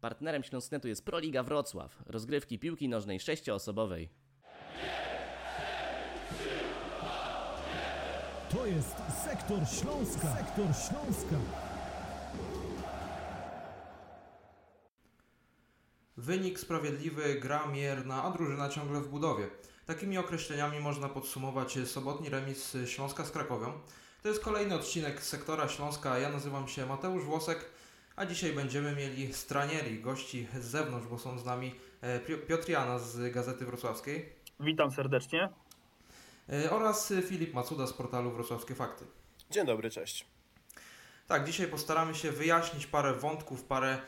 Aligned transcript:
Partnerem 0.00 0.42
Śląsknetu 0.42 0.88
jest 0.88 1.04
Proliga 1.04 1.42
Wrocław, 1.42 2.02
rozgrywki 2.06 2.58
piłki 2.58 2.88
nożnej 2.88 3.20
sześcioosobowej. 3.20 4.08
To 8.50 8.66
jest 8.66 8.96
Sektor 9.24 9.58
Śląska. 9.68 10.36
Sektor 10.36 10.66
Śląska. 10.66 11.36
Wynik 16.16 16.60
sprawiedliwy, 16.60 17.34
gra 17.34 17.66
mierna, 17.66 18.22
a 18.24 18.30
drużyna 18.30 18.68
ciągle 18.68 19.00
w 19.00 19.08
budowie. 19.08 19.48
Takimi 19.86 20.18
określeniami 20.18 20.80
można 20.80 21.08
podsumować 21.08 21.78
sobotni 21.86 22.28
remis 22.28 22.76
Śląska 22.86 23.24
z 23.24 23.30
Krakowią. 23.30 23.72
To 24.22 24.28
jest 24.28 24.44
kolejny 24.44 24.74
odcinek 24.74 25.22
Sektora 25.22 25.68
Śląska. 25.68 26.18
Ja 26.18 26.32
nazywam 26.32 26.68
się 26.68 26.86
Mateusz 26.86 27.24
Włosek, 27.24 27.64
a 28.20 28.26
dzisiaj 28.26 28.52
będziemy 28.52 28.96
mieli 28.96 29.34
stranieri, 29.34 30.00
gości 30.00 30.46
z 30.60 30.64
zewnątrz, 30.64 31.06
bo 31.06 31.18
są 31.18 31.38
z 31.38 31.44
nami 31.44 31.74
e, 32.00 32.20
Piotr 32.20 32.68
Jana 32.68 32.98
z 32.98 33.32
Gazety 33.32 33.64
Wrocławskiej. 33.64 34.32
Witam 34.60 34.90
serdecznie. 34.90 35.48
E, 36.48 36.70
oraz 36.70 37.12
Filip 37.28 37.54
Macuda 37.54 37.86
z 37.86 37.92
portalu 37.92 38.30
Wrocławskie 38.30 38.74
Fakty. 38.74 39.04
Dzień 39.50 39.66
dobry, 39.66 39.90
cześć. 39.90 40.26
Tak, 41.26 41.44
dzisiaj 41.44 41.66
postaramy 41.66 42.14
się 42.14 42.32
wyjaśnić 42.32 42.86
parę 42.86 43.12
wątków, 43.12 43.64
parę 43.64 43.98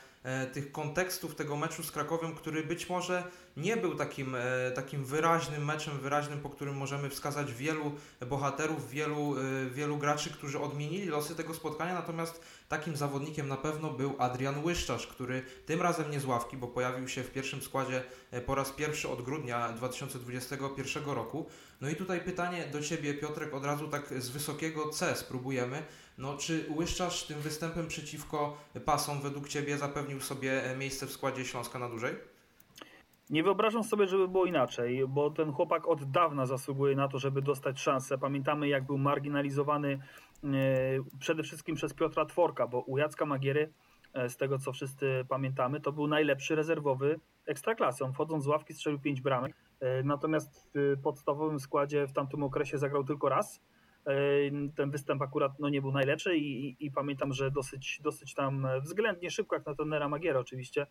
tych 0.52 0.72
kontekstów 0.72 1.34
tego 1.34 1.56
meczu 1.56 1.82
z 1.82 1.90
Krakowem, 1.90 2.34
który 2.34 2.62
być 2.62 2.88
może 2.88 3.24
nie 3.56 3.76
był 3.76 3.94
takim, 3.94 4.34
e, 4.34 4.70
takim 4.74 5.04
wyraźnym 5.04 5.64
meczem, 5.64 5.98
wyraźnym, 5.98 6.40
po 6.40 6.50
którym 6.50 6.76
możemy 6.76 7.10
wskazać 7.10 7.52
wielu 7.52 7.92
bohaterów, 8.26 8.90
wielu, 8.90 9.34
e, 9.38 9.70
wielu 9.70 9.96
graczy, 9.96 10.30
którzy 10.30 10.60
odmienili 10.60 11.06
losy 11.06 11.34
tego 11.34 11.54
spotkania, 11.54 11.95
natomiast 11.95 12.40
takim 12.68 12.96
zawodnikiem 12.96 13.48
na 13.48 13.56
pewno 13.56 13.90
był 13.90 14.14
Adrian 14.18 14.64
Łyszczarz, 14.64 15.06
który 15.06 15.42
tym 15.66 15.82
razem 15.82 16.10
nie 16.10 16.20
z 16.20 16.24
ławki, 16.24 16.57
bo 16.57 16.68
pojawił 16.68 17.09
się 17.09 17.23
w 17.23 17.30
pierwszym 17.30 17.62
składzie 17.62 18.02
e, 18.30 18.40
po 18.40 18.54
raz 18.54 18.70
pierwszy 18.70 19.09
od 19.09 19.23
grudnia 19.23 19.68
2021 19.68 21.04
roku. 21.04 21.46
No 21.80 21.88
i 21.88 21.96
tutaj 21.96 22.20
pytanie 22.20 22.68
do 22.73 22.82
Ciebie, 22.82 23.14
Piotrek, 23.14 23.54
od 23.54 23.64
razu 23.64 23.88
tak 23.88 24.14
z 24.18 24.29
wysokiego 24.30 24.88
C 24.88 25.16
spróbujemy. 25.16 25.82
No, 26.18 26.37
czy 26.37 26.66
Łyszczarz 26.77 27.27
tym 27.27 27.41
występem 27.41 27.88
przeciwko 27.88 28.57
pasom 28.85 29.21
według 29.21 29.49
Ciebie 29.49 29.79
zapewnił 29.79 30.21
sobie 30.21 30.63
miejsce 30.79 31.07
w 31.07 31.13
składzie 31.13 31.45
Śląska 31.45 31.79
na 31.79 31.88
dłużej? 31.88 32.15
Nie 33.30 33.43
wyobrażam 33.43 33.85
sobie, 33.85 34.07
żeby 34.07 34.29
było 34.29 34.46
inaczej, 34.46 35.09
bo 35.09 35.30
ten 35.30 35.52
chłopak 35.52 35.88
od 35.88 36.10
dawna 36.10 36.46
zasługuje 36.46 36.96
na 36.96 37.09
to, 37.09 37.19
żeby 37.19 37.43
dostać 37.43 37.80
szansę. 37.80 38.19
Pamiętamy, 38.19 38.69
jak 38.69 38.85
był 38.85 38.99
marginalizowany 38.99 39.93
e, 40.45 40.49
przede 41.19 41.43
wszystkim 41.43 41.77
przez 41.77 41.95
Piotra 41.95 42.24
Tworka, 42.24 42.66
bo 42.66 42.80
u 42.80 42.99
Jacka 42.99 43.26
Magiery, 43.26 43.73
e, 44.15 44.29
z 44.29 44.37
tego 44.37 44.59
co 44.59 44.73
wszyscy 44.73 45.24
pamiętamy, 45.29 45.80
to 45.80 45.93
był 45.93 46.07
najlepszy 46.07 46.54
rezerwowy 46.54 47.21
ekstraklasy. 47.47 48.04
On 48.04 48.13
wchodząc 48.13 48.45
z 48.45 48.47
ławki 48.47 48.74
strzelił 48.74 49.01
pięć 49.01 49.21
bramek, 49.21 49.57
e, 49.80 50.02
natomiast 50.02 50.71
w 50.74 50.97
podstawowym 51.02 51.60
składzie 51.60 52.07
w 52.07 52.13
tamtym 52.13 52.43
okresie 52.43 52.79
zagrał 52.79 53.04
tylko 53.04 53.29
raz. 53.29 53.60
Ten 54.76 54.90
występ 54.90 55.22
akurat 55.22 55.52
no, 55.58 55.68
nie 55.68 55.80
był 55.80 55.92
najlepszy 55.92 56.36
i, 56.36 56.68
i, 56.68 56.86
i 56.86 56.90
pamiętam, 56.90 57.32
że 57.32 57.50
dosyć, 57.50 58.00
dosyć 58.02 58.34
tam 58.34 58.66
względnie 58.82 59.30
szybko, 59.30 59.56
jak 59.56 59.66
na 59.66 59.74
tenera 59.74 60.08
Magiera 60.08 60.40
oczywiście, 60.40 60.86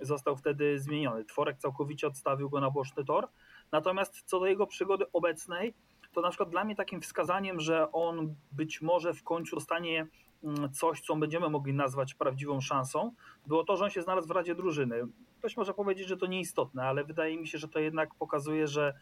został 0.00 0.36
wtedy 0.36 0.78
zmieniony. 0.78 1.24
Tworek 1.24 1.58
całkowicie 1.58 2.06
odstawił 2.06 2.50
go 2.50 2.60
na 2.60 2.70
boczny 2.70 3.04
tor. 3.04 3.28
Natomiast 3.72 4.22
co 4.22 4.40
do 4.40 4.46
jego 4.46 4.66
przygody 4.66 5.04
obecnej, 5.12 5.74
to 6.12 6.20
na 6.20 6.28
przykład 6.28 6.50
dla 6.50 6.64
mnie 6.64 6.76
takim 6.76 7.00
wskazaniem, 7.00 7.60
że 7.60 7.92
on 7.92 8.34
być 8.52 8.82
może 8.82 9.14
w 9.14 9.22
końcu 9.22 9.56
dostanie 9.56 10.06
mm, 10.44 10.72
coś, 10.72 11.00
co 11.00 11.16
będziemy 11.16 11.48
mogli 11.48 11.74
nazwać 11.74 12.14
prawdziwą 12.14 12.60
szansą, 12.60 13.12
było 13.46 13.64
to, 13.64 13.76
że 13.76 13.84
on 13.84 13.90
się 13.90 14.02
znalazł 14.02 14.28
w 14.28 14.30
Radzie 14.30 14.54
Drużyny. 14.54 15.06
Ktoś 15.44 15.56
może 15.56 15.74
powiedzieć, 15.74 16.08
że 16.08 16.16
to 16.16 16.26
nieistotne, 16.26 16.82
ale 16.82 17.04
wydaje 17.04 17.36
mi 17.36 17.48
się, 17.48 17.58
że 17.58 17.68
to 17.68 17.78
jednak 17.78 18.14
pokazuje, 18.14 18.66
że, 18.66 18.94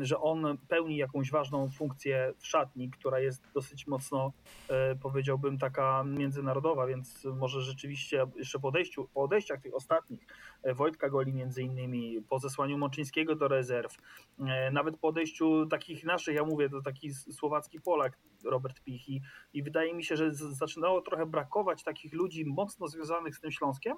że 0.00 0.20
on 0.20 0.58
pełni 0.68 0.96
jakąś 0.96 1.30
ważną 1.30 1.70
funkcję 1.70 2.34
w 2.38 2.46
szatni, 2.46 2.90
która 2.90 3.20
jest 3.20 3.52
dosyć 3.54 3.86
mocno, 3.86 4.32
e, 4.68 4.96
powiedziałbym, 4.96 5.58
taka 5.58 6.04
międzynarodowa, 6.04 6.86
więc 6.86 7.24
może 7.24 7.60
rzeczywiście 7.60 8.26
jeszcze 8.36 8.58
po, 8.58 8.68
odejściu, 8.68 9.08
po 9.14 9.22
odejściach 9.22 9.60
tych 9.60 9.74
ostatnich, 9.74 10.26
e, 10.62 10.74
Wojtka 10.74 11.10
Goli 11.10 11.32
między 11.32 11.62
innymi, 11.62 12.22
po 12.28 12.38
zesłaniu 12.38 12.78
Mączyńskiego 12.78 13.36
do 13.36 13.48
rezerw, 13.48 13.96
e, 14.38 14.70
nawet 14.70 14.96
po 14.96 15.08
odejściu 15.08 15.66
takich 15.66 16.04
naszych, 16.04 16.34
ja 16.34 16.44
mówię, 16.44 16.70
to 16.70 16.82
taki 16.82 17.14
słowacki 17.14 17.80
Polak, 17.80 18.18
Robert 18.44 18.80
Pichi 18.80 19.22
i 19.52 19.62
wydaje 19.62 19.94
mi 19.94 20.04
się, 20.04 20.16
że 20.16 20.34
zaczynało 20.34 21.00
trochę 21.00 21.26
brakować 21.26 21.82
takich 21.82 22.12
ludzi 22.12 22.44
mocno 22.44 22.88
związanych 22.88 23.36
z 23.36 23.40
tym 23.40 23.50
Śląskiem, 23.50 23.96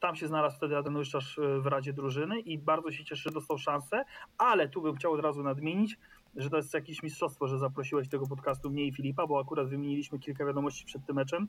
tam 0.00 0.16
się 0.16 0.28
znalazł 0.28 0.56
wtedy 0.56 0.76
Łyszczarz 0.96 1.38
e, 1.38 1.60
w 1.60 1.66
Radzie 1.66 1.92
Drużyny 1.92 2.40
i 2.40 2.58
bardzo 2.58 2.90
się 2.90 3.04
cieszę, 3.04 3.22
że 3.22 3.30
dostał 3.30 3.58
szansę, 3.58 4.04
ale 4.38 4.68
tu 4.68 4.82
bym 4.82 4.94
chciał 4.94 5.12
od 5.12 5.20
razu 5.20 5.42
nadmienić, 5.42 5.98
że 6.36 6.50
to 6.50 6.56
jest 6.56 6.74
jakieś 6.74 7.02
mistrzostwo, 7.02 7.48
że 7.48 7.58
zaprosiłeś 7.58 8.08
tego 8.08 8.26
podcastu 8.26 8.70
mnie 8.70 8.84
i 8.84 8.92
Filipa, 8.92 9.26
bo 9.26 9.40
akurat 9.40 9.68
wymieniliśmy 9.68 10.18
kilka 10.18 10.46
wiadomości 10.46 10.84
przed 10.84 11.06
tym 11.06 11.16
meczem. 11.16 11.48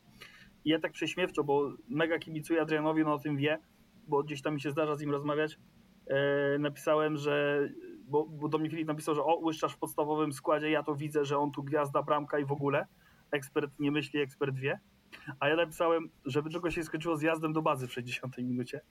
I 0.66 0.70
ja 0.70 0.80
tak 0.80 0.92
prześmiewczo, 0.92 1.44
bo 1.44 1.72
mega 1.90 2.20
kibicuję 2.20 2.62
Adrianowi, 2.62 3.04
no 3.04 3.14
o 3.14 3.20
tym 3.20 3.38
wie, 3.38 3.60
bo 4.08 4.24
gdzieś 4.24 4.42
tam 4.42 4.54
mi 4.54 4.62
się 4.62 4.72
zdarza 4.72 4.96
z 4.96 5.02
nim 5.02 5.12
rozmawiać. 5.12 5.60
E, 6.08 6.60
napisałem, 6.60 7.18
że, 7.18 7.70
bo, 8.08 8.26
bo 8.26 8.48
do 8.48 8.58
mnie 8.58 8.70
Filip 8.70 8.88
napisał, 8.88 9.16
że 9.16 9.24
o, 9.24 9.40
Łyszczarz 9.40 9.74
w 9.74 9.78
podstawowym 9.78 10.34
składzie, 10.34 10.70
ja 10.70 10.84
to 10.84 10.96
widzę, 10.96 11.26
że 11.26 11.38
on 11.38 11.52
tu 11.52 11.64
gwiazda, 11.64 12.04
bramka 12.04 12.40
i 12.40 12.46
w 12.46 12.52
ogóle. 12.52 12.88
Ekspert 13.32 13.72
nie 13.80 13.92
myśli, 13.92 14.20
ekspert 14.20 14.56
wie. 14.56 14.80
A 15.40 15.50
ja 15.50 15.56
napisałem, 15.56 16.10
żeby 16.26 16.50
tylko 16.50 16.72
się 16.72 16.84
skończyło 16.84 17.18
z 17.18 17.22
jazdem 17.22 17.54
do 17.54 17.62
bazy 17.62 17.88
w 17.88 17.94
60 17.94 18.38
minucie. 18.38 18.82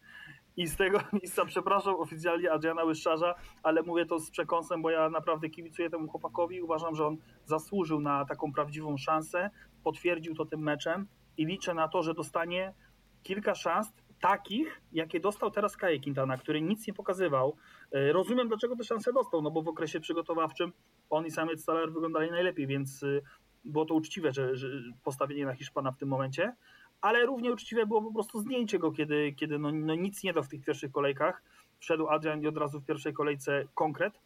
I 0.57 0.67
z 0.67 0.77
tego 0.77 1.01
miejsca 1.23 1.45
przepraszam 1.45 1.95
oficjalnie 1.95 2.53
Adriana 2.53 2.85
Łyszczarza, 2.85 3.35
ale 3.63 3.83
mówię 3.83 4.07
to 4.07 4.19
z 4.19 4.31
przekąsem, 4.31 4.83
bo 4.83 4.91
ja 4.91 5.11
naprawdę 5.11 5.51
kibicuję 5.51 5.91
temu 5.91 6.09
chłopakowi. 6.09 6.63
Uważam, 6.63 6.97
że 6.97 7.07
on 7.07 7.17
zasłużył 7.45 8.01
na 8.01 8.25
taką 8.25 8.53
prawdziwą 8.53 8.97
szansę, 8.97 9.51
potwierdził 9.85 10.35
to 10.35 10.45
tym 10.45 10.61
meczem 10.61 11.07
i 11.37 11.47
liczę 11.47 11.75
na 11.75 11.89
to, 11.89 12.03
że 12.03 12.15
dostanie 12.15 12.75
kilka 13.23 13.55
szans 13.55 13.93
takich, 14.21 14.83
jakie 14.93 15.21
dostał 15.21 15.51
teraz 15.51 15.77
Kaje 15.77 16.01
Quintana, 16.01 16.37
który 16.37 16.63
nic 16.63 16.87
nie 16.87 16.95
pokazywał. 16.95 17.57
E, 17.93 18.13
rozumiem, 18.13 18.49
dlaczego 18.49 18.77
te 18.77 18.85
szanse 18.85 19.13
dostał, 19.13 19.43
no 19.43 19.51
bo 19.51 19.63
w 19.63 19.69
okresie 19.69 20.01
przygotowawczym 20.01 20.73
on 21.11 21.27
i 21.27 21.31
Samiec 21.31 21.63
Staler 21.63 21.93
wyglądali 21.93 22.31
najlepiej, 22.31 22.67
więc 22.67 23.03
e, 23.03 23.21
było 23.67 23.85
to 23.85 23.95
uczciwe, 23.95 24.33
że, 24.33 24.57
że 24.57 24.69
postawienie 25.05 25.47
na 25.47 25.55
Hiszpana 25.55 25.93
w 25.93 25.97
tym 25.97 26.09
momencie, 26.09 26.55
ale 27.01 27.27
równie 27.27 27.53
uczciwe 27.53 27.87
było 27.87 28.03
po 28.03 28.13
prostu 28.13 28.39
zdjęcie 28.39 28.79
go, 28.79 28.93
kiedy, 28.93 29.33
kiedy 29.33 29.59
no, 29.59 29.73
no 29.73 29.95
nic 29.95 30.23
nie 30.23 30.33
dał 30.33 30.43
w 30.43 30.49
tych 30.49 30.65
pierwszych 30.65 30.93
kolejkach. 30.93 31.43
Wszedł 31.79 32.09
Adrian 32.09 32.43
i 32.43 32.47
od 32.47 32.57
razu 32.57 32.81
w 32.81 32.85
pierwszej 32.85 33.13
kolejce 33.13 33.65
konkret, 33.75 34.21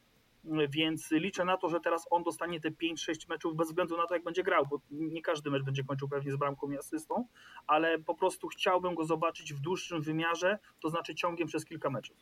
więc 0.69 1.11
liczę 1.11 1.45
na 1.45 1.57
to, 1.57 1.69
że 1.69 1.81
teraz 1.81 2.07
on 2.11 2.23
dostanie 2.23 2.61
te 2.61 2.71
5-6 2.71 3.29
meczów 3.29 3.57
bez 3.57 3.69
względu 3.69 3.97
na 3.97 4.07
to, 4.07 4.15
jak 4.15 4.25
będzie 4.25 4.43
grał, 4.43 4.67
bo 4.67 4.81
nie 4.91 5.23
każdy 5.23 5.51
mecz 5.51 5.63
będzie 5.63 5.85
kończył 5.85 6.09
pewnie 6.09 6.33
z 6.33 6.37
bramką 6.37 6.71
i 6.71 6.79
asystą, 6.79 7.27
ale 7.67 7.99
po 7.99 8.15
prostu 8.15 8.49
chciałbym 8.49 8.95
go 8.95 9.05
zobaczyć 9.05 9.55
w 9.55 9.61
dłuższym 9.61 10.03
wymiarze, 10.03 10.59
to 10.81 10.91
znaczy 10.91 11.15
ciągiem 11.15 11.49
przez 11.49 11.65
kilka 11.65 11.91
meczów. 11.91 12.17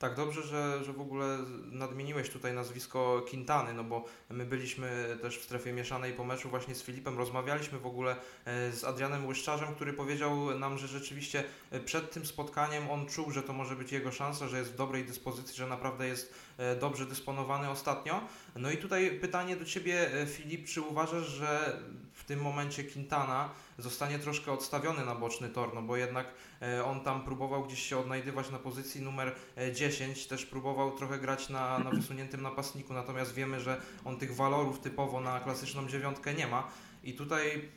Tak, 0.00 0.14
dobrze, 0.14 0.42
że, 0.42 0.84
że 0.84 0.92
w 0.92 1.00
ogóle 1.00 1.38
nadmieniłeś 1.72 2.30
tutaj 2.30 2.52
nazwisko 2.52 3.22
Quintany, 3.30 3.74
no 3.74 3.84
bo 3.84 4.04
my 4.30 4.46
byliśmy 4.46 5.18
też 5.22 5.38
w 5.38 5.44
strefie 5.44 5.72
mieszanej 5.72 6.12
po 6.12 6.24
meczu 6.24 6.50
właśnie 6.50 6.74
z 6.74 6.82
Filipem, 6.82 7.18
rozmawialiśmy 7.18 7.78
w 7.78 7.86
ogóle 7.86 8.16
e, 8.44 8.72
z 8.72 8.84
Adrianem 8.84 9.26
Łyszczarzem, 9.26 9.74
który 9.74 9.92
powiedział 9.92 10.58
nam, 10.58 10.78
że 10.78 10.88
rzeczywiście 10.88 11.44
e, 11.70 11.80
przed 11.80 12.10
tym 12.10 12.26
spotkaniem 12.26 12.90
on 12.90 13.06
czuł, 13.06 13.30
że 13.30 13.42
to 13.42 13.52
może 13.52 13.76
być 13.76 13.92
jego 13.92 14.12
szansa, 14.12 14.48
że 14.48 14.58
jest 14.58 14.72
w 14.72 14.76
dobrej 14.76 15.04
dyspozycji, 15.04 15.56
że 15.56 15.66
naprawdę 15.66 16.08
jest 16.08 16.34
dobrze 16.80 17.06
dysponowany 17.06 17.70
ostatnio. 17.70 18.20
No 18.56 18.70
i 18.70 18.76
tutaj 18.76 19.18
pytanie 19.20 19.56
do 19.56 19.64
Ciebie, 19.64 20.10
Filip, 20.26 20.66
czy 20.66 20.82
uważasz, 20.82 21.26
że 21.26 21.80
w 22.14 22.24
tym 22.24 22.40
momencie 22.40 22.84
Quintana 22.84 23.50
zostanie 23.78 24.18
troszkę 24.18 24.52
odstawiony 24.52 25.04
na 25.04 25.14
boczny 25.14 25.48
tor, 25.48 25.74
no 25.74 25.82
bo 25.82 25.96
jednak 25.96 26.26
on 26.84 27.00
tam 27.00 27.24
próbował 27.24 27.64
gdzieś 27.64 27.82
się 27.82 27.98
odnajdywać 27.98 28.50
na 28.50 28.58
pozycji 28.58 29.02
numer 29.02 29.34
10, 29.74 30.00
10 30.00 30.26
też 30.26 30.46
próbował 30.46 30.96
trochę 30.96 31.18
grać 31.18 31.48
na, 31.48 31.78
na 31.78 31.90
wysuniętym 31.90 32.42
napastniku, 32.42 32.94
natomiast 32.94 33.34
wiemy, 33.34 33.60
że 33.60 33.80
on 34.04 34.16
tych 34.16 34.34
walorów 34.34 34.80
typowo 34.80 35.20
na 35.20 35.40
klasyczną 35.40 35.88
dziewiątkę 35.88 36.34
nie 36.34 36.46
ma. 36.46 36.70
I 37.04 37.14
tutaj 37.14 37.68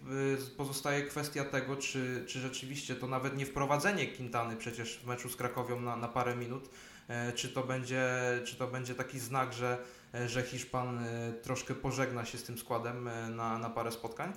y, 0.44 0.56
pozostaje 0.58 1.04
kwestia 1.04 1.46
tego, 1.46 1.76
czy, 1.76 2.24
czy 2.28 2.40
rzeczywiście 2.40 2.96
to 2.96 3.08
nawet 3.08 3.38
nie 3.38 3.46
wprowadzenie 3.46 4.08
Quintany 4.08 4.58
przecież 4.58 4.98
w 4.98 5.08
meczu 5.08 5.30
z 5.30 5.36
Krakowią 5.36 5.82
na, 5.82 5.96
na 5.96 6.08
parę 6.08 6.36
minut, 6.36 6.70
e, 7.08 7.34
czy 7.34 7.50
to, 7.50 7.64
będzie, 7.64 8.10
czy 8.46 8.56
to 8.56 8.68
będzie 8.68 8.96
taki 8.96 9.20
znak, 9.20 9.54
że, 9.54 9.78
e, 10.14 10.30
że 10.30 10.44
Hiszpan 10.44 11.06
e, 11.06 11.34
troszkę 11.34 11.76
pożegna 11.76 12.26
się 12.26 12.38
z 12.38 12.44
tym 12.44 12.58
składem 12.58 13.10
na, 13.36 13.58
na 13.58 13.70
parę 13.70 13.92
spotkań? 13.92 14.34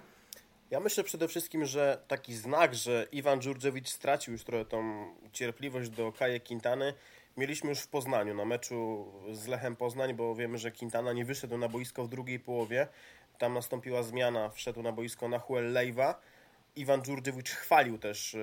Ja 0.70 0.80
myślę 0.80 1.04
przede 1.04 1.28
wszystkim, 1.28 1.64
że 1.66 2.02
taki 2.08 2.34
znak, 2.34 2.74
że 2.74 3.06
Iwan 3.12 3.40
Dżurdziewicz 3.40 3.88
stracił 3.88 4.32
już 4.32 4.44
trochę 4.44 4.64
tą 4.64 5.06
cierpliwość 5.32 5.90
do 5.90 6.12
Kaje 6.12 6.40
Quintany, 6.40 6.94
mieliśmy 7.36 7.70
już 7.70 7.78
w 7.78 7.88
Poznaniu 7.88 8.34
na 8.34 8.44
meczu 8.44 9.06
z 9.32 9.46
Lechem 9.46 9.76
Poznań, 9.76 10.14
bo 10.14 10.34
wiemy, 10.34 10.58
że 10.58 10.72
Quintana 10.72 11.12
nie 11.12 11.24
wyszedł 11.24 11.58
na 11.58 11.68
boisko 11.68 12.04
w 12.04 12.08
drugiej 12.08 12.40
połowie. 12.40 12.88
Tam 13.38 13.54
nastąpiła 13.54 14.02
zmiana, 14.02 14.50
wszedł 14.50 14.82
na 14.82 14.92
boisko 14.92 15.28
Nahuel 15.28 15.72
Lejwa 15.72 16.20
Iwan 16.76 17.02
Dżurdziewicz 17.02 17.50
chwalił 17.50 17.98
też 17.98 18.34
e, 18.34 18.38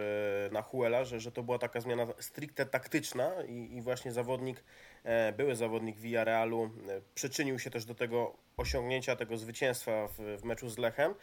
na 0.52 0.62
Huela, 0.62 1.06
że, 1.06 1.20
że 1.20 1.32
to 1.32 1.44
była 1.44 1.60
taka 1.60 1.82
zmiana 1.82 2.08
stricte 2.20 2.66
taktyczna 2.66 3.32
i, 3.48 3.76
i 3.78 3.82
właśnie 3.82 4.12
zawodnik, 4.12 4.64
e, 5.04 5.32
były 5.32 5.56
zawodnik 5.56 5.98
Villarealu 5.98 6.64
e, 6.64 7.02
przyczynił 7.16 7.60
się 7.60 7.70
też 7.70 7.86
do 7.86 7.96
tego 7.96 8.34
osiągnięcia, 8.58 9.16
tego 9.16 9.38
zwycięstwa 9.38 10.08
w, 10.08 10.18
w 10.42 10.44
meczu 10.44 10.70
z 10.70 10.78
Lechem. 10.78 11.14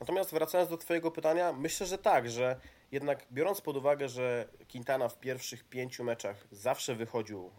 Natomiast 0.00 0.30
wracając 0.30 0.70
do 0.70 0.76
Twojego 0.76 1.10
pytania, 1.10 1.52
myślę, 1.52 1.86
że 1.86 1.98
tak, 1.98 2.30
że 2.30 2.60
jednak 2.92 3.26
biorąc 3.32 3.60
pod 3.60 3.76
uwagę, 3.76 4.08
że 4.08 4.48
Quintana 4.72 5.08
w 5.08 5.20
pierwszych 5.20 5.64
pięciu 5.64 6.04
meczach 6.04 6.46
zawsze 6.52 6.94
wychodził 6.94 7.50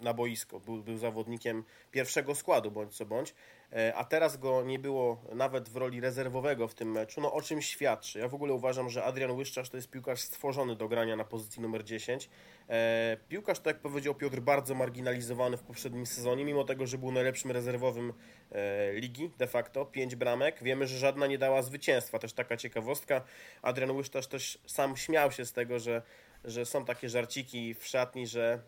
na 0.00 0.14
boisko, 0.14 0.60
był, 0.60 0.82
był 0.82 0.96
zawodnikiem 0.96 1.64
pierwszego 1.90 2.34
składu, 2.34 2.70
bądź 2.70 2.96
co 2.96 3.06
bądź, 3.06 3.34
E, 3.72 3.94
a 3.94 4.04
teraz 4.04 4.36
go 4.36 4.62
nie 4.62 4.78
było 4.78 5.22
nawet 5.34 5.68
w 5.68 5.76
roli 5.76 6.00
rezerwowego 6.00 6.68
w 6.68 6.74
tym 6.74 6.92
meczu, 6.92 7.20
no 7.20 7.32
o 7.32 7.42
czym 7.42 7.62
świadczy? 7.62 8.18
Ja 8.18 8.28
w 8.28 8.34
ogóle 8.34 8.52
uważam, 8.52 8.90
że 8.90 9.04
Adrian 9.04 9.30
Łyszczarz 9.30 9.70
to 9.70 9.76
jest 9.76 9.90
piłkarz 9.90 10.20
stworzony 10.20 10.76
do 10.76 10.88
grania 10.88 11.16
na 11.16 11.24
pozycji 11.24 11.62
numer 11.62 11.84
10. 11.84 12.30
E, 12.68 13.16
piłkarz, 13.28 13.58
tak 13.58 13.74
jak 13.74 13.82
powiedział 13.82 14.14
Piotr, 14.14 14.40
bardzo 14.40 14.74
marginalizowany 14.74 15.56
w 15.56 15.62
poprzednim 15.62 16.06
sezonie, 16.06 16.44
mimo 16.44 16.64
tego, 16.64 16.86
że 16.86 16.98
był 16.98 17.12
najlepszym 17.12 17.50
rezerwowym 17.50 18.12
e, 18.52 18.92
ligi 18.92 19.30
de 19.38 19.46
facto, 19.46 19.86
5 19.86 20.16
bramek. 20.16 20.62
Wiemy, 20.62 20.86
że 20.86 20.98
żadna 20.98 21.26
nie 21.26 21.38
dała 21.38 21.62
zwycięstwa, 21.62 22.18
też 22.18 22.32
taka 22.32 22.56
ciekawostka. 22.56 23.24
Adrian 23.62 23.90
Łyszczarz 23.90 24.26
też 24.26 24.58
sam 24.66 24.96
śmiał 24.96 25.32
się 25.32 25.44
z 25.44 25.52
tego, 25.52 25.78
że 25.78 26.02
że 26.48 26.66
są 26.66 26.84
takie 26.84 27.08
żarciki 27.08 27.74
w 27.74 27.86
szatni, 27.86 28.26
że 28.26 28.60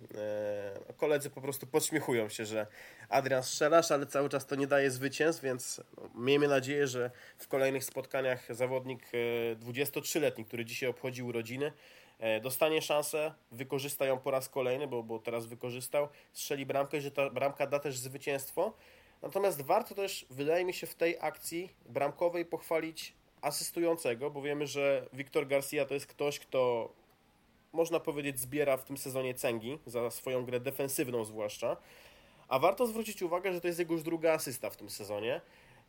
e, 0.88 0.92
koledzy 0.96 1.30
po 1.30 1.40
prostu 1.40 1.66
podśmiechują 1.66 2.28
się, 2.28 2.44
że 2.44 2.66
Adrian 3.08 3.42
strzelasz, 3.42 3.90
ale 3.90 4.06
cały 4.06 4.28
czas 4.28 4.46
to 4.46 4.54
nie 4.54 4.66
daje 4.66 4.90
zwycięstw, 4.90 5.42
więc 5.42 5.80
no, 5.96 6.10
miejmy 6.14 6.48
nadzieję, 6.48 6.86
że 6.86 7.10
w 7.38 7.48
kolejnych 7.48 7.84
spotkaniach 7.84 8.54
zawodnik 8.54 9.02
e, 9.52 9.56
23-letni, 9.56 10.44
który 10.44 10.64
dzisiaj 10.64 10.88
obchodził 10.88 11.26
urodziny, 11.26 11.72
e, 12.18 12.40
dostanie 12.40 12.82
szansę, 12.82 13.34
wykorzysta 13.52 14.06
ją 14.06 14.18
po 14.18 14.30
raz 14.30 14.48
kolejny, 14.48 14.86
bo, 14.86 15.02
bo 15.02 15.18
teraz 15.18 15.46
wykorzystał, 15.46 16.08
strzeli 16.32 16.66
bramkę 16.66 16.98
i 16.98 17.00
że 17.00 17.10
ta 17.10 17.30
bramka 17.30 17.66
da 17.66 17.78
też 17.78 17.98
zwycięstwo. 17.98 18.72
Natomiast 19.22 19.62
warto 19.62 19.94
też, 19.94 20.26
wydaje 20.30 20.64
mi 20.64 20.74
się, 20.74 20.86
w 20.86 20.94
tej 20.94 21.16
akcji 21.20 21.70
bramkowej 21.86 22.44
pochwalić 22.44 23.14
asystującego, 23.42 24.30
bo 24.30 24.42
wiemy, 24.42 24.66
że 24.66 25.06
Wiktor 25.12 25.46
Garcia 25.46 25.84
to 25.84 25.94
jest 25.94 26.06
ktoś, 26.06 26.38
kto 26.38 26.92
można 27.72 28.00
powiedzieć, 28.00 28.40
zbiera 28.40 28.76
w 28.76 28.84
tym 28.84 28.96
sezonie 28.96 29.34
cęgi 29.34 29.78
za 29.87 30.11
swoją 30.11 30.44
grę 30.44 30.61
defensywną 30.61 31.25
zwłaszcza. 31.25 31.76
A 32.49 32.58
warto 32.58 32.87
zwrócić 32.87 33.22
uwagę, 33.22 33.52
że 33.52 33.61
to 33.61 33.67
jest 33.67 33.78
jego 33.78 33.94
już 33.94 34.02
druga 34.02 34.32
asysta 34.32 34.70
w 34.70 34.76
tym 34.76 34.90
sezonie. 34.90 35.40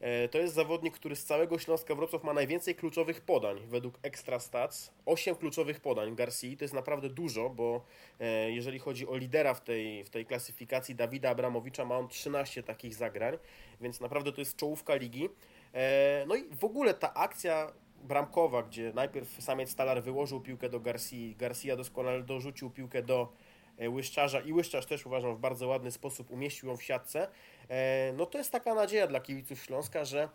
E, 0.02 0.28
to 0.28 0.38
jest 0.38 0.54
zawodnik, 0.54 0.94
który 0.94 1.16
z 1.16 1.26
całego 1.26 1.60
Śląska 1.60 1.96
Wrocław 1.96 2.24
ma 2.24 2.34
najwięcej 2.34 2.76
kluczowych 2.76 3.22
podań 3.22 3.60
według 3.68 4.00
Extra 4.04 4.40
Stats. 4.40 4.92
8 5.06 5.36
kluczowych 5.36 5.80
podań 5.80 6.16
Garcia 6.16 6.48
to 6.58 6.64
jest 6.64 6.74
naprawdę 6.74 7.10
dużo, 7.10 7.50
bo 7.50 7.86
e, 8.20 8.52
jeżeli 8.52 8.80
chodzi 8.80 9.08
o 9.08 9.18
lidera 9.18 9.54
w 9.54 9.62
tej, 9.62 10.04
w 10.04 10.10
tej 10.10 10.26
klasyfikacji 10.26 10.96
Dawida 10.96 11.30
Abramowicza, 11.30 11.86
ma 11.86 11.98
on 11.98 12.08
13 12.08 12.64
takich 12.64 12.96
zagrań, 12.96 13.38
więc 13.82 14.00
naprawdę 14.00 14.32
to 14.32 14.42
jest 14.42 14.56
czołówka 14.56 14.96
ligi. 14.96 15.30
E, 15.74 16.26
no 16.28 16.36
i 16.36 16.44
w 16.56 16.64
ogóle 16.64 16.94
ta 16.94 17.14
akcja 17.14 17.74
bramkowa, 18.04 18.64
gdzie 18.64 18.92
najpierw 18.96 19.44
samiec 19.44 19.70
Stalar 19.70 20.04
wyłożył 20.04 20.42
piłkę 20.42 20.70
do 20.70 20.80
Garcia, 20.80 21.36
Garcia 21.38 21.76
doskonale 21.76 22.24
dorzucił 22.24 22.70
piłkę 22.70 23.02
do 23.02 23.34
e, 23.78 23.90
Łyszczarza 23.90 24.40
i 24.40 24.54
Łyszczarz 24.54 24.86
też 24.86 25.06
uważam 25.06 25.36
w 25.36 25.40
bardzo 25.40 25.68
ładny 25.68 25.92
sposób 25.92 26.32
umieścił 26.32 26.70
ją 26.70 26.78
w 26.78 26.84
siatce, 26.84 27.28
e, 27.70 28.14
no 28.18 28.26
to 28.26 28.38
jest 28.38 28.52
taka 28.52 28.74
nadzieja 28.74 29.08
dla 29.08 29.20
kibiców 29.20 29.60
Śląska, 29.60 30.06
że 30.06 30.30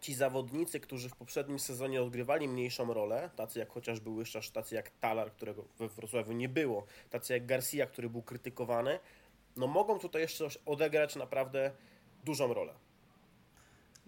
ci 0.00 0.14
zawodnicy, 0.14 0.80
którzy 0.80 1.08
w 1.08 1.16
poprzednim 1.16 1.58
sezonie 1.58 2.02
odgrywali 2.02 2.48
mniejszą 2.48 2.94
rolę, 2.94 3.30
tacy 3.36 3.58
jak 3.58 3.70
chociażby 3.70 4.10
Łyszczarz, 4.10 4.50
tacy 4.50 4.74
jak 4.74 4.90
Talar, 4.90 5.32
którego 5.32 5.64
we 5.78 5.88
Wrocławiu 5.88 6.32
nie 6.32 6.48
było, 6.48 6.86
tacy 7.10 7.32
jak 7.32 7.46
Garcia, 7.46 7.86
który 7.86 8.10
był 8.10 8.22
krytykowany, 8.22 8.98
no 9.56 9.66
mogą 9.66 9.98
tutaj 9.98 10.22
jeszcze 10.22 10.48
odegrać 10.66 11.16
naprawdę 11.16 11.70
dużą 12.24 12.54
rolę. 12.54 12.74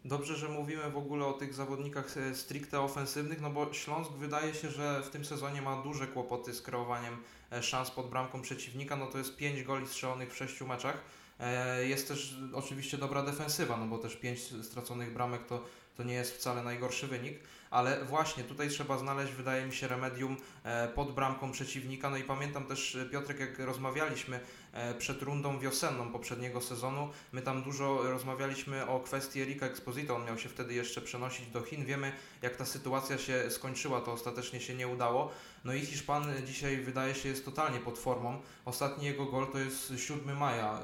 Dobrze, 0.05 0.37
że 0.37 0.49
mówimy 0.49 0.91
w 0.91 0.97
ogóle 0.97 1.27
o 1.27 1.33
tych 1.33 1.55
zawodnikach 1.55 2.17
e, 2.17 2.35
stricte 2.35 2.81
ofensywnych, 2.81 3.41
no 3.41 3.51
bo 3.51 3.73
Śląsk 3.73 4.13
wydaje 4.13 4.55
się, 4.55 4.71
że 4.71 5.03
w 5.03 5.11
tym 5.11 5.25
sezonie 5.25 5.63
ma 5.63 5.83
duże 5.83 6.07
kłopoty 6.07 6.55
z 6.55 6.63
kreowaniem 6.63 7.17
e, 7.53 7.63
szans 7.63 7.91
pod 7.91 8.11
bramką 8.11 8.43
przeciwnika. 8.43 8.97
No 8.97 9.07
to 9.07 9.19
jest 9.19 9.37
5 9.37 9.63
goli 9.63 9.87
strzelonych 9.87 10.33
w 10.33 10.37
6 10.37 10.61
meczach. 10.61 11.01
E, 11.41 11.87
jest 11.87 12.09
też 12.09 12.37
oczywiście 12.55 12.99
dobra 12.99 13.23
defensywa, 13.23 13.77
no 13.77 13.87
bo 13.87 13.99
też 13.99 14.17
5 14.17 14.41
straconych 14.63 15.13
bramek 15.13 15.47
to, 15.47 15.65
to 15.97 16.03
nie 16.03 16.15
jest 16.15 16.35
wcale 16.35 16.63
najgorszy 16.63 17.07
wynik 17.07 17.39
ale 17.71 18.05
właśnie 18.05 18.45
tutaj 18.45 18.69
trzeba 18.69 18.99
znaleźć, 18.99 19.33
wydaje 19.33 19.67
mi 19.67 19.75
się, 19.75 19.89
remedium 19.89 20.37
pod 20.95 21.15
bramką 21.15 21.53
przeciwnika. 21.53 22.11
No 22.11 22.17
i 22.17 22.25
pamiętam 22.25 22.65
też, 22.65 22.99
Piotrek, 23.13 23.41
jak 23.41 23.59
rozmawialiśmy 23.59 24.41
przed 24.99 25.23
rundą 25.23 25.59
wiosenną 25.59 26.13
poprzedniego 26.13 26.61
sezonu, 26.61 27.09
my 27.33 27.43
tam 27.43 27.63
dużo 27.63 28.03
rozmawialiśmy 28.03 28.87
o 28.87 29.01
kwestii 29.01 29.41
Erika 29.41 29.67
Exposito, 29.67 30.17
on 30.17 30.25
miał 30.25 30.39
się 30.39 30.49
wtedy 30.49 30.75
jeszcze 30.75 31.01
przenosić 31.01 31.47
do 31.47 31.63
Chin. 31.63 31.85
Wiemy, 31.85 32.13
jak 32.43 32.57
ta 32.57 32.65
sytuacja 32.65 33.19
się 33.19 33.51
skończyła, 33.51 34.01
to 34.01 34.13
ostatecznie 34.13 34.61
się 34.61 34.75
nie 34.75 34.89
udało. 34.89 35.33
No 35.65 35.75
i 35.75 35.81
Hiszpan 35.81 36.25
dzisiaj 36.47 36.77
wydaje 36.77 37.15
się 37.15 37.29
jest 37.29 37.45
totalnie 37.45 37.79
pod 37.81 37.99
formą. 37.99 38.41
Ostatni 38.65 39.07
jego 39.07 39.27
gol 39.27 39.47
to 39.53 39.59
jest 39.59 39.93
7 39.97 40.37
maja, 40.37 40.83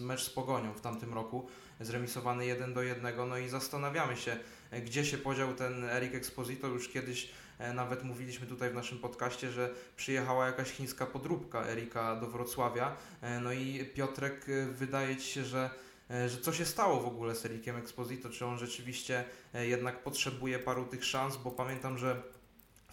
mecz 0.00 0.22
z 0.22 0.30
Pogonią 0.30 0.72
w 0.72 0.80
tamtym 0.80 1.14
roku, 1.14 1.48
zremisowany 1.80 2.46
1 2.46 2.74
do 2.74 2.82
1. 2.82 3.28
No 3.28 3.38
i 3.38 3.48
zastanawiamy 3.48 4.16
się, 4.16 4.36
gdzie 4.84 5.04
się 5.04 5.18
podział 5.18 5.54
ten 5.54 5.84
Eric 5.84 6.14
Exposito. 6.14 6.66
Już 6.66 6.88
kiedyś 6.88 7.24
e, 7.24 7.28
nawet 7.74 8.04
mówiliśmy 8.04 8.46
tutaj 8.46 8.70
w 8.70 8.74
naszym 8.74 8.98
podcaście, 8.98 9.50
że 9.50 9.70
przyjechała 9.96 10.46
jakaś 10.46 10.70
chińska 10.70 11.06
podróbka 11.06 11.66
Erika 11.66 12.16
do 12.16 12.26
Wrocławia. 12.26 12.96
E, 13.20 13.40
no 13.40 13.52
i 13.52 13.84
Piotrek, 13.94 14.48
e, 14.48 14.66
wydaje 14.66 15.16
Ci 15.16 15.32
się, 15.32 15.44
że 15.44 15.70
że 16.10 16.38
co 16.40 16.52
się 16.52 16.64
stało 16.64 17.00
w 17.00 17.06
ogóle 17.06 17.34
z 17.34 17.46
Ericiem 17.46 17.76
Exposito, 17.76 18.30
czy 18.30 18.46
on 18.46 18.58
rzeczywiście 18.58 19.24
jednak 19.54 20.02
potrzebuje 20.02 20.58
paru 20.58 20.84
tych 20.84 21.04
szans, 21.04 21.36
bo 21.36 21.50
pamiętam, 21.50 21.98
że 21.98 22.22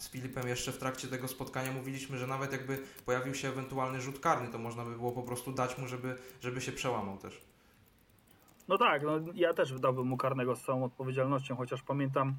z 0.00 0.08
Filipem 0.08 0.48
jeszcze 0.48 0.72
w 0.72 0.78
trakcie 0.78 1.08
tego 1.08 1.28
spotkania 1.28 1.72
mówiliśmy, 1.72 2.18
że 2.18 2.26
nawet 2.26 2.52
jakby 2.52 2.78
pojawił 3.06 3.34
się 3.34 3.48
ewentualny 3.48 4.00
rzut 4.00 4.20
karny, 4.20 4.48
to 4.48 4.58
można 4.58 4.84
by 4.84 4.96
było 4.96 5.12
po 5.12 5.22
prostu 5.22 5.52
dać 5.52 5.78
mu, 5.78 5.88
żeby, 5.88 6.16
żeby 6.40 6.60
się 6.60 6.72
przełamał 6.72 7.18
też. 7.18 7.40
No 8.68 8.78
tak, 8.78 9.02
no 9.02 9.20
ja 9.34 9.54
też 9.54 9.80
dałbym 9.80 10.06
mu 10.06 10.16
karnego 10.16 10.56
z 10.56 10.62
całą 10.62 10.84
odpowiedzialnością, 10.84 11.56
chociaż 11.56 11.82
pamiętam, 11.82 12.34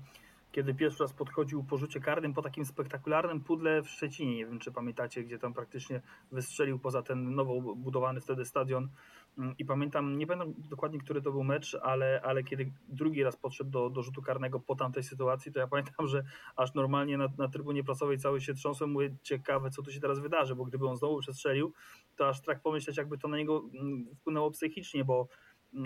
kiedy 0.52 0.74
pierwszy 0.74 1.04
raz 1.04 1.14
podchodził 1.14 1.64
po 1.64 1.78
rzucie 1.78 2.00
karnym 2.00 2.34
po 2.34 2.42
takim 2.42 2.66
spektakularnym 2.66 3.42
pudle 3.42 3.82
w 3.82 3.90
Szczecinie. 3.90 4.36
Nie 4.36 4.46
wiem, 4.46 4.60
czy 4.60 4.72
pamiętacie, 4.72 5.24
gdzie 5.24 5.40
tam 5.40 5.54
praktycznie 5.54 6.02
wystrzelił 6.32 6.80
poza 6.80 7.02
ten 7.02 7.36
nowo 7.36 7.62
budowany 7.62 8.22
wtedy 8.22 8.46
stadion. 8.46 8.90
Mm, 9.38 9.56
I 9.58 9.66
pamiętam, 9.66 10.18
nie 10.18 10.28
pamiętam 10.28 10.54
dokładnie, 10.70 11.00
który 11.00 11.22
to 11.22 11.32
był 11.32 11.44
mecz, 11.44 11.76
ale, 11.82 12.22
ale 12.24 12.44
kiedy 12.44 12.72
drugi 12.90 13.24
raz 13.24 13.38
podszedł 13.38 13.70
do, 13.70 13.90
do 13.90 14.04
rzutu 14.04 14.22
karnego 14.22 14.60
po 14.60 14.76
tamtej 14.76 15.04
sytuacji, 15.04 15.52
to 15.52 15.60
ja 15.60 15.68
pamiętam, 15.68 16.08
że 16.08 16.24
aż 16.56 16.74
normalnie 16.74 17.18
na, 17.18 17.28
na 17.38 17.48
trybunie 17.48 17.84
prasowej 17.84 18.18
cały 18.18 18.42
się 18.42 18.54
trząsłem. 18.54 18.92
Mówię, 18.92 19.16
ciekawe, 19.24 19.70
co 19.70 19.82
tu 19.82 19.92
się 19.92 20.00
teraz 20.00 20.20
wydarzy, 20.20 20.56
bo 20.56 20.66
gdyby 20.66 20.88
on 20.88 20.98
znowu 20.98 21.20
przestrzelił, 21.20 21.74
to 22.16 22.28
aż 22.28 22.38
strach 22.38 22.62
pomyśleć, 22.62 22.98
jakby 22.98 23.18
to 23.18 23.28
na 23.28 23.38
niego 23.38 23.70
mm, 23.74 24.16
wpłynęło 24.16 24.52
psychicznie, 24.52 25.06
bo 25.06 25.28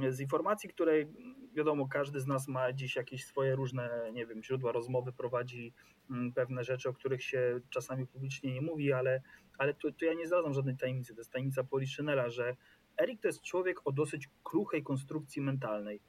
z 0.10 0.19
informacji, 0.19 0.69
które 0.69 0.93
wiadomo, 1.56 1.88
każdy 1.88 2.20
z 2.20 2.28
nas 2.28 2.48
ma 2.48 2.74
dziś 2.74 2.96
jakieś 2.96 3.26
swoje 3.26 3.56
różne, 3.56 4.10
nie 4.14 4.26
wiem, 4.26 4.44
źródła 4.44 4.72
rozmowy, 4.72 5.14
prowadzi 5.14 5.74
mm, 6.10 6.34
pewne 6.34 6.64
rzeczy, 6.64 6.90
o 6.90 6.94
których 6.94 7.24
się 7.24 7.60
czasami 7.70 8.08
publicznie 8.08 8.54
nie 8.54 8.62
mówi, 8.62 8.94
ale, 8.94 9.22
ale 9.58 9.74
tu, 9.74 9.92
tu 9.92 10.06
ja 10.06 10.14
nie 10.14 10.28
zdradzam 10.28 10.54
żadnej 10.54 10.78
tajemnicy. 10.78 11.14
To 11.14 11.20
jest 11.20 11.32
tajemnica 11.32 11.64
Poliszynela, 11.64 12.30
że 12.30 12.56
Erik 13.02 13.22
to 13.22 13.28
jest 13.28 13.42
człowiek 13.42 13.88
o 13.88 13.92
dosyć 13.92 14.30
kruchej 14.44 14.84
konstrukcji 14.84 15.42
mentalnej 15.42 16.02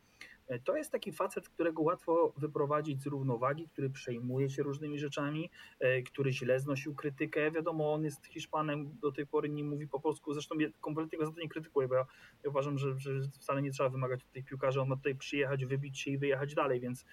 to 0.65 0.77
jest 0.77 0.93
taki 0.93 1.13
facet, 1.13 1.49
którego 1.49 1.83
łatwo 1.83 2.33
wyprowadzić 2.37 3.03
z 3.03 3.07
równowagi, 3.07 3.69
który 3.69 3.91
przejmuje 3.91 4.51
się 4.51 4.63
różnymi 4.63 4.99
rzeczami, 4.99 5.51
e, 5.81 6.03
który 6.03 6.33
źle 6.33 6.61
znosił 6.61 6.95
krytykę. 6.95 7.51
Wiadomo, 7.51 7.93
on 7.93 8.05
jest 8.05 8.27
Hiszpanem, 8.27 8.99
do 9.03 9.13
tej 9.13 9.27
pory 9.27 9.49
nie 9.49 9.65
mówi 9.65 9.89
po 9.89 10.01
polsku, 10.01 10.33
zresztą 10.33 10.59
ja 10.59 10.69
kompletnie 10.81 11.19
go 11.19 11.27
za 11.27 11.33
to 11.33 11.41
nie 11.41 11.49
krytykuję, 11.49 11.89
bo 11.89 11.95
ja, 11.95 12.07
ja 12.45 12.51
uważam, 12.51 12.79
że, 12.79 12.99
że 12.99 13.11
wcale 13.41 13.63
nie 13.63 13.71
trzeba 13.71 13.89
wymagać 13.89 14.23
od 14.23 14.33
tych 14.33 14.45
piłkarzy, 14.45 14.81
on 14.81 14.89
ma 14.89 14.97
tutaj 14.97 15.15
przyjechać, 15.15 15.65
wybić 15.65 16.01
się 16.01 16.11
i 16.11 16.19
wyjechać 16.19 16.55
dalej, 16.55 16.81
więc 16.81 17.05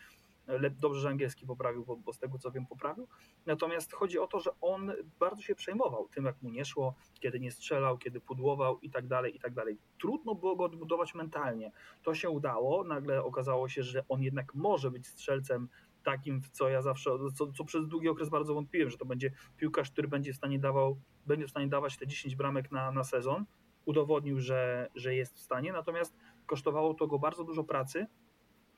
dobrze, 0.80 1.02
że 1.02 1.10
angielski 1.10 1.46
poprawił, 1.46 1.86
bo, 1.86 1.96
bo, 1.96 2.14
z 2.14 2.20
tego 2.20 2.38
co 2.38 2.52
wiem 2.52 2.66
poprawił. 2.66 3.08
Natomiast 3.46 3.94
chodzi 3.94 4.20
o 4.20 4.28
to, 4.28 4.40
że 4.40 4.52
on 4.62 4.92
bardzo 5.20 5.42
się 5.42 5.56
przejmował 5.56 6.08
tym, 6.08 6.26
jak 6.26 6.42
mu 6.42 6.50
nie 6.50 6.66
szło, 6.66 6.96
kiedy 7.20 7.40
nie 7.40 7.52
strzelał, 7.52 7.98
kiedy 7.98 8.22
pudłował 8.22 8.80
i 8.80 8.90
tak 8.90 9.08
dalej, 9.08 9.36
i 9.36 9.40
tak 9.40 9.54
dalej. 9.54 9.78
Trudno 10.00 10.36
było 10.36 10.56
go 10.56 10.64
odbudować 10.64 11.16
mentalnie. 11.16 11.72
To 12.04 12.16
się 12.16 12.30
udało, 12.30 12.84
nagle 12.84 13.24
okazało 13.24 13.70
się, 13.70 13.84
że 13.84 14.04
on 14.10 14.24
jednak 14.24 14.56
może 14.56 14.92
być 14.92 15.08
strzelcem 15.08 15.70
takim, 16.04 16.42
w 16.42 16.50
co 16.50 16.70
ja 16.70 16.82
zawsze, 16.82 17.12
co, 17.36 17.52
co 17.52 17.64
przez 17.64 17.88
długi 17.88 18.10
okres 18.10 18.30
bardzo 18.30 18.54
wątpiłem, 18.54 18.90
że 18.90 18.98
to 18.98 19.06
będzie 19.06 19.32
piłkarz, 19.58 19.92
który 19.92 20.08
będzie 20.08 20.34
w 20.34 20.36
stanie 20.36 20.60
dawał, 20.60 20.98
będzie 21.26 21.48
w 21.48 21.50
stanie 21.50 21.68
dawać 21.68 21.98
te 21.98 22.08
10 22.08 22.36
bramek 22.36 22.72
na, 22.72 22.92
na 22.92 23.04
sezon. 23.04 23.46
Udowodnił, 23.86 24.40
że, 24.40 24.90
że 24.96 25.16
jest 25.16 25.36
w 25.36 25.40
stanie, 25.40 25.74
natomiast 25.74 26.16
kosztowało 26.46 26.94
to 26.94 27.08
go 27.08 27.20
bardzo 27.20 27.44
dużo 27.44 27.64
pracy, 27.64 28.08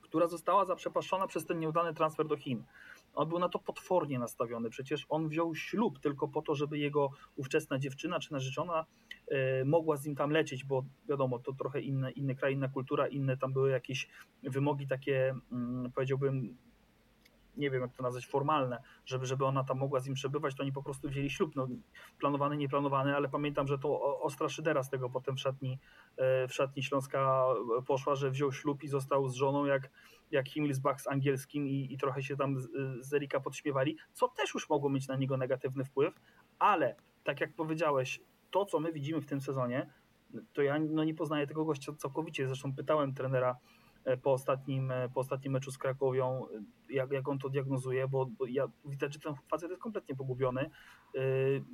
która 0.08 0.26
została 0.26 0.64
zaprzepaszczona 0.64 1.26
przez 1.26 1.46
ten 1.46 1.58
nieudany 1.58 1.94
transfer 1.94 2.26
do 2.26 2.36
Chin. 2.36 2.64
On 3.14 3.28
był 3.28 3.38
na 3.38 3.48
to 3.48 3.58
potwornie 3.58 4.18
nastawiony. 4.18 4.70
Przecież 4.70 5.06
on 5.08 5.28
wziął 5.28 5.54
ślub 5.54 5.98
tylko 5.98 6.28
po 6.28 6.42
to, 6.42 6.54
żeby 6.54 6.78
jego 6.78 7.10
ówczesna 7.36 7.78
dziewczyna 7.78 8.20
czy 8.20 8.32
narzeczona 8.32 8.86
e, 9.28 9.64
mogła 9.64 9.96
z 9.96 10.06
nim 10.06 10.16
tam 10.16 10.30
lecieć, 10.30 10.64
bo 10.64 10.84
wiadomo, 11.08 11.38
to 11.38 11.52
trochę 11.52 11.80
inny, 11.80 12.10
inny 12.10 12.34
kraj, 12.34 12.54
inna 12.54 12.68
kultura, 12.68 13.08
inne 13.08 13.36
tam 13.36 13.52
były 13.52 13.70
jakieś 13.70 14.08
wymogi 14.42 14.86
takie, 14.86 15.34
mm, 15.52 15.92
powiedziałbym, 15.92 16.56
nie 17.56 17.70
wiem 17.70 17.82
jak 17.82 17.92
to 17.92 18.02
nazwać, 18.02 18.26
formalne, 18.26 18.82
żeby, 19.06 19.26
żeby 19.26 19.44
ona 19.44 19.64
tam 19.64 19.78
mogła 19.78 20.00
z 20.00 20.06
nim 20.06 20.14
przebywać, 20.14 20.54
to 20.54 20.62
oni 20.62 20.72
po 20.72 20.82
prostu 20.82 21.08
wzięli 21.08 21.30
ślub. 21.30 21.56
No, 21.56 21.68
planowany, 22.18 22.56
nieplanowany, 22.56 23.16
ale 23.16 23.28
pamiętam, 23.28 23.66
że 23.66 23.78
to 23.78 24.20
ostra 24.20 24.48
szydera 24.48 24.82
z 24.82 24.90
tego 24.90 25.10
potem 25.10 25.36
w 25.36 25.40
szatni, 25.40 25.78
e, 26.16 26.48
w 26.48 26.54
szatni 26.54 26.82
Śląska 26.82 27.46
poszła, 27.86 28.14
że 28.14 28.30
wziął 28.30 28.52
ślub 28.52 28.82
i 28.82 28.88
został 28.88 29.28
z 29.28 29.34
żoną 29.34 29.64
jak, 29.64 29.90
jak 30.30 30.48
Himmelsbach 30.48 31.00
z 31.00 31.06
angielskim 31.06 31.68
i, 31.68 31.92
i 31.92 31.98
trochę 31.98 32.22
się 32.22 32.36
tam 32.36 32.60
z, 33.00 33.14
Erika 33.14 33.40
podśmiewali, 33.40 33.96
co 34.12 34.28
też 34.28 34.54
już 34.54 34.68
mogło 34.68 34.90
mieć 34.90 35.08
na 35.08 35.16
niego 35.16 35.36
negatywny 35.36 35.84
wpływ, 35.84 36.14
ale 36.58 36.96
tak 37.24 37.40
jak 37.40 37.52
powiedziałeś, 37.54 38.20
to 38.50 38.64
co 38.64 38.80
my 38.80 38.92
widzimy 38.92 39.20
w 39.20 39.26
tym 39.26 39.40
sezonie, 39.40 39.90
to 40.52 40.62
ja 40.62 40.78
no, 40.78 41.04
nie 41.04 41.14
poznaję 41.14 41.46
tego 41.46 41.64
gościa 41.64 41.92
całkowicie. 41.92 42.46
Zresztą 42.46 42.74
pytałem 42.74 43.14
trenera 43.14 43.56
E, 43.56 43.75
po 44.22 44.32
ostatnim, 44.32 44.90
e, 44.90 45.08
po 45.08 45.20
ostatnim 45.20 45.52
meczu 45.52 45.70
z 45.70 45.78
Krakowią, 45.78 46.46
jak, 46.90 47.12
jak 47.12 47.28
on 47.28 47.38
to 47.38 47.48
diagnozuje, 47.48 48.08
bo, 48.08 48.26
bo 48.26 48.46
ja 48.46 48.68
widać, 48.84 49.12
że 49.12 49.20
ten 49.20 49.34
facet 49.50 49.70
jest 49.70 49.82
kompletnie 49.82 50.16
pogubiony. 50.16 50.60
E, 51.14 51.20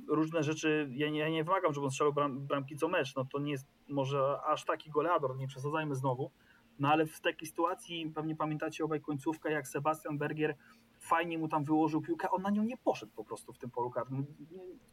różne 0.07 0.43
rzeczy, 0.43 0.89
ja 0.91 1.09
nie, 1.09 1.19
ja 1.19 1.29
nie 1.29 1.43
wymagam, 1.43 1.73
żeby 1.73 1.85
on 1.85 1.91
strzelał 1.91 2.13
bram, 2.13 2.47
bramki 2.47 2.75
co 2.75 2.87
mecz, 2.87 3.15
no 3.15 3.25
to 3.25 3.39
nie 3.39 3.51
jest 3.51 3.67
może 3.89 4.41
aż 4.41 4.65
taki 4.65 4.89
goleador, 4.89 5.37
nie 5.37 5.47
przesadzajmy 5.47 5.95
znowu, 5.95 6.31
no 6.79 6.89
ale 6.89 7.05
w 7.05 7.21
takiej 7.21 7.47
sytuacji, 7.47 8.11
pewnie 8.15 8.35
pamiętacie 8.35 8.85
obaj 8.85 9.01
końcówkę, 9.01 9.51
jak 9.51 9.67
Sebastian 9.67 10.17
Bergier 10.17 10.55
fajnie 11.03 11.37
mu 11.37 11.47
tam 11.47 11.63
wyłożył 11.63 12.01
piłkę, 12.01 12.31
on 12.31 12.41
na 12.41 12.49
nią 12.49 12.63
nie 12.63 12.77
poszedł 12.77 13.11
po 13.15 13.23
prostu 13.23 13.53
w 13.53 13.57
tym 13.57 13.69
polu 13.69 13.91
karnym. 13.91 14.25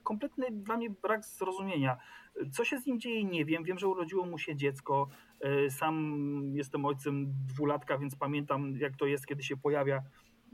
Kompletny 0.02 0.46
dla 0.50 0.76
mnie 0.76 0.90
brak 0.90 1.24
zrozumienia. 1.24 1.96
Co 2.52 2.64
się 2.64 2.78
z 2.78 2.86
nim 2.86 3.00
dzieje, 3.00 3.24
nie 3.24 3.44
wiem. 3.44 3.64
Wiem, 3.64 3.78
że 3.78 3.88
urodziło 3.88 4.26
mu 4.26 4.38
się 4.38 4.56
dziecko. 4.56 5.08
E, 5.40 5.70
sam 5.70 6.22
jestem 6.54 6.84
ojcem 6.84 7.32
dwulatka, 7.48 7.98
więc 7.98 8.16
pamiętam, 8.16 8.76
jak 8.76 8.96
to 8.96 9.06
jest, 9.06 9.26
kiedy 9.26 9.42
się 9.42 9.56
pojawia 9.56 10.02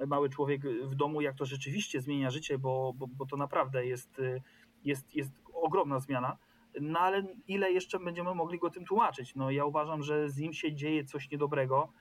mały 0.06 0.28
człowiek 0.30 0.62
w 0.62 0.94
domu, 0.94 1.20
jak 1.20 1.36
to 1.36 1.44
rzeczywiście 1.44 2.00
zmienia 2.00 2.30
życie, 2.30 2.58
bo, 2.58 2.92
bo, 2.96 3.06
bo 3.06 3.26
to 3.26 3.36
naprawdę 3.36 3.86
jest, 3.86 4.18
e, 4.18 4.40
jest, 4.84 5.14
jest 5.14 5.32
ogromna 5.54 6.00
zmiana. 6.00 6.36
No 6.80 7.00
ale 7.00 7.22
ile 7.48 7.72
jeszcze 7.72 7.98
będziemy 7.98 8.34
mogli 8.34 8.58
go 8.58 8.70
tym 8.70 8.84
tłumaczyć? 8.84 9.34
No 9.34 9.50
ja 9.50 9.64
uważam, 9.64 10.02
że 10.02 10.28
z 10.28 10.38
nim 10.38 10.52
się 10.52 10.74
dzieje 10.74 11.04
coś 11.04 11.30
niedobrego 11.30 11.92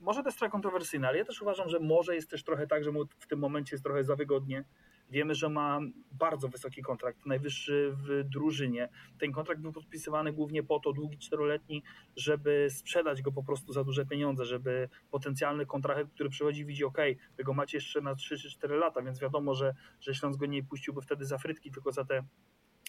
może 0.00 0.22
to 0.22 0.28
jest 0.28 0.38
trochę 0.38 0.52
kontrowersyjne, 0.52 1.08
ale 1.08 1.18
ja 1.18 1.24
też 1.24 1.42
uważam, 1.42 1.68
że 1.68 1.80
może 1.80 2.14
jest 2.14 2.30
też 2.30 2.44
trochę 2.44 2.66
tak, 2.66 2.84
że 2.84 2.92
mu 2.92 3.04
w 3.18 3.26
tym 3.26 3.38
momencie 3.38 3.74
jest 3.74 3.84
trochę 3.84 4.04
za 4.04 4.16
wygodnie. 4.16 4.64
Wiemy, 5.10 5.34
że 5.34 5.48
ma 5.48 5.80
bardzo 6.12 6.48
wysoki 6.48 6.82
kontrakt, 6.82 7.26
najwyższy 7.26 7.92
w 7.92 8.24
drużynie. 8.24 8.88
Ten 9.18 9.32
kontrakt 9.32 9.60
był 9.60 9.72
podpisywany 9.72 10.32
głównie 10.32 10.62
po 10.62 10.80
to, 10.80 10.92
długi 10.92 11.18
czteroletni, 11.18 11.82
żeby 12.16 12.66
sprzedać 12.70 13.22
go 13.22 13.32
po 13.32 13.42
prostu 13.42 13.72
za 13.72 13.84
duże 13.84 14.06
pieniądze, 14.06 14.44
żeby 14.44 14.88
potencjalny 15.10 15.66
kontrakt, 15.66 16.10
który 16.14 16.30
przychodzi, 16.30 16.64
widzi, 16.64 16.84
ok, 16.84 16.98
tego 17.36 17.54
macie 17.54 17.76
jeszcze 17.76 18.00
na 18.00 18.14
3 18.14 18.38
czy 18.38 18.50
4 18.50 18.76
lata, 18.76 19.02
więc 19.02 19.20
wiadomo, 19.20 19.54
że, 19.54 19.74
że 20.00 20.14
Śląsk 20.14 20.40
go 20.40 20.46
nie 20.46 20.62
puściłby 20.62 21.00
wtedy 21.00 21.24
za 21.24 21.38
frytki, 21.38 21.70
tylko 21.70 21.92
za 21.92 22.04
te 22.04 22.24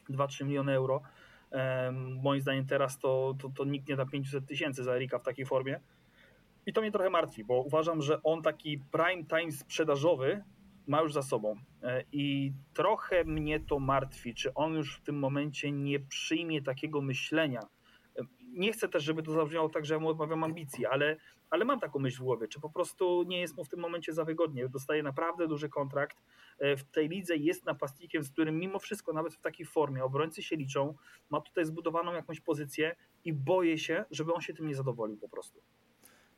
2-3 0.10 0.46
miliony 0.46 0.74
euro. 0.74 1.02
Moim 2.22 2.42
zdaniem 2.42 2.66
teraz 2.66 3.00
to, 3.00 3.36
to, 3.40 3.50
to 3.50 3.66
nikt 3.66 3.88
nie 3.88 3.96
da 3.96 4.06
500 4.06 4.46
tysięcy 4.46 4.84
za 4.84 4.96
Erika 4.96 5.20
w 5.20 5.24
takiej 5.24 5.46
formie. 5.46 5.80
I 6.66 6.74
to 6.74 6.82
mnie 6.82 6.92
trochę 6.92 7.10
martwi, 7.10 7.44
bo 7.44 7.62
uważam, 7.62 8.02
że 8.02 8.24
on 8.24 8.42
taki 8.42 8.80
prime 8.92 9.24
time 9.24 9.52
sprzedażowy 9.52 10.44
ma 10.88 11.02
już 11.02 11.14
za 11.14 11.22
sobą. 11.22 11.56
E, 11.84 12.04
I 12.12 12.54
trochę 12.74 13.24
mnie 13.24 13.60
to 13.60 13.80
martwi, 13.80 14.36
czy 14.36 14.54
on 14.54 14.74
już 14.74 14.98
w 14.98 15.02
tym 15.02 15.20
momencie 15.20 15.72
nie 15.72 16.00
przyjmie 16.00 16.62
takiego 16.62 17.02
myślenia. 17.02 17.62
E, 18.18 18.22
nie 18.54 18.74
chcę 18.74 18.90
też, 18.90 19.04
żeby 19.04 19.24
to 19.24 19.32
zabrzmiało 19.32 19.70
tak, 19.70 19.86
że 19.86 19.94
ja 19.94 20.00
mu 20.00 20.10
odmawiam 20.10 20.44
ambicji, 20.44 20.86
ale, 20.86 21.18
ale 21.50 21.66
mam 21.66 21.80
taką 21.80 22.00
myśl 22.00 22.18
w 22.18 22.24
głowie, 22.24 22.48
czy 22.48 22.60
po 22.60 22.70
prostu 22.70 23.24
nie 23.24 23.40
jest 23.40 23.58
mu 23.58 23.64
w 23.64 23.70
tym 23.70 23.80
momencie 23.80 24.14
za 24.14 24.26
wygodnie. 24.26 24.70
Dostaje 24.70 25.04
naprawdę 25.04 25.48
duży 25.48 25.70
kontrakt. 25.70 26.18
E, 26.60 26.78
w 26.78 26.84
tej 26.84 27.10
lidze 27.10 27.36
jest 27.36 27.66
napastnikiem, 27.66 28.24
z 28.24 28.32
którym 28.32 28.60
mimo 28.60 28.80
wszystko, 28.80 29.14
nawet 29.14 29.34
w 29.34 29.42
takiej 29.42 29.66
formie, 29.66 30.04
obrońcy 30.04 30.44
się 30.44 30.56
liczą, 30.56 30.96
ma 31.30 31.42
tutaj 31.42 31.66
zbudowaną 31.66 32.14
jakąś 32.14 32.40
pozycję 32.40 32.96
i 33.26 33.34
boję 33.34 33.78
się, 33.78 34.06
żeby 34.12 34.34
on 34.34 34.42
się 34.42 34.54
tym 34.54 34.68
nie 34.68 34.76
zadowolił 34.76 35.18
po 35.18 35.30
prostu. 35.30 35.62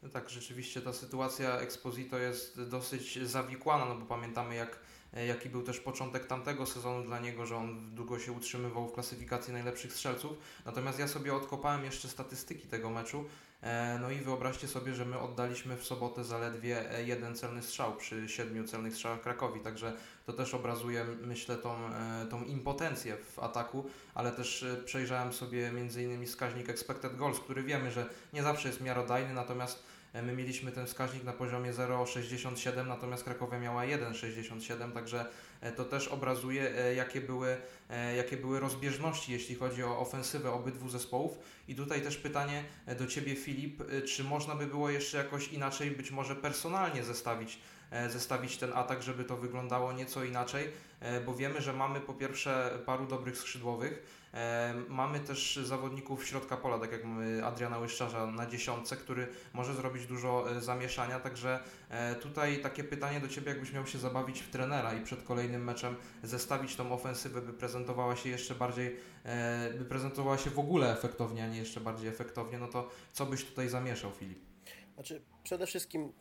No 0.04 0.10
tak, 0.10 0.30
rzeczywiście 0.30 0.82
ta 0.82 0.94
sytuacja 0.94 1.60
Exposito 1.60 2.18
jest 2.18 2.64
dosyć 2.64 3.20
zawikłana, 3.30 3.86
no 3.86 3.96
bo 3.96 4.06
pamiętamy 4.06 4.56
jak, 4.56 4.80
jaki 5.28 5.50
był 5.50 5.64
też 5.64 5.80
początek 5.80 6.28
tamtego 6.28 6.66
sezonu 6.66 7.04
dla 7.04 7.20
niego, 7.20 7.46
że 7.46 7.58
on 7.58 7.96
długo 7.96 8.20
się 8.20 8.32
utrzymywał 8.32 8.88
w 8.88 8.94
klasyfikacji 8.94 9.54
najlepszych 9.54 9.94
strzelców. 9.94 10.38
Natomiast 10.66 11.00
ja 11.00 11.08
sobie 11.08 11.34
odkopałem 11.34 11.86
jeszcze 11.86 12.08
statystyki 12.08 12.68
tego 12.68 12.90
meczu. 12.90 13.26
E, 13.64 14.00
no 14.02 14.12
i 14.12 14.18
wyobraźcie 14.18 14.68
sobie, 14.68 14.94
że 14.94 15.06
my 15.06 15.20
oddaliśmy 15.20 15.78
w 15.78 15.84
sobotę 15.84 16.24
zaledwie 16.24 16.86
jeden 17.06 17.36
celny 17.36 17.62
strzał 17.62 17.96
przy 17.96 18.30
siedmiu 18.30 18.64
celnych 18.64 18.94
strzałach 18.94 19.22
Krakowi, 19.22 19.60
także 19.60 19.94
to 20.26 20.34
też 20.34 20.54
obrazuje, 20.54 21.06
myślę, 21.22 21.58
tą, 21.58 21.88
e, 21.88 22.26
tą 22.30 22.44
impotencję 22.44 23.18
w 23.18 23.40
ataku, 23.40 23.86
ale 24.14 24.32
też 24.32 24.64
e, 24.64 24.78
przejrzałem 24.78 25.34
sobie 25.34 25.68
m.in. 25.68 26.26
wskaźnik 26.26 26.70
expected 26.70 27.16
goals, 27.16 27.40
który 27.40 27.64
wiemy, 27.64 27.92
że 27.92 28.06
nie 28.34 28.44
zawsze 28.44 28.68
jest 28.68 28.82
miarodajny, 28.82 29.34
natomiast 29.34 29.84
my 30.22 30.34
mieliśmy 30.34 30.72
ten 30.72 30.86
wskaźnik 30.86 31.24
na 31.24 31.34
poziomie 31.34 31.74
0,67, 31.74 32.88
natomiast 32.88 33.24
Krakowia 33.24 33.60
miała 33.60 33.82
1,67, 33.82 34.92
także 34.92 35.26
e, 35.62 35.72
to 35.72 35.86
też 35.86 36.08
obrazuje, 36.08 36.78
e, 36.78 36.96
jakie 36.96 37.22
były, 37.22 37.58
jakie 38.18 38.38
były 38.38 38.60
rozbieżności, 38.60 39.32
jeśli 39.32 39.56
chodzi 39.56 39.84
o 39.84 40.00
ofensywę 40.00 40.52
obydwu 40.52 40.90
zespołów. 40.90 41.38
I 41.68 41.76
tutaj 41.76 42.02
też 42.02 42.18
pytanie 42.18 42.64
do 43.00 43.08
Ciebie, 43.08 43.36
Filip, 43.36 43.84
czy 44.06 44.24
można 44.24 44.56
by 44.56 44.68
było 44.68 44.90
jeszcze 44.90 45.18
jakoś 45.18 45.48
inaczej, 45.48 45.92
być 45.92 46.12
może 46.12 46.36
personalnie 46.36 47.04
zestawić 47.04 47.60
zestawić 48.10 48.58
ten 48.58 48.74
atak, 48.74 49.04
żeby 49.04 49.24
to 49.24 49.38
wyglądało 49.38 49.94
nieco 49.94 50.24
inaczej, 50.24 50.72
bo 51.26 51.36
wiemy, 51.36 51.62
że 51.62 51.74
mamy 51.74 52.02
po 52.02 52.14
pierwsze 52.14 52.80
paru 52.86 53.08
dobrych 53.08 53.38
skrzydłowych, 53.38 54.23
Mamy 54.90 55.20
też 55.20 55.60
zawodników 55.64 56.28
środka 56.28 56.58
pola, 56.58 56.80
tak 56.80 56.92
jak 56.92 57.04
mamy 57.04 57.46
Adriana 57.46 57.80
Łyszczarza 57.80 58.28
na 58.28 58.46
dziesiątce, 58.46 58.96
który 58.96 59.28
może 59.54 59.74
zrobić 59.74 60.06
dużo 60.06 60.52
e, 60.52 60.62
zamieszania, 60.62 61.20
także 61.20 61.60
e, 61.90 62.16
tutaj 62.16 62.62
takie 62.62 62.84
pytanie 62.84 63.20
do 63.20 63.28
Ciebie, 63.28 63.50
jakbyś 63.50 63.74
miał 63.74 63.88
się 63.88 63.98
zabawić 63.98 64.42
w 64.42 64.50
trenera 64.50 64.94
i 64.94 65.04
przed 65.04 65.24
kolejnym 65.24 65.64
meczem 65.64 65.96
zestawić 66.24 66.76
tą 66.76 66.92
ofensywę, 66.92 67.42
by 67.42 67.54
prezentowała 67.54 68.16
się 68.16 68.30
jeszcze 68.30 68.56
bardziej, 68.56 68.96
e, 69.26 69.74
by 69.74 69.86
prezentowała 69.86 70.38
się 70.38 70.50
w 70.50 70.60
ogóle 70.60 70.94
efektownie, 70.94 71.44
a 71.44 71.48
nie 71.48 71.58
jeszcze 71.58 71.80
bardziej 71.80 72.10
efektownie, 72.10 72.58
no 72.58 72.68
to 72.68 72.90
co 73.12 73.26
byś 73.26 73.46
tutaj 73.46 73.70
zamieszał, 73.70 74.12
Filip? 74.12 74.40
Znaczy, 74.94 75.22
przede 75.44 75.68
wszystkim 75.68 76.14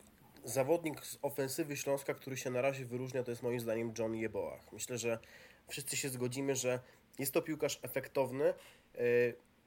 zawodnik 0.43 1.05
z 1.05 1.17
ofensywy 1.21 1.77
Śląska, 1.77 2.13
który 2.13 2.37
się 2.37 2.49
na 2.49 2.61
razie 2.61 2.85
wyróżnia, 2.85 3.23
to 3.23 3.31
jest 3.31 3.43
moim 3.43 3.59
zdaniem 3.59 3.93
John 3.99 4.15
Jeboach. 4.15 4.73
Myślę, 4.73 4.97
że 4.97 5.19
wszyscy 5.67 5.97
się 5.97 6.09
zgodzimy, 6.09 6.55
że 6.55 6.79
jest 7.19 7.33
to 7.33 7.41
piłkarz 7.41 7.79
efektowny. 7.81 8.45
E, 8.45 8.53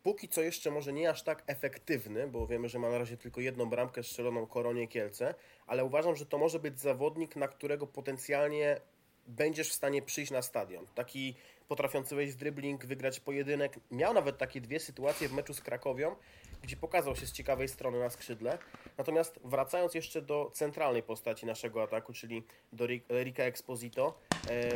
póki 0.03 0.29
co 0.29 0.43
jeszcze 0.43 0.71
może 0.71 0.93
nie 0.93 1.11
aż 1.11 1.23
tak 1.23 1.43
efektywny, 1.47 2.29
bo 2.29 2.47
wiemy, 2.47 2.69
że 2.69 2.79
ma 2.79 2.91
na 2.91 2.99
razie 2.99 3.17
tylko 3.17 3.41
jedną 3.41 3.67
bramkę 3.67 4.03
strzeloną 4.03 4.47
Koronie 4.47 4.89
Kielce, 4.89 5.35
ale 5.67 5.85
uważam, 5.85 6.17
że 6.17 6.27
to 6.27 6.39
może 6.39 6.59
być 6.59 6.81
zawodnik, 6.81 7.37
na 7.37 7.49
którego 7.49 7.87
potencjalnie 7.87 8.81
będziesz 9.27 9.71
w 9.71 9.73
stanie 9.73 10.03
przyjść 10.03 10.33
na 10.33 10.43
stadion. 10.43 10.87
Taki 10.95 11.35
potrafiący 11.69 12.17
wejść 12.17 12.33
w 12.33 12.37
dribbling, 12.37 12.87
wygrać 12.87 13.21
pojedynek. 13.21 13.79
Miał 13.91 14.15
nawet 14.15 14.39
takie 14.39 14.61
dwie 14.61 14.81
sytuacje 14.81 15.29
w 15.29 15.33
meczu 15.33 15.55
z 15.55 15.61
Krakowią, 15.61 16.17
gdzie 16.63 16.77
pokazał 16.77 17.17
się 17.17 17.27
z 17.27 17.33
ciekawej 17.33 17.69
strony 17.69 17.99
na 17.99 18.11
skrzydle. 18.11 18.59
Natomiast 18.99 19.41
wracając 19.45 19.95
jeszcze 19.95 20.23
do 20.23 20.51
centralnej 20.55 21.03
postaci 21.03 21.47
naszego 21.47 21.83
ataku, 21.83 22.13
czyli 22.13 22.47
do 22.73 22.87
Rika 23.11 23.43
Exposito, 23.43 24.19
e, 24.51 24.71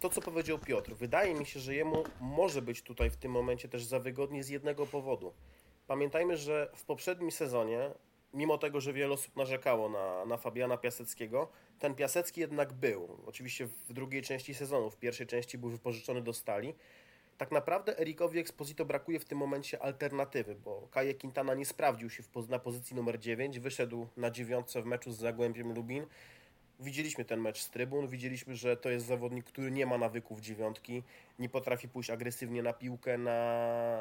to 0.00 0.08
co 0.08 0.20
powiedział 0.20 0.58
Piotr, 0.58 0.94
wydaje 0.94 1.34
mi 1.34 1.46
się, 1.46 1.60
że 1.60 1.74
jemu 1.74 2.04
może 2.20 2.62
być 2.62 2.82
tutaj 2.82 3.10
w 3.10 3.16
tym 3.16 3.32
momencie 3.32 3.68
też 3.68 3.84
za 3.84 3.98
wygodnie 3.98 4.44
z 4.44 4.48
jednego 4.48 4.86
powodu. 4.86 5.32
Pamiętajmy, 5.86 6.36
że 6.36 6.70
w 6.76 6.84
poprzednim 6.84 7.30
sezonie, 7.30 7.90
mimo 8.34 8.58
tego, 8.58 8.80
że 8.80 8.92
wiele 8.92 9.12
osób 9.12 9.36
narzekało 9.36 9.88
na, 9.88 10.24
na 10.24 10.36
Fabiana 10.36 10.76
Piaseckiego, 10.76 11.48
ten 11.78 11.94
Piasecki 11.94 12.40
jednak 12.40 12.72
był. 12.72 13.18
Oczywiście 13.26 13.66
w 13.66 13.92
drugiej 13.92 14.22
części 14.22 14.54
sezonu, 14.54 14.90
w 14.90 14.96
pierwszej 14.96 15.26
części 15.26 15.58
był 15.58 15.70
wypożyczony 15.70 16.22
do 16.22 16.32
Stali, 16.32 16.74
tak 17.38 17.50
naprawdę 17.50 17.98
Erikowi 17.98 18.38
Exposito 18.38 18.84
brakuje 18.84 19.20
w 19.20 19.24
tym 19.24 19.38
momencie 19.38 19.82
alternatywy, 19.82 20.54
bo 20.54 20.88
Kaje 20.90 21.14
Quintana 21.14 21.54
nie 21.54 21.66
sprawdził 21.66 22.10
się 22.10 22.22
w, 22.22 22.48
na 22.48 22.58
pozycji 22.58 22.96
numer 22.96 23.18
9, 23.18 23.58
wyszedł 23.58 24.06
na 24.16 24.30
dziewiątce 24.30 24.82
w 24.82 24.86
meczu 24.86 25.12
z 25.12 25.18
Zagłębiem 25.18 25.72
Lubin. 25.74 26.06
Widzieliśmy 26.80 27.24
ten 27.24 27.40
mecz 27.40 27.60
z 27.60 27.70
trybun, 27.70 28.08
widzieliśmy, 28.08 28.56
że 28.56 28.76
to 28.76 28.90
jest 28.90 29.06
zawodnik, 29.06 29.44
który 29.44 29.70
nie 29.70 29.86
ma 29.86 29.98
nawyków 29.98 30.40
dziewiątki, 30.40 31.02
nie 31.38 31.48
potrafi 31.48 31.88
pójść 31.88 32.10
agresywnie 32.10 32.62
na 32.62 32.72
piłkę, 32.72 33.18
na 33.18 33.32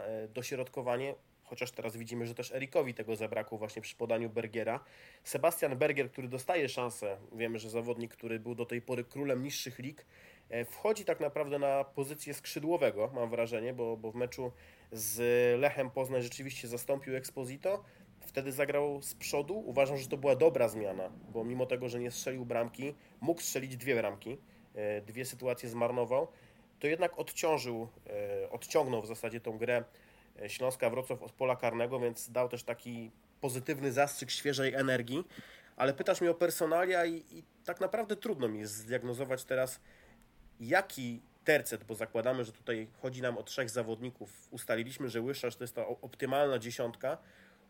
e, 0.05 0.27
dośrodkowanie, 0.27 1.15
chociaż 1.51 1.71
teraz 1.71 1.97
widzimy, 1.97 2.25
że 2.25 2.35
też 2.35 2.51
Erikowi 2.51 2.93
tego 2.93 3.15
zabrakło 3.15 3.57
właśnie 3.57 3.81
przy 3.81 3.95
podaniu 3.95 4.29
Bergiera. 4.29 4.79
Sebastian 5.23 5.77
Bergier, 5.77 6.11
który 6.11 6.27
dostaje 6.27 6.69
szansę, 6.69 7.17
wiemy, 7.35 7.59
że 7.59 7.69
zawodnik, 7.69 8.11
który 8.11 8.39
był 8.39 8.55
do 8.55 8.65
tej 8.65 8.81
pory 8.81 9.03
królem 9.03 9.43
niższych 9.43 9.79
lig, 9.79 10.05
e, 10.49 10.65
wchodzi 10.65 11.05
tak 11.05 11.19
naprawdę 11.19 11.59
na 11.59 11.83
pozycję 11.83 12.33
skrzydłowego, 12.33 13.11
mam 13.15 13.29
wrażenie, 13.29 13.73
bo, 13.73 13.97
bo 13.97 14.11
w 14.11 14.15
meczu 14.15 14.51
z 14.91 15.19
Lechem 15.59 15.89
Poznań 15.89 16.21
rzeczywiście 16.21 16.67
zastąpił 16.67 17.15
Exposito, 17.15 17.83
wtedy 18.19 18.51
zagrał 18.51 19.01
z 19.01 19.15
przodu. 19.15 19.63
Uważam, 19.65 19.97
że 19.97 20.07
to 20.07 20.17
była 20.17 20.35
dobra 20.35 20.69
zmiana, 20.69 21.09
bo 21.33 21.43
mimo 21.43 21.65
tego, 21.65 21.89
że 21.89 21.99
nie 21.99 22.11
strzelił 22.11 22.45
bramki, 22.45 22.93
mógł 23.21 23.41
strzelić 23.41 23.77
dwie 23.77 23.95
bramki, 23.95 24.37
e, 24.75 25.01
dwie 25.01 25.25
sytuacje 25.25 25.69
zmarnował, 25.69 26.27
to 26.79 26.87
jednak 26.87 27.19
odciążył, 27.19 27.87
e, 28.07 28.49
odciągnął 28.49 29.01
w 29.01 29.07
zasadzie 29.07 29.39
tą 29.39 29.57
grę 29.57 29.83
Śląska 30.47 30.89
Wrocław 30.89 31.23
od 31.23 31.31
pola 31.31 31.55
karnego, 31.55 31.99
więc 31.99 32.31
dał 32.31 32.49
też 32.49 32.63
taki 32.63 33.11
pozytywny 33.41 33.91
zastrzyk 33.91 34.31
świeżej 34.31 34.73
energii. 34.73 35.27
Ale 35.75 35.93
pytasz 35.93 36.21
mnie 36.21 36.31
o 36.31 36.33
personalia 36.33 37.05
i, 37.05 37.15
i 37.15 37.43
tak 37.65 37.81
naprawdę 37.81 38.15
trudno 38.15 38.47
mi 38.47 38.59
jest 38.59 38.75
zdiagnozować 38.75 39.43
teraz, 39.43 39.79
jaki 40.59 41.21
tercet, 41.43 41.83
bo 41.83 41.95
zakładamy, 41.95 42.45
że 42.45 42.51
tutaj 42.51 42.87
chodzi 43.01 43.21
nam 43.21 43.37
o 43.37 43.43
trzech 43.43 43.69
zawodników. 43.69 44.47
Ustaliliśmy, 44.51 45.09
że 45.09 45.21
Łyszarz 45.21 45.55
to 45.55 45.63
jest 45.63 45.75
ta 45.75 45.87
optymalna 45.87 46.59
dziesiątka. 46.59 47.17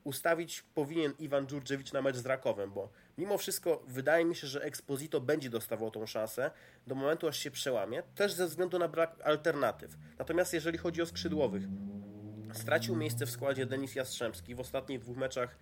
Ustawić 0.03 0.62
powinien 0.62 1.13
Iwan 1.20 1.48
Dżurdziewicz 1.48 1.94
na 1.94 2.01
mecz 2.01 2.15
z 2.15 2.25
Rakowem, 2.25 2.72
bo 2.72 2.89
mimo 3.18 3.38
wszystko 3.38 3.84
wydaje 3.88 4.25
mi 4.25 4.36
się, 4.36 4.48
że 4.48 4.62
Exposito 4.63 5.22
będzie 5.22 5.50
dostawał 5.50 5.91
tą 5.91 6.06
szansę 6.06 6.51
do 6.88 6.96
momentu, 6.96 7.27
aż 7.27 7.38
się 7.38 7.51
przełamie, 7.51 8.03
też 8.15 8.34
ze 8.34 8.48
względu 8.48 8.80
na 8.80 8.88
brak 8.88 9.22
alternatyw. 9.24 9.98
Natomiast 10.20 10.53
jeżeli 10.53 10.77
chodzi 10.77 11.01
o 11.01 11.06
skrzydłowych, 11.06 11.63
stracił 12.58 12.96
miejsce 12.96 13.25
w 13.25 13.29
składzie 13.29 13.65
Denis 13.65 13.96
Jastrzębski. 13.96 14.55
W 14.55 14.60
ostatnich 14.60 15.00
dwóch 15.00 15.17
meczach 15.17 15.58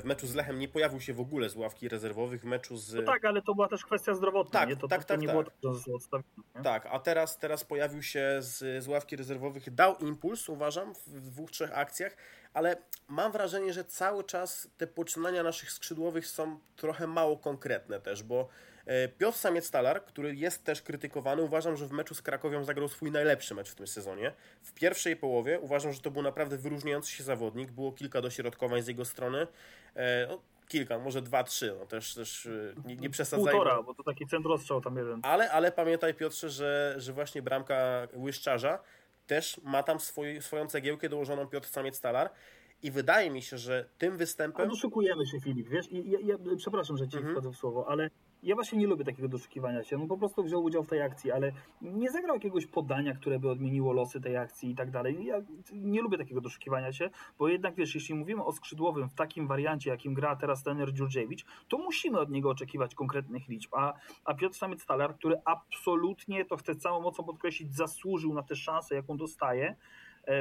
w 0.00 0.04
meczu 0.04 0.26
z 0.26 0.34
Lechem 0.34 0.58
nie 0.58 0.68
pojawił 0.68 1.00
się 1.00 1.14
w 1.14 1.20
ogóle 1.20 1.48
z 1.48 1.56
ławki 1.56 1.88
rezerwowych, 1.88 2.40
w 2.40 2.44
meczu 2.44 2.76
z... 2.76 2.94
No 2.94 3.02
tak, 3.02 3.24
ale 3.24 3.42
to 3.42 3.54
była 3.54 3.68
też 3.68 3.84
kwestia 3.84 4.14
zdrowotna, 4.14 4.60
tak, 4.60 4.68
nie? 4.68 4.76
To, 4.76 4.88
tak, 4.88 5.04
to, 5.04 5.08
to 5.08 5.14
tak, 5.14 5.20
nie 5.20 5.26
tak. 5.26 5.36
było 5.36 5.44
tak. 6.10 6.22
Nie? 6.54 6.62
Tak, 6.62 6.86
a 6.90 6.98
teraz, 6.98 7.38
teraz 7.38 7.64
pojawił 7.64 8.02
się 8.02 8.36
z, 8.40 8.84
z 8.84 8.88
ławki 8.88 9.16
rezerwowych, 9.16 9.74
dał 9.74 9.96
impuls, 9.96 10.48
uważam, 10.48 10.94
w 11.06 11.30
dwóch, 11.30 11.50
trzech 11.50 11.78
akcjach, 11.78 12.16
ale 12.54 12.76
mam 13.08 13.32
wrażenie, 13.32 13.72
że 13.72 13.84
cały 13.84 14.24
czas 14.24 14.68
te 14.76 14.86
poczynania 14.86 15.42
naszych 15.42 15.72
skrzydłowych 15.72 16.26
są 16.26 16.58
trochę 16.76 17.06
mało 17.06 17.36
konkretne 17.36 18.00
też, 18.00 18.22
bo 18.22 18.40
e, 18.40 18.46
Piotr 19.18 19.38
Samiec-Talar, 19.38 20.04
który 20.04 20.34
jest 20.34 20.64
też 20.64 20.82
krytykowany, 20.82 21.42
uważam, 21.42 21.76
że 21.76 21.86
w 21.86 21.92
meczu 21.92 22.14
z 22.14 22.22
Krakowią 22.22 22.64
zagrał 22.64 22.88
swój 22.88 23.10
najlepszy 23.10 23.54
mecz 23.54 23.70
w 23.70 23.74
tym 23.74 23.86
sezonie. 23.86 24.32
W 24.62 24.72
pierwszej 24.74 25.16
połowie 25.16 25.60
uważam, 25.60 25.92
że 25.92 26.00
to 26.00 26.10
był 26.10 26.22
naprawdę 26.22 26.56
wyróżniający 26.56 27.12
się 27.12 27.24
zawodnik, 27.24 27.70
było 27.70 27.92
kilka 27.92 28.20
dośrodkowań 28.20 28.82
z 28.82 28.86
jego 28.88 29.04
strony. 29.04 29.46
E, 29.96 30.26
No, 30.26 30.38
kilka, 30.68 30.98
może 30.98 31.22
dwa, 31.22 31.44
trzy, 31.44 31.76
no 31.78 31.86
też, 31.86 32.14
też 32.14 32.46
e, 32.46 32.74
nie, 32.84 32.96
nie 32.96 33.10
przesadzajmy. 33.10 33.50
Półtora, 33.52 33.82
bo 33.82 33.94
to 33.94 34.02
taki 34.02 34.26
centrostrzał 34.26 34.80
tam 34.80 34.96
jeden. 34.96 35.20
Ale, 35.22 35.50
ale 35.50 35.72
pamiętaj 35.72 36.14
Piotrze, 36.14 36.50
że, 36.50 36.94
że 36.98 37.12
właśnie 37.12 37.42
bramka 37.42 38.08
Łyszczarza 38.14 38.78
też 39.26 39.60
ma 39.64 39.82
tam 39.82 40.00
swój, 40.00 40.42
swoją 40.42 40.66
cegiełkę 40.66 41.08
dołożoną 41.08 41.46
Piotr 41.46 41.68
Samiec-Talar 41.68 42.28
i 42.82 42.90
wydaje 42.90 43.30
mi 43.30 43.42
się, 43.42 43.58
że 43.58 43.88
tym 43.98 44.14
A 44.14 44.16
występem... 44.16 44.68
doszukujemy 44.68 45.26
się, 45.26 45.40
Filip, 45.40 45.68
wiesz? 45.68 45.92
I 45.92 46.10
ja, 46.10 46.18
ja, 46.22 46.36
przepraszam, 46.56 46.96
że 46.96 47.08
ci 47.08 47.16
Mhm. 47.16 47.34
wchodzę 47.34 47.50
w 47.50 47.56
słowo, 47.56 47.88
ale 47.88 48.10
ja 48.42 48.54
właśnie 48.54 48.78
nie 48.78 48.86
lubię 48.86 49.04
takiego 49.04 49.28
doszukiwania 49.28 49.84
się. 49.84 49.98
No 49.98 50.06
po 50.06 50.16
prostu 50.16 50.42
wziął 50.42 50.62
udział 50.62 50.82
w 50.82 50.88
tej 50.88 51.02
akcji, 51.02 51.32
ale 51.32 51.52
nie 51.82 52.10
zagrał 52.10 52.36
jakiegoś 52.36 52.66
podania, 52.66 53.14
które 53.14 53.38
by 53.38 53.50
odmieniło 53.50 53.92
losy 53.92 54.20
tej 54.20 54.36
akcji 54.36 54.70
i 54.70 54.74
tak 54.74 54.90
dalej. 54.90 55.24
Ja 55.24 55.36
nie 55.72 56.02
lubię 56.02 56.18
takiego 56.18 56.40
doszukiwania 56.40 56.92
się, 56.92 57.10
bo 57.38 57.48
jednak 57.48 57.74
wiesz, 57.74 57.94
jeśli 57.94 58.14
mówimy 58.14 58.44
o 58.44 58.52
skrzydłowym 58.52 59.08
w 59.08 59.14
takim 59.14 59.46
wariancie, 59.46 59.90
jakim 59.90 60.14
gra 60.14 60.36
teraz 60.36 60.62
trener 60.62 60.92
Dżurdziewicz, 60.92 61.44
to 61.68 61.78
musimy 61.78 62.20
od 62.20 62.30
niego 62.30 62.50
oczekiwać 62.50 62.94
konkretnych 62.94 63.48
liczb. 63.48 63.74
A, 63.74 63.94
a 64.24 64.34
Piotr 64.34 64.56
Samiec-Talar, 64.56 65.14
który 65.14 65.36
absolutnie, 65.44 66.44
to 66.44 66.56
chcę 66.56 66.74
całą 66.74 67.00
mocą 67.00 67.24
podkreślić, 67.24 67.76
zasłużył 67.76 68.34
na 68.34 68.42
tę 68.42 68.56
szansę, 68.56 68.94
jaką 68.94 69.16
dostaje, 69.16 69.76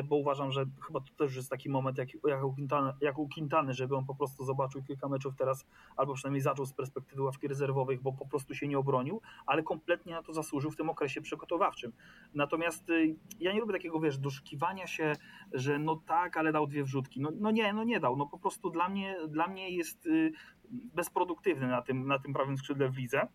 bo 0.03 0.15
uważam, 0.15 0.51
że 0.51 0.65
chyba 0.87 0.99
to 0.99 1.13
też 1.17 1.35
jest 1.35 1.49
taki 1.49 1.69
moment 1.69 1.97
jak, 1.97 2.09
jak, 2.27 2.43
u 2.43 2.53
Quintana, 2.53 2.93
jak 3.01 3.17
u 3.17 3.29
Quintany, 3.29 3.73
żeby 3.73 3.95
on 3.95 4.05
po 4.05 4.15
prostu 4.15 4.45
zobaczył 4.45 4.83
kilka 4.83 5.07
meczów 5.07 5.35
teraz, 5.35 5.65
albo 5.97 6.13
przynajmniej 6.13 6.41
zaczął 6.41 6.65
z 6.65 6.73
perspektywy 6.73 7.21
ławki 7.21 7.47
rezerwowych, 7.47 8.01
bo 8.01 8.13
po 8.13 8.25
prostu 8.25 8.55
się 8.55 8.67
nie 8.67 8.79
obronił, 8.79 9.21
ale 9.45 9.63
kompletnie 9.63 10.13
na 10.13 10.23
to 10.23 10.33
zasłużył 10.33 10.71
w 10.71 10.75
tym 10.75 10.89
okresie 10.89 11.21
przygotowawczym. 11.21 11.93
Natomiast 12.33 12.89
y, 12.89 13.15
ja 13.39 13.53
nie 13.53 13.59
lubię 13.59 13.73
takiego, 13.73 13.99
wiesz, 13.99 14.17
doszukiwania 14.17 14.87
się, 14.87 15.13
że 15.53 15.79
no 15.79 15.95
tak, 15.95 16.37
ale 16.37 16.51
dał 16.51 16.67
dwie 16.67 16.83
wrzutki. 16.83 17.21
No, 17.21 17.29
no 17.39 17.51
nie, 17.51 17.73
no 17.73 17.83
nie 17.83 17.99
dał. 17.99 18.17
No 18.17 18.25
po 18.25 18.39
prostu 18.39 18.69
dla 18.69 18.89
mnie, 18.89 19.17
dla 19.27 19.47
mnie 19.47 19.69
jest 19.69 20.05
y, 20.05 20.31
bezproduktywny 20.71 21.67
na 21.67 21.81
tym, 21.81 22.07
na 22.07 22.19
tym 22.19 22.33
prawym 22.33 22.57
skrzydle 22.57 22.89
w 22.89 22.97
lidze. 22.97 23.27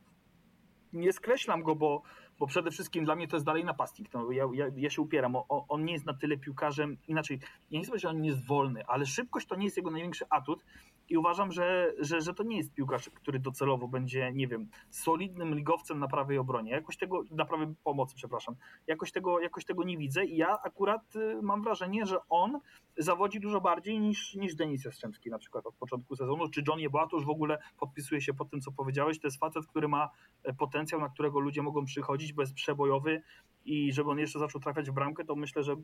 Nie 0.92 1.12
skreślam 1.12 1.62
go, 1.62 1.74
bo, 1.74 2.02
bo 2.38 2.46
przede 2.46 2.70
wszystkim 2.70 3.04
dla 3.04 3.16
mnie 3.16 3.28
to 3.28 3.36
jest 3.36 3.46
dalej 3.46 3.64
napastnik. 3.64 4.14
No, 4.14 4.30
ja, 4.30 4.44
ja, 4.54 4.66
ja 4.76 4.90
się 4.90 5.02
upieram. 5.02 5.36
O, 5.36 5.66
on 5.68 5.84
nie 5.84 5.92
jest 5.92 6.06
na 6.06 6.14
tyle 6.14 6.36
piłkarzem, 6.36 6.96
inaczej, 7.08 7.38
ja 7.70 7.78
nie 7.78 7.84
chcę 7.84 7.90
powiedzieć, 7.90 8.02
że 8.02 8.08
on 8.08 8.20
nie 8.20 8.28
jest 8.28 8.46
wolny, 8.46 8.86
ale 8.86 9.06
szybkość 9.06 9.46
to 9.46 9.56
nie 9.56 9.64
jest 9.64 9.76
jego 9.76 9.90
największy 9.90 10.24
atut 10.30 10.64
i 11.08 11.16
uważam, 11.16 11.52
że, 11.52 11.92
że, 11.98 12.20
że 12.20 12.34
to 12.34 12.42
nie 12.42 12.56
jest 12.56 12.74
piłkarz, 12.74 13.10
który 13.14 13.38
docelowo 13.38 13.88
będzie, 13.88 14.32
nie 14.32 14.48
wiem, 14.48 14.68
solidnym 14.90 15.54
ligowcem 15.54 15.98
na 15.98 16.08
prawej 16.08 16.38
obronie. 16.38 16.72
Jakoś 16.72 16.96
tego, 16.96 17.22
na 17.30 17.44
prawej 17.44 17.68
pomocy, 17.84 18.14
przepraszam. 18.16 18.54
Jakoś 18.86 19.12
tego, 19.12 19.40
jakoś 19.40 19.64
tego 19.64 19.84
nie 19.84 19.98
widzę 19.98 20.24
i 20.24 20.36
ja 20.36 20.58
akurat 20.62 21.16
y, 21.16 21.42
mam 21.42 21.62
wrażenie, 21.62 22.06
że 22.06 22.18
on 22.28 22.60
zawodzi 22.98 23.40
dużo 23.40 23.60
bardziej 23.60 24.00
niż, 24.00 24.34
niż 24.34 24.54
Denis 24.54 24.84
Jastrzębski 24.84 25.30
na 25.30 25.38
przykład 25.38 25.66
od 25.66 25.74
początku 25.74 26.16
sezonu, 26.16 26.50
czy 26.50 26.62
John 26.68 26.80
już 27.12 27.24
w 27.24 27.30
ogóle 27.30 27.58
podpisuje 27.78 28.20
się 28.20 28.34
pod 28.34 28.50
tym, 28.50 28.60
co 28.60 28.72
powiedziałeś. 28.72 29.20
To 29.20 29.26
jest 29.26 29.40
facet, 29.40 29.66
który 29.66 29.88
ma 29.88 30.10
e, 30.42 30.54
potencjał, 30.54 31.00
na 31.00 31.08
którego 31.08 31.40
ludzie 31.40 31.62
mogą 31.62 31.84
przychodzić, 31.84 32.34
przebojowy 32.54 33.22
i 33.64 33.92
żeby 33.92 34.10
on 34.10 34.18
jeszcze 34.18 34.38
zaczął 34.38 34.60
trafiać 34.60 34.90
w 34.90 34.92
bramkę, 34.92 35.24
to 35.24 35.36
myślę, 35.36 35.62
że 35.62 35.76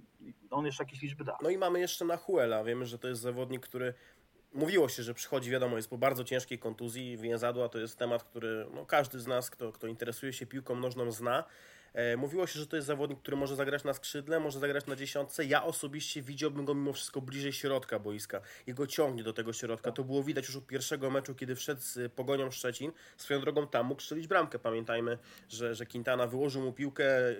on 0.51 0.67
jeszcze 0.67 0.85
jakieś 0.85 1.03
liczby 1.03 1.25
da. 1.25 1.37
No 1.43 1.51
i 1.51 1.59
mamy 1.59 1.81
jeszcze 1.81 2.05
Nahuela. 2.05 2.65
Wiemy, 2.65 2.87
że 2.87 2.99
to 2.99 3.09
jest 3.09 3.21
zawodnik, 3.21 3.63
który 3.63 3.95
mówiło 4.55 4.89
się, 4.89 5.03
że 5.03 5.15
przychodzi, 5.15 5.51
wiadomo, 5.51 5.77
jest 5.77 5.91
po 5.91 5.99
bardzo 5.99 6.25
ciężkiej 6.25 6.59
kontuzji 6.59 7.17
więzadła. 7.17 7.69
To 7.69 7.79
jest 7.79 7.99
temat, 7.99 8.25
który 8.25 8.67
no, 8.75 8.87
każdy 8.87 9.21
z 9.21 9.27
nas, 9.27 9.51
kto, 9.51 9.73
kto 9.73 9.87
interesuje 9.87 10.33
się 10.33 10.47
piłką 10.47 10.77
nożną, 10.77 11.13
zna. 11.13 11.45
E, 11.95 12.17
mówiło 12.17 12.47
się, 12.47 12.61
że 12.61 12.67
to 12.67 12.77
jest 12.77 12.87
zawodnik, 12.87 13.19
który 13.19 13.37
może 13.37 13.57
zagrać 13.57 13.85
na 13.85 13.95
skrzydle, 13.95 14.41
może 14.41 14.59
zagrać 14.59 14.87
na 14.87 14.97
dziesiątce. 14.97 15.45
Ja 15.45 15.65
osobiście 15.65 16.23
widziałbym 16.23 16.65
go 16.65 16.75
mimo 16.75 16.93
wszystko 16.93 17.21
bliżej 17.21 17.53
środka 17.53 17.99
boiska. 17.99 18.41
Jego 18.67 18.87
ciągnie 18.87 19.23
do 19.23 19.33
tego 19.33 19.53
środka. 19.53 19.93
To 19.93 20.05
było 20.05 20.23
widać 20.23 20.47
już 20.47 20.57
od 20.57 20.67
pierwszego 20.67 21.11
meczu, 21.11 21.35
kiedy 21.35 21.57
wszedł 21.57 21.81
z 21.81 22.13
Pogonią 22.13 22.51
Szczecin. 22.51 22.93
Swoją 23.17 23.41
drogą 23.41 23.67
tam 23.67 23.87
mógł 23.87 24.03
strzelić 24.03 24.27
bramkę. 24.27 24.59
Pamiętajmy, 24.59 25.19
że, 25.49 25.75
że 25.75 25.87
Quintana 25.87 26.27
wyłożył 26.27 26.63
mu 26.63 26.73
piłkę, 26.73 27.29
e, 27.29 27.35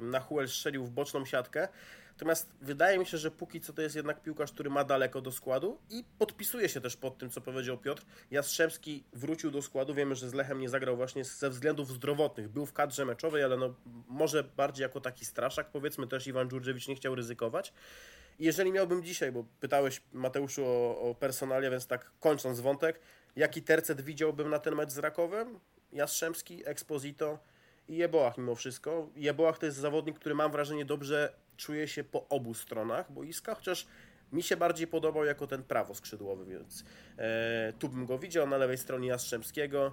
Nahuel 0.00 0.48
strzelił 0.48 0.84
w 0.84 0.90
boczną 0.90 1.24
siatkę. 1.24 1.68
Natomiast 2.16 2.50
wydaje 2.60 2.98
mi 2.98 3.06
się, 3.06 3.18
że 3.18 3.30
póki 3.30 3.60
co 3.60 3.72
to 3.72 3.82
jest 3.82 3.96
jednak 3.96 4.22
piłkarz, 4.22 4.52
który 4.52 4.70
ma 4.70 4.84
daleko 4.84 5.20
do 5.20 5.32
składu 5.32 5.78
i 5.90 6.04
podpisuje 6.18 6.68
się 6.68 6.80
też 6.80 6.96
pod 6.96 7.18
tym, 7.18 7.30
co 7.30 7.40
powiedział 7.40 7.78
Piotr. 7.78 8.02
Jastrzębski 8.30 9.04
wrócił 9.12 9.50
do 9.50 9.62
składu. 9.62 9.94
Wiemy, 9.94 10.14
że 10.14 10.28
z 10.28 10.34
Lechem 10.34 10.60
nie 10.60 10.68
zagrał 10.68 10.96
właśnie 10.96 11.24
ze 11.24 11.50
względów 11.50 11.92
zdrowotnych. 11.92 12.48
Był 12.48 12.66
w 12.66 12.72
kadrze 12.72 13.04
meczowej, 13.04 13.42
ale 13.42 13.56
no, 13.56 13.74
może 14.08 14.44
bardziej 14.44 14.82
jako 14.82 15.00
taki 15.00 15.24
straszak. 15.24 15.70
Powiedzmy 15.70 16.06
też 16.06 16.26
Iwan 16.26 16.48
Dżurdziewicz 16.48 16.88
nie 16.88 16.94
chciał 16.94 17.14
ryzykować. 17.14 17.72
Jeżeli 18.38 18.72
miałbym 18.72 19.04
dzisiaj, 19.04 19.32
bo 19.32 19.44
pytałeś 19.60 20.02
Mateuszu 20.12 20.66
o, 20.66 21.00
o 21.00 21.14
personalia, 21.14 21.70
więc 21.70 21.86
tak 21.86 22.10
kończąc 22.20 22.60
wątek, 22.60 23.00
jaki 23.36 23.62
tercet 23.62 24.00
widziałbym 24.00 24.50
na 24.50 24.58
ten 24.58 24.74
mecz 24.74 24.90
z 24.90 24.98
Rakowem? 24.98 25.60
Jastrzębski, 25.92 26.62
Exposito 26.68 27.38
i 27.88 27.96
Jeboach 27.96 28.38
mimo 28.38 28.54
wszystko. 28.54 29.08
Jeboach 29.16 29.58
to 29.58 29.66
jest 29.66 29.78
zawodnik, 29.78 30.18
który 30.18 30.34
mam 30.34 30.52
wrażenie 30.52 30.84
dobrze 30.84 31.32
czuje 31.56 31.88
się 31.88 32.04
po 32.04 32.28
obu 32.28 32.54
stronach 32.54 33.12
boiska, 33.12 33.54
chociaż 33.54 33.86
mi 34.32 34.42
się 34.42 34.56
bardziej 34.56 34.86
podobał 34.86 35.24
jako 35.24 35.46
ten 35.46 35.62
prawoskrzydłowy, 35.62 36.44
więc 36.44 36.84
e, 37.18 37.72
tu 37.78 37.88
bym 37.88 38.06
go 38.06 38.18
widział 38.18 38.48
na 38.48 38.56
lewej 38.56 38.78
stronie 38.78 39.08
Jastrzębskiego 39.08 39.92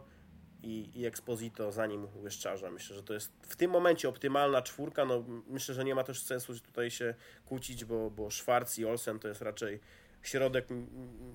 i, 0.64 0.92
i 0.96 1.06
Exposito 1.06 1.72
za 1.72 1.88
nim 1.88 2.08
Łyszczarza. 2.16 2.72
Myślę, 2.72 2.96
że 2.96 3.04
to 3.04 3.14
jest 3.14 3.32
w 3.42 3.56
tym 3.56 3.72
momencie 3.72 4.10
optymalna 4.10 4.62
czwórka. 4.62 5.06
No, 5.06 5.24
myślę, 5.48 5.76
że 5.76 5.84
nie 5.84 5.96
ma 5.96 6.04
też 6.04 6.24
sensu 6.24 6.60
tutaj 6.60 6.92
się 6.92 7.16
kłócić, 7.46 7.86
bo, 7.86 8.10
bo 8.10 8.32
Schwarz 8.32 8.80
i 8.80 8.86
Olsen 8.86 9.20
to 9.20 9.28
jest 9.28 9.42
raczej 9.42 9.80
środek 10.24 10.68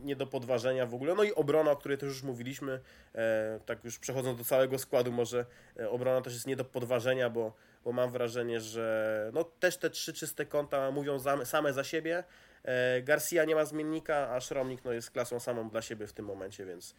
nie 0.02 0.16
do 0.16 0.26
podważenia 0.26 0.86
w 0.86 0.94
ogóle. 0.94 1.14
No 1.14 1.22
i 1.22 1.34
obrona, 1.34 1.70
o 1.70 1.76
której 1.76 1.98
też 1.98 2.08
już 2.08 2.22
mówiliśmy, 2.22 2.80
e, 3.14 3.60
tak 3.66 3.84
już 3.84 3.98
przechodząc 3.98 4.38
do 4.38 4.44
całego 4.44 4.78
składu, 4.78 5.12
może 5.12 5.46
e, 5.76 5.90
obrona 5.90 6.20
też 6.20 6.32
jest 6.32 6.46
nie 6.46 6.56
do 6.56 6.64
podważenia, 6.64 7.30
bo, 7.30 7.52
bo 7.84 7.92
mam 7.92 8.10
wrażenie, 8.10 8.60
że 8.60 9.30
no, 9.34 9.44
też 9.44 9.76
te 9.76 9.90
trzy 9.90 10.12
czyste 10.12 10.46
kąta 10.46 10.90
mówią 10.90 11.18
za, 11.18 11.44
same 11.44 11.72
za 11.72 11.84
siebie. 11.84 12.24
E, 12.64 13.02
Garcia 13.02 13.44
nie 13.44 13.54
ma 13.54 13.64
zmiennika, 13.64 14.30
a 14.30 14.40
Szromnik 14.40 14.84
no, 14.84 14.92
jest 14.92 15.10
klasą 15.10 15.40
samą 15.40 15.70
dla 15.70 15.82
siebie 15.82 16.06
w 16.06 16.12
tym 16.12 16.26
momencie, 16.26 16.66
więc 16.66 16.94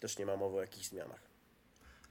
też 0.00 0.18
nie 0.18 0.26
ma 0.26 0.36
mowy 0.36 0.56
o 0.56 0.60
jakichś 0.60 0.86
zmianach. 0.86 1.20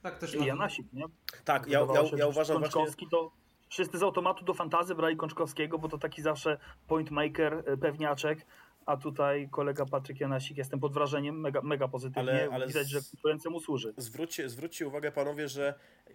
Tak, 0.02 0.18
też 0.18 0.34
I 0.34 0.44
Janasik, 0.44 0.92
nie? 0.92 1.04
Tak, 1.44 1.66
ja, 1.66 1.80
ja, 1.80 2.02
ja 2.02 2.16
że 2.16 2.28
uważam 2.28 2.58
właśnie... 2.58 2.72
Kączkowski 2.72 3.06
to 3.10 3.32
wszyscy 3.68 3.98
z 3.98 4.02
automatu 4.02 4.44
do 4.44 4.54
fantazy 4.54 4.94
brali 4.94 5.16
Kączkowskiego, 5.16 5.78
bo 5.78 5.88
to 5.88 5.98
taki 5.98 6.22
zawsze 6.22 6.58
point 6.86 7.10
maker, 7.10 7.64
pewniaczek, 7.80 8.46
a 8.86 8.96
tutaj 8.96 9.48
kolega 9.50 9.86
Patryk 9.86 10.20
Janasik, 10.20 10.56
jestem 10.56 10.80
pod 10.80 10.92
wrażeniem, 10.94 11.40
mega, 11.40 11.62
mega 11.62 11.88
pozytywnie, 11.88 12.20
Ale- 12.20 12.48
ale 12.52 12.66
widać, 12.66 12.88
że 12.90 12.98
konkurencja 13.12 13.50
mu 13.50 13.60
służy. 13.60 13.94
Zwróćcie, 13.96 14.48
zwróćcie 14.48 14.86
uwagę, 14.86 15.12
panowie, 15.12 15.48
że 15.48 15.74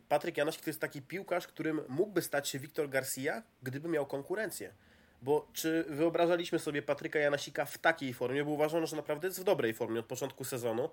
Patryk 0.09 0.37
Janasik 0.37 0.61
to 0.63 0.69
jest 0.69 0.81
taki 0.81 1.01
piłkarz, 1.01 1.47
którym 1.47 1.81
mógłby 1.89 2.21
stać 2.21 2.49
się 2.49 2.59
Wiktor 2.59 2.89
Garcia, 2.89 3.43
gdyby 3.63 3.89
miał 3.89 4.05
konkurencję. 4.05 4.73
Bo 5.21 5.47
czy 5.53 5.85
wyobrażaliśmy 5.89 6.59
sobie 6.59 6.81
Patryka 6.81 7.19
Janasika 7.19 7.65
w 7.65 7.77
takiej 7.77 8.13
formie, 8.13 8.45
bo 8.45 8.51
uważano, 8.51 8.87
że 8.87 8.95
naprawdę 8.95 9.27
jest 9.27 9.39
w 9.41 9.43
dobrej 9.43 9.73
formie 9.73 9.99
od 9.99 10.05
początku 10.05 10.43
sezonu. 10.43 10.89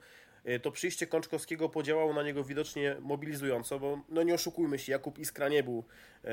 Y, 0.48 0.60
To 0.60 0.70
przyjście 0.70 1.06
Kączkowskiego 1.06 1.68
podziałało 1.68 2.12
na 2.14 2.22
niego 2.22 2.44
widocznie 2.44 2.96
mobilizująco, 3.00 3.78
bo 3.78 4.00
no 4.08 4.22
nie 4.22 4.34
oszukujmy 4.34 4.78
się, 4.78 4.92
Jakub 4.92 5.18
Iskra 5.18 5.48
nie 5.48 5.62
był 5.62 5.84
e, 6.24 6.28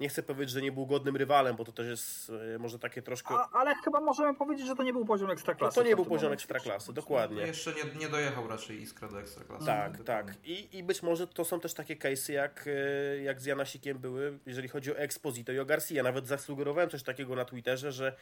nie 0.00 0.08
chcę 0.08 0.22
powiedzieć, 0.22 0.50
że 0.50 0.62
nie 0.62 0.72
był 0.72 0.86
godnym 0.86 1.16
rywalem, 1.16 1.56
bo 1.56 1.64
to 1.64 1.72
też 1.72 1.86
jest 1.86 2.32
e, 2.54 2.58
może 2.58 2.78
takie 2.78 3.02
troszkę... 3.02 3.34
A, 3.34 3.48
ale 3.52 3.74
chyba 3.74 4.00
możemy 4.00 4.34
powiedzieć, 4.34 4.66
że 4.66 4.74
to 4.76 4.82
nie 4.82 4.92
był 4.92 5.04
poziom 5.04 5.26
No 5.28 5.32
ekstraklasy. 5.32 5.74
to 5.74 5.82
nie 5.82 5.96
był 5.96 6.04
poziom 6.04 6.24
momencie. 6.24 6.42
ekstraklasy, 6.42 6.88
No, 6.88 6.92
dokładnie. 6.92 7.42
jeszcze 7.42 7.72
nie, 7.74 8.00
nie 8.00 8.08
dojechał 8.08 8.48
raczej 8.48 8.82
Iskra 8.82 9.08
do 9.08 9.20
Ekstraklasy. 9.20 9.66
Tak, 9.66 10.04
tak. 10.04 10.34
I, 10.44 10.78
I 10.78 10.82
być 10.82 11.02
może 11.02 11.26
to 11.26 11.44
są 11.44 11.60
też 11.60 11.74
takie 11.74 11.96
case'y, 11.96 12.32
jak, 12.32 12.64
e, 12.66 13.22
jak 13.22 13.40
z 13.40 13.44
Janasikiem 13.44 13.98
były, 13.98 14.38
jeżeli 14.46 14.68
chodzi 14.68 14.92
o 14.92 14.98
Exposito 14.98 15.52
i 15.52 15.58
o 15.58 15.64
Garcia. 15.64 16.02
Nawet 16.02 16.26
zasugerowałem 16.26 16.90
coś 16.90 17.02
takiego 17.02 17.34
na 17.36 17.44
Twitterze, 17.44 17.92
że 17.92 18.16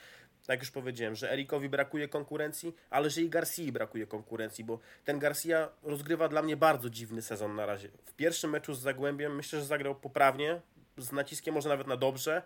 tak 0.47 0.61
już 0.61 0.71
powiedziałem, 0.71 1.15
że 1.15 1.33
Erikowi 1.33 1.69
brakuje 1.69 2.09
konkurencji, 2.09 2.75
ale 2.91 3.11
że 3.11 3.21
i 3.21 3.29
Garcii 3.31 3.73
brakuje 3.73 4.07
konkurencji, 4.07 4.65
bo 4.65 4.79
ten 5.05 5.19
Garcia 5.19 5.69
rozgrywa 5.83 6.29
dla 6.29 6.43
mnie 6.43 6.57
bardzo 6.57 6.91
dziwny 6.91 7.23
sezon 7.23 7.55
na 7.55 7.67
razie. 7.67 7.89
W 8.05 8.15
pierwszym 8.15 8.51
meczu 8.51 8.75
z 8.75 8.81
Zagłębiem 8.81 9.37
myślę, 9.37 9.59
że 9.61 9.65
zagrał 9.67 9.95
poprawnie, 9.95 10.61
z 10.97 11.13
naciskiem 11.13 11.55
może 11.55 11.69
nawet 11.69 11.87
na 11.87 11.97
dobrze. 11.97 12.43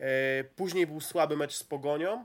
E, 0.00 0.44
Później 0.44 0.86
był 0.86 1.00
słaby 1.00 1.36
mecz 1.36 1.54
z 1.54 1.64
Pogonią, 1.64 2.24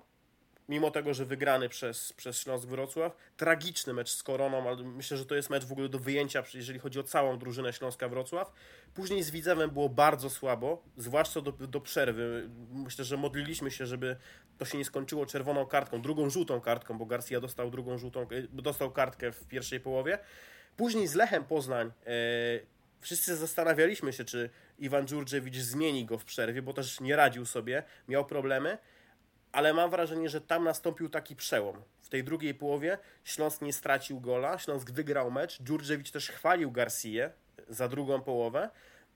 mimo 0.70 0.92
tego, 0.92 1.14
że 1.14 1.26
wygrany 1.26 1.70
przez, 1.70 2.14
przez 2.14 2.42
Śląsk 2.42 2.68
Wrocław. 2.68 3.16
Tragiczny 3.38 3.94
mecz 3.94 4.10
z 4.10 4.24
Koroną, 4.24 4.68
ale 4.68 4.84
myślę, 4.84 5.18
że 5.18 5.26
to 5.26 5.36
jest 5.36 5.50
mecz 5.50 5.66
w 5.66 5.72
ogóle 5.72 5.90
do 5.90 6.00
wyjęcia, 6.00 6.44
jeżeli 6.54 6.80
chodzi 6.80 7.00
o 7.00 7.04
całą 7.04 7.38
drużynę 7.38 7.74
Śląska 7.74 8.10
Wrocław. 8.10 8.52
Później 8.94 9.24
z 9.24 9.32
Widzewem 9.32 9.70
było 9.70 9.90
bardzo 9.90 10.30
słabo, 10.30 10.84
zwłaszcza 10.98 11.42
do, 11.42 11.52
do 11.52 11.82
przerwy. 11.82 12.50
Myślę, 12.72 13.06
że 13.06 13.18
modliliśmy 13.18 13.72
się, 13.72 13.86
żeby 13.86 14.16
to 14.58 14.66
się 14.66 14.78
nie 14.78 14.86
skończyło 14.86 15.26
czerwoną 15.26 15.66
kartką, 15.66 16.02
drugą 16.02 16.30
żółtą 16.30 16.62
kartką, 16.62 16.98
bo 16.98 17.06
Garcia 17.06 17.42
dostał 17.42 17.72
drugą 17.72 17.98
żółtą, 17.98 18.22
e, 18.22 18.42
dostał 18.50 18.92
kartkę 18.92 19.32
w 19.32 19.48
pierwszej 19.48 19.80
połowie. 19.80 20.20
Później 20.78 21.08
z 21.08 21.16
Lechem 21.16 21.44
Poznań 21.44 21.88
e, 21.88 22.12
wszyscy 23.02 23.36
zastanawialiśmy 23.36 24.14
się, 24.14 24.26
czy 24.26 24.50
Iwan 24.80 25.06
Dżurdziewicz 25.06 25.56
zmieni 25.56 26.06
go 26.06 26.18
w 26.18 26.26
przerwie, 26.26 26.62
bo 26.62 26.74
też 26.74 27.00
nie 27.00 27.16
radził 27.16 27.46
sobie, 27.46 27.84
miał 28.08 28.26
problemy 28.26 28.78
ale 29.56 29.74
mam 29.74 29.90
wrażenie, 29.90 30.30
że 30.30 30.42
tam 30.42 30.64
nastąpił 30.64 31.10
taki 31.10 31.36
przełom. 31.36 31.82
W 32.02 32.10
tej 32.10 32.24
drugiej 32.24 32.54
połowie 32.54 32.98
Śląsk 33.24 33.62
nie 33.62 33.74
stracił 33.74 34.20
gola, 34.20 34.60
Śląsk 34.60 34.92
wygrał 34.92 35.32
mecz, 35.32 35.62
Dżurdziewicz 35.64 36.12
też 36.12 36.30
chwalił 36.30 36.72
Garcję 36.72 37.32
za 37.70 37.88
drugą 37.88 38.22
połowę 38.22 38.70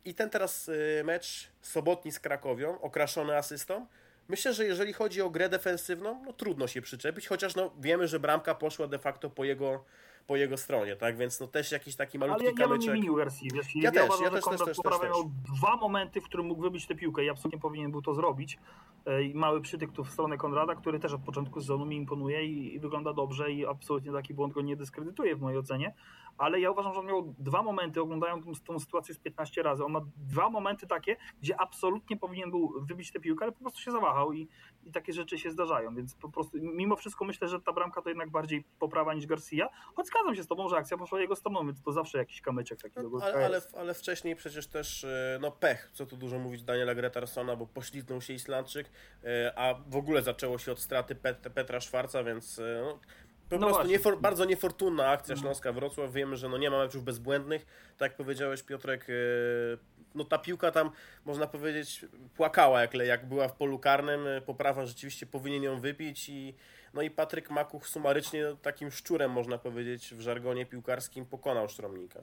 i 0.06 0.13
ten 0.13 0.30
teraz 0.30 0.69
y, 0.69 1.02
mecz 1.06 1.52
sobotni 1.62 2.12
z 2.12 2.19
Krakowią, 2.19 2.82
okraszony 2.82 3.38
asystą, 3.38 3.88
myślę, 4.28 4.54
że 4.54 4.65
jeżeli 4.65 4.93
chodzi 4.93 5.22
o 5.22 5.30
grę 5.30 5.50
defensywną, 5.50 6.24
no 6.26 6.34
trudno 6.34 6.67
się 6.67 6.82
przyczepić, 6.82 7.28
chociaż 7.28 7.56
no 7.56 7.72
wiemy, 7.80 8.08
że 8.08 8.19
bramka 8.19 8.56
poszła 8.56 8.88
de 8.88 9.00
facto 9.00 9.30
po 9.30 9.43
jego, 9.43 9.86
po 10.29 10.37
jego 10.37 10.57
stronie, 10.57 10.95
tak, 10.95 11.17
więc 11.17 11.39
no 11.39 11.47
też 11.47 11.71
jakiś 11.71 11.95
taki 11.95 12.17
Ale 12.17 12.27
malutki 12.27 12.45
ja, 12.45 12.51
ja 12.51 12.55
bym 12.55 12.79
nie 12.79 12.87
kamyczek. 12.87 12.93
winił 12.93 13.15
Garcia. 13.15 13.45
Wiesz, 13.53 13.75
Ja 13.75 13.91
też, 13.91 14.05
uważam, 14.05 14.23
ja 14.23 14.29
że 14.29 14.35
też, 14.35 14.45
też, 14.45 14.59
też, 14.59 14.77
też, 14.77 15.01
miał 15.03 15.31
dwa 15.57 15.75
momenty, 15.75 16.21
w 16.21 16.23
którym 16.23 16.45
mógł 16.45 16.61
wybić 16.61 16.87
tę 16.87 16.95
piłkę 16.95 17.23
i 17.23 17.29
absolutnie 17.29 17.59
powinien 17.59 17.91
był 17.91 18.01
to 18.01 18.13
zrobić. 18.13 18.59
E, 19.05 19.23
I 19.23 19.33
mały 19.35 19.61
przytyk 19.61 19.91
tu 19.91 20.03
w 20.03 20.09
stronę 20.09 20.37
Konrada, 20.37 20.75
który 20.75 20.99
też 20.99 21.13
od 21.13 21.21
początku 21.21 21.61
sezonu 21.61 21.85
mi 21.85 21.95
imponuje 21.95 22.45
i, 22.45 22.75
i 22.75 22.79
wygląda 22.79 23.13
dobrze 23.13 23.51
i 23.51 23.65
absolutnie 23.65 24.11
taki 24.11 24.33
błąd 24.33 24.53
go 24.53 24.61
nie 24.61 24.75
dyskredytuje 24.75 25.35
w 25.35 25.41
mojej 25.41 25.59
ocenie. 25.59 25.93
Ale 26.37 26.59
ja 26.59 26.71
uważam, 26.71 26.93
że 26.93 26.99
on 26.99 27.05
miał 27.05 27.35
dwa 27.39 27.63
momenty, 27.63 28.01
oglądałem 28.01 28.43
tą, 28.43 28.51
tą 28.65 28.79
sytuację 28.79 29.15
z 29.15 29.19
15 29.19 29.63
razy. 29.63 29.85
On 29.85 29.91
ma 29.91 30.01
dwa 30.17 30.49
momenty 30.49 30.87
takie, 30.87 31.15
gdzie 31.41 31.61
absolutnie 31.61 32.17
powinien 32.17 32.51
był 32.51 32.73
wybić 32.81 33.11
tę 33.11 33.19
piłkę, 33.19 33.45
ale 33.45 33.51
po 33.51 33.59
prostu 33.59 33.79
się 33.79 33.91
zawahał 33.91 34.33
i, 34.33 34.47
i 34.83 34.91
takie 34.91 35.13
rzeczy 35.13 35.39
się 35.39 35.51
zdarzają. 35.51 35.95
Więc 35.95 36.15
po 36.15 36.29
prostu 36.29 36.57
mimo 36.61 36.95
wszystko 36.95 37.25
myślę, 37.25 37.47
że 37.47 37.59
ta 37.59 37.73
bramka 37.73 38.01
to 38.01 38.09
jednak 38.09 38.29
bardziej 38.29 38.63
poprawa 38.79 39.13
niż 39.13 39.25
Garcia. 39.25 39.69
Choć 39.95 40.09
zgadzam 40.19 40.36
się 40.36 40.43
z 40.43 40.47
tobą, 40.47 40.69
że 40.69 40.77
akcja 40.77 40.97
poszła 40.97 41.21
jego 41.21 41.36
stroną, 41.36 41.65
więc 41.65 41.82
to 41.82 41.91
zawsze 41.91 42.17
jakiś 42.17 42.41
kamyczek 42.41 42.82
taki 42.82 42.95
do 42.95 43.23
Ale, 43.23 43.45
ale, 43.45 43.62
ale 43.77 43.93
wcześniej 43.93 44.36
przecież 44.36 44.67
też 44.67 45.03
e, 45.03 45.38
no 45.41 45.51
pech, 45.51 45.89
co 45.93 46.05
tu 46.05 46.17
dużo 46.17 46.39
mówić 46.39 46.63
Daniela 46.63 46.95
Gretarsona, 46.95 47.55
bo 47.55 47.67
poślizgnął 47.67 48.21
się 48.21 48.34
Islandczyk, 48.34 48.89
e, 49.23 49.53
a 49.55 49.73
w 49.73 49.95
ogóle 49.95 50.21
zaczęło 50.21 50.58
się 50.58 50.71
od 50.71 50.79
straty 50.79 51.15
Pet, 51.15 51.38
Petra 51.38 51.79
Szwarca, 51.79 52.23
więc 52.23 52.60
e, 52.60 52.82
no, 52.86 52.99
po 53.49 53.58
No 53.58 53.67
prostu 53.67 53.88
niefor, 53.88 54.21
bardzo 54.21 54.45
niefortunna 54.45 55.08
akcja 55.08 55.36
Śląska 55.36 55.71
Wrocław. 55.71 56.12
Wiemy, 56.13 56.38
że 56.38 56.49
no 56.49 56.58
nie 56.58 56.69
ma 56.69 56.77
meczów 56.77 57.03
bezbłędnych. 57.03 57.65
Tak 57.97 58.12
jak 58.12 58.17
powiedziałeś 58.17 58.63
Piotrek, 58.63 59.08
no 60.15 60.23
ta 60.23 60.38
piłka 60.38 60.71
tam 60.71 60.91
można 61.25 61.47
powiedzieć 61.47 62.05
płakała 62.36 62.82
jak, 62.82 62.93
jak 62.93 63.25
była 63.25 63.47
w 63.47 63.55
polu 63.55 63.79
karnym. 63.79 64.21
Poprawa 64.45 64.86
rzeczywiście 64.86 65.25
powinien 65.25 65.63
ją 65.63 65.79
wypić 65.79 66.29
i 66.29 66.55
no 66.93 67.02
i 67.02 67.12
Patryk 67.12 67.49
Makuch 67.49 67.88
sumarycznie 67.88 68.45
takim 68.62 68.91
szczurem 68.91 69.32
można 69.32 69.58
powiedzieć 69.58 70.13
w 70.13 70.21
żargonie 70.21 70.65
piłkarskim 70.65 71.25
pokonał 71.25 71.69
Sztromnika. 71.69 72.19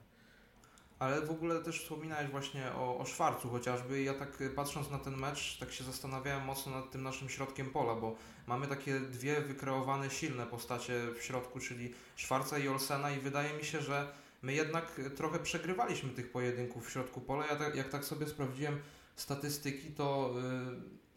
Ale 0.98 1.20
w 1.20 1.30
ogóle 1.30 1.60
też 1.60 1.82
wspominałeś 1.82 2.30
właśnie 2.30 2.72
o, 2.72 2.98
o 2.98 3.04
Szwarcu 3.04 3.48
chociażby 3.48 4.02
ja 4.02 4.14
tak 4.14 4.40
y, 4.40 4.50
patrząc 4.50 4.90
na 4.90 4.98
ten 4.98 5.16
mecz, 5.16 5.58
tak 5.58 5.72
się 5.72 5.84
zastanawiałem 5.84 6.44
mocno 6.44 6.72
nad 6.72 6.90
tym 6.90 7.02
naszym 7.02 7.28
środkiem 7.28 7.70
pola, 7.70 7.94
bo 7.94 8.16
mamy 8.46 8.66
takie 8.66 9.00
dwie 9.00 9.40
wykreowane 9.40 10.10
silne 10.10 10.46
postacie 10.46 10.92
w 11.18 11.22
środku, 11.22 11.60
czyli 11.60 11.94
Szwarca 12.16 12.58
i 12.58 12.68
Olsena 12.68 13.10
i 13.10 13.20
wydaje 13.20 13.52
mi 13.52 13.64
się, 13.64 13.80
że 13.80 14.08
my 14.42 14.52
jednak 14.52 15.00
trochę 15.16 15.38
przegrywaliśmy 15.38 16.10
tych 16.10 16.30
pojedynków 16.30 16.86
w 16.86 16.90
środku 16.90 17.20
pola. 17.20 17.46
Ja 17.46 17.56
tak, 17.56 17.74
jak 17.74 17.88
tak 17.88 18.04
sobie 18.04 18.26
sprawdziłem 18.26 18.78
statystyki, 19.16 19.90
to 19.90 20.34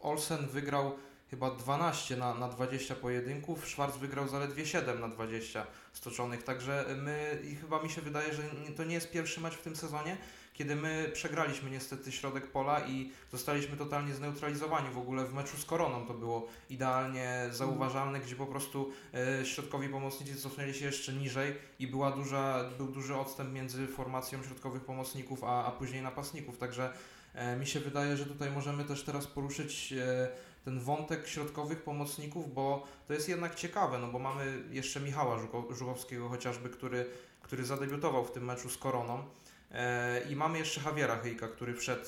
Olsen 0.00 0.46
wygrał 0.46 0.92
chyba 1.30 1.50
12 1.50 2.16
na, 2.16 2.34
na 2.34 2.48
20 2.48 2.94
pojedynków, 2.94 3.68
Szwarc 3.68 3.96
wygrał 3.96 4.28
zaledwie 4.28 4.66
7 4.66 5.00
na 5.00 5.08
20 5.08 5.66
stoczonych, 5.92 6.42
także 6.42 6.84
my 7.02 7.42
i 7.44 7.54
chyba 7.54 7.82
mi 7.82 7.90
się 7.90 8.00
wydaje, 8.00 8.34
że 8.34 8.42
to 8.76 8.84
nie 8.84 8.94
jest 8.94 9.10
pierwszy 9.10 9.40
mecz 9.40 9.54
w 9.54 9.62
tym 9.62 9.76
sezonie, 9.76 10.16
kiedy 10.60 10.76
my 10.76 11.10
przegraliśmy 11.12 11.70
niestety 11.70 12.12
środek 12.12 12.46
pola 12.46 12.86
i 12.86 13.12
zostaliśmy 13.32 13.76
totalnie 13.76 14.14
zneutralizowani. 14.14 14.90
W 14.90 14.98
ogóle 14.98 15.24
w 15.24 15.34
meczu 15.34 15.56
z 15.56 15.64
Koroną. 15.64 16.06
To 16.06 16.14
było 16.14 16.48
idealnie 16.70 17.48
zauważalne, 17.52 18.20
gdzie 18.20 18.36
po 18.36 18.46
prostu 18.46 18.92
e, 19.14 19.46
środkowi 19.46 19.88
pomocnicy 19.88 20.36
cofnęli 20.36 20.74
się 20.74 20.84
jeszcze 20.84 21.12
niżej 21.12 21.54
i 21.78 21.86
była 21.86 22.10
duża, 22.10 22.70
był 22.78 22.86
duży 22.86 23.16
odstęp 23.16 23.52
między 23.52 23.86
formacją 23.86 24.42
środkowych 24.42 24.84
pomocników 24.84 25.44
a, 25.44 25.64
a 25.64 25.70
później 25.70 26.02
napastników, 26.02 26.58
także 26.58 26.92
e, 27.34 27.56
mi 27.56 27.66
się 27.66 27.80
wydaje, 27.80 28.16
że 28.16 28.26
tutaj 28.26 28.50
możemy 28.50 28.84
też 28.84 29.02
teraz 29.02 29.26
poruszyć 29.26 29.92
e, 29.92 30.28
ten 30.64 30.80
wątek 30.80 31.28
środkowych 31.28 31.82
pomocników, 31.82 32.54
bo 32.54 32.86
to 33.06 33.14
jest 33.14 33.28
jednak 33.28 33.54
ciekawe, 33.54 33.98
no 33.98 34.08
bo 34.08 34.18
mamy 34.18 34.62
jeszcze 34.70 35.00
Michała 35.00 35.38
Żuko- 35.38 35.74
Żuchowskiego 35.74 36.28
chociażby, 36.28 36.68
który, 36.68 37.06
który 37.42 37.64
zadebiutował 37.64 38.24
w 38.24 38.32
tym 38.32 38.44
meczu 38.44 38.70
z 38.70 38.78
Koroną. 38.78 39.24
E, 39.70 40.22
I 40.30 40.36
mamy 40.36 40.58
jeszcze 40.58 40.80
Javiera 40.80 41.16
Hyjka, 41.16 41.48
który 41.48 41.74
wszedł 41.74 42.04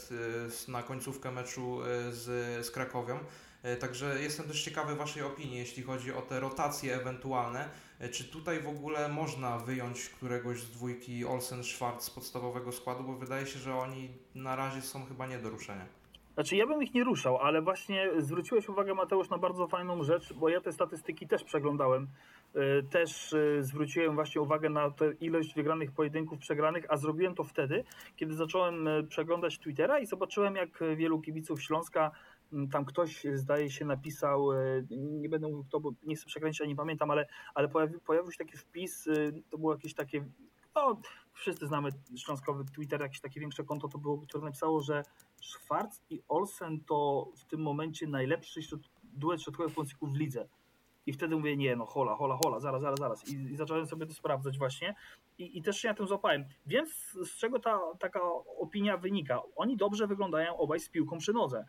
e, 0.68 0.70
na 0.70 0.82
końcówkę 0.82 1.30
meczu 1.30 1.82
e, 1.82 2.12
z, 2.12 2.66
z 2.66 2.70
Krakowią. 2.70 3.18
Także 3.80 4.22
jestem 4.22 4.48
też 4.48 4.64
ciekawy 4.64 4.96
Waszej 4.96 5.22
opinii, 5.22 5.58
jeśli 5.58 5.82
chodzi 5.82 6.12
o 6.12 6.22
te 6.22 6.40
rotacje 6.40 6.94
ewentualne. 6.96 7.68
Czy 8.12 8.24
tutaj 8.24 8.60
w 8.60 8.68
ogóle 8.68 9.08
można 9.08 9.58
wyjąć 9.58 10.08
któregoś 10.08 10.60
z 10.60 10.70
dwójki 10.70 11.24
Olsen-Schwarz 11.24 12.00
z 12.00 12.10
podstawowego 12.10 12.72
składu, 12.72 13.04
bo 13.04 13.12
wydaje 13.12 13.46
się, 13.46 13.58
że 13.58 13.74
oni 13.74 14.08
na 14.34 14.56
razie 14.56 14.82
są 14.82 15.06
chyba 15.06 15.26
nie 15.26 15.38
do 15.38 15.50
ruszenia. 15.50 15.86
Znaczy 16.34 16.56
ja 16.56 16.66
bym 16.66 16.82
ich 16.82 16.94
nie 16.94 17.04
ruszał, 17.04 17.38
ale 17.38 17.62
właśnie 17.62 18.10
zwróciłeś 18.18 18.68
uwagę 18.68 18.94
Mateusz 18.94 19.30
na 19.30 19.38
bardzo 19.38 19.68
fajną 19.68 20.04
rzecz, 20.04 20.32
bo 20.32 20.48
ja 20.48 20.60
te 20.60 20.72
statystyki 20.72 21.28
też 21.28 21.44
przeglądałem. 21.44 22.08
Y, 22.56 22.82
Też 22.90 23.32
y, 23.32 23.58
zwróciłem 23.60 24.14
właśnie 24.14 24.40
uwagę 24.40 24.70
na 24.70 24.90
tę 24.90 25.12
ilość 25.20 25.54
wygranych 25.54 25.92
pojedynków, 25.92 26.38
przegranych, 26.38 26.86
a 26.88 26.96
zrobiłem 26.96 27.34
to 27.34 27.44
wtedy, 27.44 27.84
kiedy 28.16 28.34
zacząłem 28.34 28.88
y, 28.88 29.04
przeglądać 29.04 29.58
Twittera 29.58 29.98
i 29.98 30.06
zobaczyłem 30.06 30.56
jak 30.56 30.80
wielu 30.96 31.20
kibiców 31.20 31.62
Śląska, 31.62 32.10
tam 32.72 32.84
ktoś 32.84 33.26
zdaje 33.34 33.70
się 33.70 33.84
napisał, 33.84 34.48
nie 34.90 35.28
będę 35.28 35.48
mówił 35.48 35.64
kto, 35.64 35.80
bo 35.80 35.92
nie 36.02 36.16
chcę 36.16 36.26
przekręcić, 36.26 36.60
a 36.60 36.66
nie 36.66 36.76
pamiętam, 36.76 37.10
ale, 37.10 37.26
ale 37.54 37.68
pojawi, 37.68 37.94
pojawił 38.06 38.32
się 38.32 38.38
taki 38.38 38.56
wpis, 38.56 39.08
to 39.50 39.58
było 39.58 39.72
jakieś 39.72 39.94
takie, 39.94 40.24
no 40.74 41.00
wszyscy 41.32 41.66
znamy 41.66 41.90
Śląskowy 42.16 42.64
Twitter, 42.64 43.00
jakieś 43.00 43.20
takie 43.20 43.40
większe 43.40 43.64
konto 43.64 43.88
to 43.88 43.98
było, 43.98 44.18
które 44.18 44.44
napisało, 44.44 44.80
że 44.80 45.02
Schwarz 45.42 45.94
i 46.10 46.22
Olsen 46.28 46.80
to 46.84 47.28
w 47.36 47.44
tym 47.44 47.60
momencie 47.62 48.06
najlepszy 48.06 48.60
środ- 48.60 48.88
duet 49.02 49.42
środkowych 49.42 49.74
pomocników 49.74 50.12
w 50.12 50.16
lidze. 50.16 50.48
I 51.06 51.12
wtedy 51.12 51.36
mówię, 51.36 51.56
nie 51.56 51.76
no, 51.76 51.86
hola, 51.86 52.14
hola, 52.14 52.38
hola, 52.44 52.60
zaraz, 52.60 52.82
zaraz, 52.82 52.98
zaraz. 52.98 53.28
I, 53.28 53.34
i 53.34 53.56
zacząłem 53.56 53.86
sobie 53.86 54.06
to 54.06 54.14
sprawdzać 54.14 54.58
właśnie 54.58 54.94
i, 55.38 55.58
i 55.58 55.62
też 55.62 55.76
się 55.76 55.88
na 55.88 55.94
tym 55.94 56.06
złapałem. 56.06 56.44
Więc 56.66 56.90
z 57.24 57.36
czego 57.36 57.58
ta 57.58 57.80
taka 57.98 58.20
opinia 58.58 58.96
wynika? 58.96 59.42
Oni 59.56 59.76
dobrze 59.76 60.06
wyglądają 60.06 60.56
obaj 60.56 60.80
z 60.80 60.88
piłką 60.88 61.18
przy 61.18 61.32
nodze. 61.32 61.64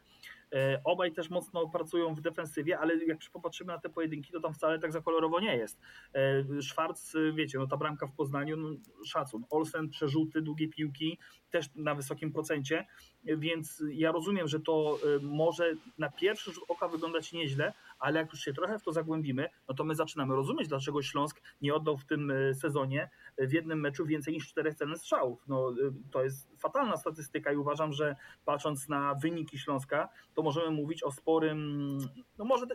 E, 0.54 0.82
obaj 0.84 1.12
też 1.12 1.30
mocno 1.30 1.70
pracują 1.70 2.16
w 2.16 2.22
defensywie, 2.22 2.80
ale 2.80 3.06
jak 3.06 3.18
popatrzymy 3.34 3.74
na 3.74 3.80
te 3.80 3.90
pojedynki, 3.90 4.32
to 4.32 4.40
tam 4.40 4.54
wcale 4.54 4.80
tak 4.80 4.92
za 4.92 5.02
kolorowo 5.02 5.40
nie 5.40 5.58
jest. 5.58 5.80
E, 6.14 6.62
Szwarc, 6.62 7.14
wiecie, 7.34 7.58
no 7.58 7.68
ta 7.68 7.78
bramka 7.78 8.08
w 8.08 8.16
Poznaniu, 8.16 8.58
no, 8.58 8.70
szacun. 9.06 9.44
Olsen, 9.50 9.90
przerzuty, 9.90 10.42
długie 10.42 10.68
piłki, 10.68 11.20
też 11.52 11.66
na 11.76 11.96
wysokim 11.96 12.32
procencie, 12.32 12.86
więc 13.24 13.84
ja 13.92 14.12
rozumiem, 14.12 14.48
że 14.48 14.60
to 14.60 14.98
może 15.22 15.74
na 15.98 16.10
pierwszy 16.10 16.52
rzut 16.52 16.64
oka 16.68 16.88
wyglądać 16.88 17.34
nieźle, 17.34 17.74
ale 18.04 18.20
jak 18.20 18.32
już 18.32 18.42
się 18.42 18.54
trochę 18.54 18.80
w 18.80 18.84
to 18.84 18.92
zagłębimy, 18.92 19.50
no 19.68 19.76
to 19.76 19.84
my 19.84 19.96
zaczynamy 19.96 20.36
rozumieć, 20.36 20.68
dlaczego 20.68 21.02
Śląsk 21.02 21.42
nie 21.62 21.74
oddał 21.74 21.98
w 21.98 22.06
tym 22.06 22.34
sezonie 22.54 23.10
w 23.38 23.52
jednym 23.52 23.80
meczu 23.80 24.06
więcej 24.06 24.34
niż 24.34 24.48
czterech 24.48 24.76
celnych 24.76 24.98
strzałów. 24.98 25.44
No, 25.48 25.76
to 26.12 26.24
jest 26.24 26.50
fatalna 26.60 26.98
statystyka 26.98 27.52
i 27.52 27.56
uważam, 27.56 27.94
że 27.94 28.16
patrząc 28.46 28.90
na 28.90 29.16
wyniki 29.16 29.60
Śląska, 29.60 30.10
to 30.34 30.44
możemy 30.44 30.72
mówić 30.72 31.04
o 31.04 31.12
sporym, 31.12 31.98
no 32.38 32.46
może 32.46 32.66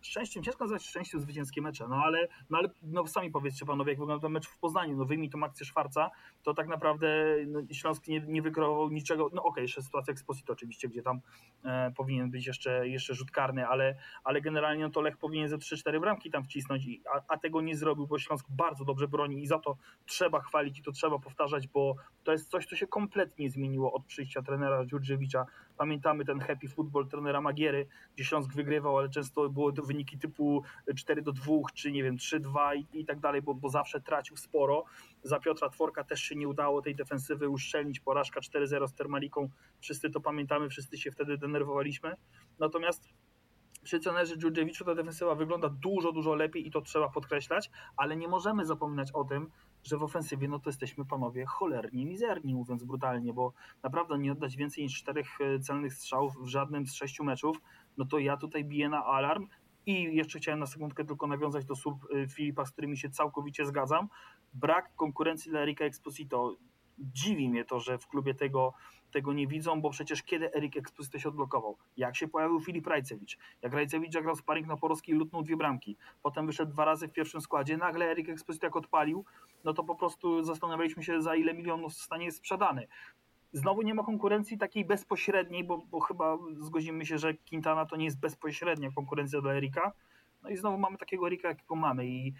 szczęściem, 0.00 0.42
ciężko 0.42 0.64
nazwać 0.64 0.84
szczęściem 0.84 1.20
zwycięskie 1.20 1.62
mecze, 1.62 1.88
no 1.88 1.96
ale, 1.96 2.28
no 2.50 2.58
ale 2.58 2.68
no 2.82 3.06
sami 3.06 3.30
powiedzcie 3.30 3.66
panowie, 3.66 3.92
jak 3.92 3.98
wygląda 3.98 4.28
mecz 4.28 4.46
w 4.48 4.58
Poznaniu, 4.58 4.96
no 4.96 5.04
wyjmij 5.04 5.30
tą 5.30 5.44
akcję 5.44 5.66
Szwarca, 5.66 6.10
to 6.42 6.54
tak 6.54 6.68
naprawdę 6.68 7.36
no, 7.46 7.60
Śląsk 7.72 8.08
nie, 8.08 8.20
nie 8.20 8.42
wykreował 8.42 8.90
niczego, 8.90 9.24
no 9.24 9.42
okej, 9.42 9.50
okay, 9.50 9.62
jeszcze 9.62 9.82
sytuacja 9.82 10.12
Exposito 10.12 10.52
oczywiście, 10.52 10.88
gdzie 10.88 11.02
tam 11.02 11.20
e, 11.64 11.92
powinien 11.96 12.30
być 12.30 12.46
jeszcze, 12.46 12.88
jeszcze 12.88 13.14
rzut 13.14 13.30
karny, 13.30 13.66
ale, 13.66 13.96
ale 14.24 14.40
generalnie 14.40 14.84
no, 14.84 14.90
to 14.90 15.00
Lech 15.00 15.16
powinien 15.16 15.48
ze 15.48 15.56
3-4 15.56 16.00
bramki 16.00 16.30
tam 16.30 16.44
wcisnąć, 16.44 16.82
a, 17.14 17.20
a 17.28 17.38
tego 17.38 17.60
nie 17.60 17.76
zrobił, 17.76 18.06
bo 18.06 18.18
Śląsk 18.18 18.46
bardzo 18.48 18.84
dobrze 18.84 19.08
broni 19.08 19.42
i 19.42 19.46
za 19.46 19.58
to 19.58 19.76
trzeba 20.06 20.40
chwalić 20.40 20.78
i 20.78 20.82
to 20.82 20.92
trzeba 20.92 21.18
powtarzać, 21.18 21.68
bo 21.68 21.96
to 22.26 22.32
jest 22.32 22.50
coś, 22.50 22.66
co 22.66 22.76
się 22.76 22.86
kompletnie 22.86 23.50
zmieniło 23.50 23.92
od 23.92 24.04
przyjścia 24.04 24.42
trenera 24.42 24.86
Dziurdziewicza. 24.86 25.46
Pamiętamy 25.76 26.24
ten 26.24 26.40
happy 26.40 26.68
football 26.68 27.08
trenera 27.08 27.40
Magiery, 27.40 27.86
gdzie 28.14 28.24
Śląsk 28.24 28.52
wygrywał, 28.54 28.98
ale 28.98 29.08
często 29.08 29.48
było 29.48 29.72
to 29.72 29.82
wyniki 29.82 30.18
typu 30.18 30.62
4 30.96 31.22
do 31.22 31.32
2, 31.32 31.44
czy 31.74 31.92
nie 31.92 32.02
wiem, 32.02 32.16
3-2 32.16 32.76
i, 32.76 33.00
i 33.00 33.04
tak 33.04 33.20
dalej, 33.20 33.42
bo, 33.42 33.54
bo 33.54 33.68
zawsze 33.68 34.00
tracił 34.00 34.36
sporo. 34.36 34.84
Za 35.22 35.40
Piotra 35.40 35.68
Tworka 35.68 36.04
też 36.04 36.22
się 36.22 36.36
nie 36.36 36.48
udało 36.48 36.82
tej 36.82 36.94
defensywy 36.94 37.48
uszczelnić, 37.48 38.00
porażka 38.00 38.40
4-0 38.40 38.88
z 38.88 38.94
Termaliką, 38.94 39.48
wszyscy 39.80 40.10
to 40.10 40.20
pamiętamy, 40.20 40.68
wszyscy 40.68 40.98
się 40.98 41.10
wtedy 41.10 41.38
denerwowaliśmy. 41.38 42.16
Natomiast 42.58 43.08
przy 43.86 44.00
trenerze 44.00 44.36
Dżurdżewiczu 44.36 44.84
ta 44.84 44.94
defensywa 44.94 45.34
wygląda 45.34 45.68
dużo, 45.68 46.12
dużo 46.12 46.34
lepiej 46.34 46.66
i 46.66 46.70
to 46.70 46.80
trzeba 46.80 47.08
podkreślać, 47.08 47.70
ale 47.96 48.16
nie 48.16 48.28
możemy 48.28 48.66
zapominać 48.66 49.12
o 49.12 49.24
tym, 49.24 49.50
że 49.86 49.98
w 49.98 50.02
ofensywie 50.02 50.48
no 50.48 50.58
to 50.58 50.70
jesteśmy 50.70 51.04
panowie 51.04 51.46
cholernie 51.46 52.06
mizerni, 52.06 52.54
mówiąc 52.54 52.84
brutalnie, 52.84 53.32
bo 53.32 53.52
naprawdę 53.82 54.18
nie 54.18 54.32
oddać 54.32 54.56
więcej 54.56 54.84
niż 54.84 54.98
czterech 54.98 55.40
e, 55.40 55.60
celnych 55.60 55.94
strzałów 55.94 56.34
w 56.42 56.46
żadnym 56.46 56.86
z 56.86 56.94
sześciu 56.94 57.24
meczów, 57.24 57.60
no 57.96 58.04
to 58.04 58.18
ja 58.18 58.36
tutaj 58.36 58.64
biję 58.64 58.88
na 58.88 59.04
alarm 59.04 59.46
i 59.86 60.16
jeszcze 60.16 60.38
chciałem 60.38 60.60
na 60.60 60.66
sekundkę 60.66 61.04
tylko 61.04 61.26
nawiązać 61.26 61.64
do 61.64 61.76
słów 61.76 61.94
e, 62.14 62.28
Filipa, 62.28 62.64
z 62.64 62.70
którymi 62.70 62.96
się 62.96 63.10
całkowicie 63.10 63.66
zgadzam. 63.66 64.08
Brak 64.54 64.96
konkurencji 64.96 65.50
dla 65.50 65.60
Erika 65.60 65.84
Exposito. 65.84 66.56
Dziwi 66.98 67.48
mnie 67.48 67.64
to, 67.64 67.80
że 67.80 67.98
w 67.98 68.06
klubie 68.06 68.34
tego 68.34 68.74
tego 69.10 69.32
nie 69.32 69.46
widzą, 69.46 69.80
bo 69.80 69.90
przecież 69.90 70.22
kiedy 70.22 70.54
Erik 70.54 70.76
Exposito 70.76 71.18
się 71.18 71.28
odblokował? 71.28 71.76
Jak 71.96 72.16
się 72.16 72.28
pojawił 72.28 72.60
Filip 72.60 72.86
Rajcewicz? 72.86 73.38
Jak 73.62 73.72
Rajcewicz 73.72 74.12
zagrał 74.12 74.36
sparring 74.36 74.66
na 74.66 74.76
Porowski 74.76 75.12
i 75.12 75.14
lutnął 75.14 75.42
dwie 75.42 75.56
bramki. 75.56 75.96
Potem 76.22 76.46
wyszedł 76.46 76.72
dwa 76.72 76.84
razy 76.84 77.08
w 77.08 77.12
pierwszym 77.12 77.40
składzie. 77.40 77.76
Nagle 77.76 78.10
Erik 78.10 78.28
Exposito 78.28 78.66
jak 78.66 78.76
odpalił, 78.76 79.24
no 79.64 79.72
to 79.72 79.84
po 79.84 79.94
prostu 79.94 80.42
zastanawialiśmy 80.42 81.02
się 81.02 81.22
za 81.22 81.36
ile 81.36 81.54
milionów 81.54 81.94
zostanie 81.94 82.32
sprzedany. 82.32 82.86
Znowu 83.52 83.82
nie 83.82 83.94
ma 83.94 84.04
konkurencji 84.04 84.58
takiej 84.58 84.84
bezpośredniej, 84.84 85.64
bo, 85.64 85.78
bo 85.78 86.00
chyba 86.00 86.38
zgodzimy 86.58 87.06
się, 87.06 87.18
że 87.18 87.34
Quintana 87.34 87.86
to 87.86 87.96
nie 87.96 88.04
jest 88.04 88.20
bezpośrednia 88.20 88.90
konkurencja 88.90 89.40
dla 89.40 89.52
Erika. 89.52 89.92
No 90.42 90.48
i 90.48 90.56
znowu 90.56 90.78
mamy 90.78 90.98
takiego 90.98 91.26
Erika, 91.26 91.48
jakiego 91.48 91.76
mamy 91.76 92.06
i 92.06 92.34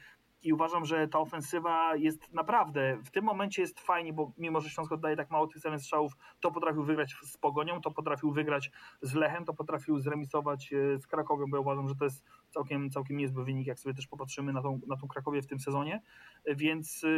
i 0.47 0.53
uważam, 0.53 0.85
że 0.85 1.09
ta 1.09 1.19
ofensywa 1.19 1.97
jest 1.97 2.33
naprawdę, 2.33 2.99
w 3.05 3.11
tym 3.11 3.25
momencie 3.25 3.63
jest 3.63 3.81
fajnie, 3.81 4.13
bo 4.13 4.33
mimo, 4.39 4.61
że 4.61 4.71
Śląsk 4.71 4.93
oddaje 4.93 5.17
tak 5.17 5.31
mało 5.31 5.47
tych 5.47 5.63
celnych 5.63 5.81
strzałów, 5.81 6.13
to 6.41 6.51
potrafił 6.51 6.85
wygrać 6.85 7.15
z 7.23 7.37
Pogonią, 7.37 7.81
to 7.81 7.91
potrafił 7.91 8.33
wygrać 8.33 8.71
z 9.03 9.15
Lechem, 9.15 9.45
to 9.45 9.55
potrafił 9.55 9.99
zremisować 9.99 10.73
e, 10.73 10.99
z 10.99 11.07
Krakowią, 11.07 11.47
bo 11.51 11.57
ja 11.57 11.61
uważam, 11.61 11.89
że 11.89 11.95
to 11.95 12.05
jest 12.05 12.25
całkiem, 12.51 12.91
całkiem 12.91 13.17
niezły 13.17 13.45
wynik, 13.45 13.67
jak 13.67 13.81
sobie 13.81 13.95
też 13.95 14.07
popatrzymy 14.07 14.53
na 14.53 14.63
tą, 14.63 14.81
na 14.87 14.97
tą 14.97 15.09
Krakowię 15.09 15.43
w 15.43 15.47
tym 15.47 15.61
sezonie, 15.61 16.03
więc 16.47 17.05
e, 17.05 17.09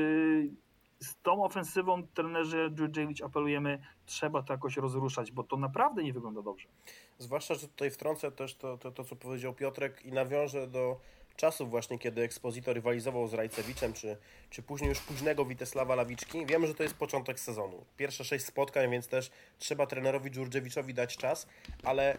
z 1.00 1.16
tą 1.22 1.44
ofensywą 1.44 2.06
trenerzy 2.06 2.70
Djurdjevic 2.70 3.22
apelujemy, 3.22 3.78
trzeba 4.06 4.42
to 4.42 4.52
jakoś 4.52 4.76
rozruszać, 4.76 5.32
bo 5.32 5.42
to 5.42 5.56
naprawdę 5.56 6.02
nie 6.02 6.12
wygląda 6.12 6.42
dobrze. 6.42 6.68
Zwłaszcza, 7.18 7.54
że 7.54 7.68
tutaj 7.68 7.90
wtrącę 7.90 8.32
też 8.32 8.56
to, 8.56 8.78
to, 8.78 8.92
to 8.92 9.04
co 9.04 9.16
powiedział 9.16 9.54
Piotrek 9.54 10.04
i 10.04 10.12
nawiążę 10.12 10.66
do 10.66 11.00
czasów 11.38 11.70
właśnie, 11.70 11.98
kiedy 11.98 12.22
Exposito 12.22 12.72
rywalizował 12.72 13.28
z 13.28 13.34
Rajcewiczem, 13.34 13.92
czy, 13.92 14.16
czy 14.50 14.62
później 14.62 14.88
już 14.88 15.00
późnego 15.00 15.44
Witesława 15.44 15.94
Lawiczki. 15.94 16.46
Wiemy, 16.46 16.66
że 16.66 16.74
to 16.74 16.82
jest 16.82 16.94
początek 16.94 17.40
sezonu. 17.40 17.84
Pierwsze 17.96 18.24
sześć 18.24 18.44
spotkań, 18.44 18.90
więc 18.90 19.08
też 19.08 19.30
trzeba 19.58 19.86
trenerowi 19.86 20.30
Dżurdziewiczowi 20.30 20.94
dać 20.94 21.16
czas, 21.16 21.46
ale 21.84 22.16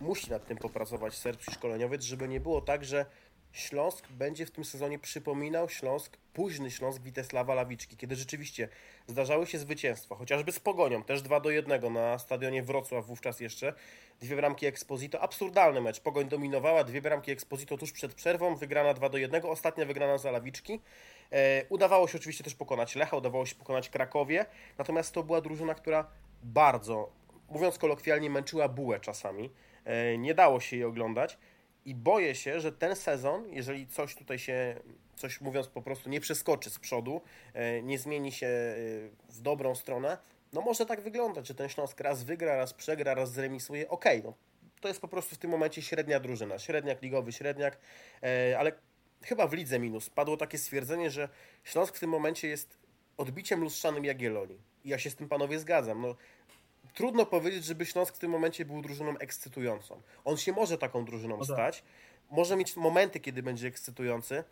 musi 0.00 0.30
nad 0.30 0.46
tym 0.46 0.56
popracować 0.58 1.14
serbski 1.14 1.54
szkoleniowiec, 1.54 2.02
żeby 2.02 2.28
nie 2.28 2.40
było 2.40 2.60
tak, 2.60 2.84
że 2.84 3.06
Śląsk 3.52 4.08
będzie 4.08 4.46
w 4.46 4.50
tym 4.50 4.64
sezonie 4.64 4.98
przypominał 4.98 5.68
Śląsk, 5.68 6.16
późny 6.32 6.70
Śląsk 6.70 7.02
Witesława 7.02 7.54
Lawiczki, 7.54 7.96
kiedy 7.96 8.16
rzeczywiście 8.16 8.68
zdarzały 9.06 9.46
się 9.46 9.58
zwycięstwa, 9.58 10.14
chociażby 10.16 10.52
z 10.52 10.60
Pogonią, 10.60 11.02
też 11.04 11.22
2 11.22 11.40
do 11.40 11.50
1 11.50 11.92
na 11.92 12.18
stadionie 12.18 12.62
Wrocław 12.62 13.06
wówczas 13.06 13.40
jeszcze, 13.40 13.74
dwie 14.20 14.36
bramki 14.36 14.66
Exposito, 14.66 15.20
absurdalny 15.20 15.80
mecz, 15.80 16.00
Pogoń 16.00 16.28
dominowała, 16.28 16.84
dwie 16.84 17.02
bramki 17.02 17.30
Exposito 17.30 17.78
tuż 17.78 17.92
przed 17.92 18.14
przerwą, 18.14 18.56
wygrana 18.56 18.94
2 18.94 19.08
do 19.08 19.18
1, 19.18 19.42
ostatnia 19.44 19.84
wygrana 19.84 20.18
za 20.18 20.30
Lawiczki. 20.30 20.80
E, 21.32 21.64
udawało 21.68 22.08
się 22.08 22.18
oczywiście 22.18 22.44
też 22.44 22.54
pokonać 22.54 22.96
Lecha, 22.96 23.16
udawało 23.16 23.46
się 23.46 23.54
pokonać 23.54 23.88
Krakowie, 23.88 24.46
natomiast 24.78 25.14
to 25.14 25.22
była 25.22 25.40
drużyna, 25.40 25.74
która 25.74 26.06
bardzo, 26.42 27.12
mówiąc 27.48 27.78
kolokwialnie, 27.78 28.30
męczyła 28.30 28.68
bułę 28.68 29.00
czasami, 29.00 29.50
e, 29.84 30.18
nie 30.18 30.34
dało 30.34 30.60
się 30.60 30.76
jej 30.76 30.84
oglądać, 30.84 31.38
i 31.84 31.94
boję 31.94 32.34
się, 32.34 32.60
że 32.60 32.72
ten 32.72 32.96
sezon, 32.96 33.48
jeżeli 33.50 33.86
coś 33.86 34.14
tutaj 34.14 34.38
się, 34.38 34.80
coś 35.16 35.40
mówiąc 35.40 35.68
po 35.68 35.82
prostu 35.82 36.10
nie 36.10 36.20
przeskoczy 36.20 36.70
z 36.70 36.78
przodu, 36.78 37.20
e, 37.54 37.82
nie 37.82 37.98
zmieni 37.98 38.32
się 38.32 38.46
e, 38.46 38.74
w 39.28 39.40
dobrą 39.40 39.74
stronę, 39.74 40.18
no 40.52 40.60
może 40.60 40.86
tak 40.86 41.00
wyglądać, 41.00 41.46
że 41.46 41.54
ten 41.54 41.68
Śląsk 41.68 42.00
raz 42.00 42.24
wygra, 42.24 42.56
raz 42.56 42.74
przegra, 42.74 43.14
raz 43.14 43.32
zremisuje. 43.32 43.88
Okej, 43.88 44.18
okay, 44.18 44.30
no 44.30 44.52
to 44.80 44.88
jest 44.88 45.00
po 45.00 45.08
prostu 45.08 45.34
w 45.34 45.38
tym 45.38 45.50
momencie 45.50 45.82
średnia 45.82 46.20
drużyna, 46.20 46.58
średniak 46.58 47.02
ligowy, 47.02 47.32
średniak, 47.32 47.78
e, 48.22 48.58
ale 48.58 48.72
chyba 49.22 49.46
w 49.46 49.52
lidze 49.52 49.78
minus. 49.78 50.10
Padło 50.10 50.36
takie 50.36 50.58
stwierdzenie, 50.58 51.10
że 51.10 51.28
Śląsk 51.64 51.96
w 51.96 52.00
tym 52.00 52.10
momencie 52.10 52.48
jest 52.48 52.78
odbiciem 53.16 53.60
lustrzanym 53.60 54.04
Jagiellonii. 54.04 54.58
I 54.84 54.88
ja 54.88 54.98
się 54.98 55.10
z 55.10 55.16
tym 55.16 55.28
panowie 55.28 55.58
zgadzam. 55.58 56.02
No, 56.02 56.16
trudno 56.94 57.26
powiedzieć, 57.26 57.64
żeby 57.64 57.86
Śląsk 57.86 58.16
w 58.16 58.18
tym 58.18 58.30
momencie 58.30 58.64
był 58.64 58.82
drużyną 58.82 59.18
ekscytującą. 59.18 60.02
On 60.24 60.36
się 60.36 60.52
może 60.52 60.78
taką 60.78 61.04
drużyną 61.04 61.36
no 61.36 61.44
tak. 61.44 61.54
stać. 61.54 61.84
Może 62.30 62.56
mieć 62.56 62.76
momenty, 62.76 63.20
kiedy 63.20 63.42
będzie 63.42 63.68
ekscytujący, 63.68 64.44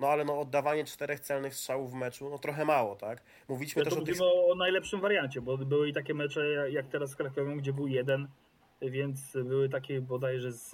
no 0.00 0.08
ale 0.08 0.24
no 0.24 0.40
oddawanie 0.40 0.84
czterech 0.84 1.20
celnych 1.20 1.54
strzałów 1.54 1.92
w 1.92 1.94
meczu, 1.94 2.30
no 2.30 2.38
trochę 2.38 2.64
mało, 2.64 2.96
tak? 2.96 3.22
Mówiliśmy 3.48 3.80
ja 3.82 3.90
też 3.90 3.98
o 3.98 4.02
tych... 4.02 4.16
o 4.22 4.54
najlepszym 4.54 5.00
wariancie, 5.00 5.40
bo 5.40 5.58
były 5.58 5.88
i 5.88 5.92
takie 5.92 6.14
mecze 6.14 6.70
jak 6.70 6.88
teraz 6.88 7.10
z 7.10 7.16
Krakowią, 7.16 7.56
gdzie 7.56 7.72
był 7.72 7.86
jeden, 7.86 8.28
więc 8.82 9.32
były 9.44 9.68
takie 9.68 10.00
bodajże 10.00 10.52
z... 10.52 10.72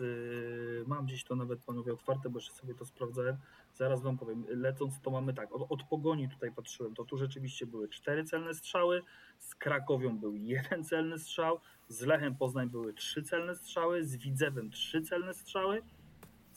Mam 0.89 1.07
gdzieś 1.07 1.25
to 1.25 1.37
nawet 1.37 1.61
panowie 1.61 1.93
otwarte, 1.93 2.29
bo 2.29 2.39
jeszcze 2.39 2.53
sobie 2.53 2.75
to 2.75 2.85
sprawdzałem. 2.85 3.37
Zaraz 3.79 4.03
wam 4.03 4.19
powiem. 4.19 4.45
Lecąc 4.49 5.01
to 5.01 5.11
mamy 5.11 5.35
tak, 5.35 5.55
od, 5.55 5.67
od 5.69 5.83
pogoni 5.83 6.29
tutaj 6.29 6.53
patrzyłem, 6.53 6.95
to 6.95 7.05
tu 7.05 7.17
rzeczywiście 7.17 7.67
były 7.67 7.89
cztery 7.89 8.25
celne 8.25 8.55
strzały, 8.55 9.03
z 9.39 9.55
Krakowią 9.55 10.19
był 10.19 10.35
jeden 10.35 10.85
celny 10.85 11.19
strzał, 11.19 11.61
z 11.89 12.03
Lechem 12.03 12.37
Poznań 12.37 12.71
były 12.71 12.95
trzy 12.95 13.23
celne 13.23 13.55
strzały, 13.55 14.05
z 14.05 14.17
Widzewem 14.17 14.71
trzy 14.71 15.03
celne 15.03 15.35
strzały, 15.35 15.83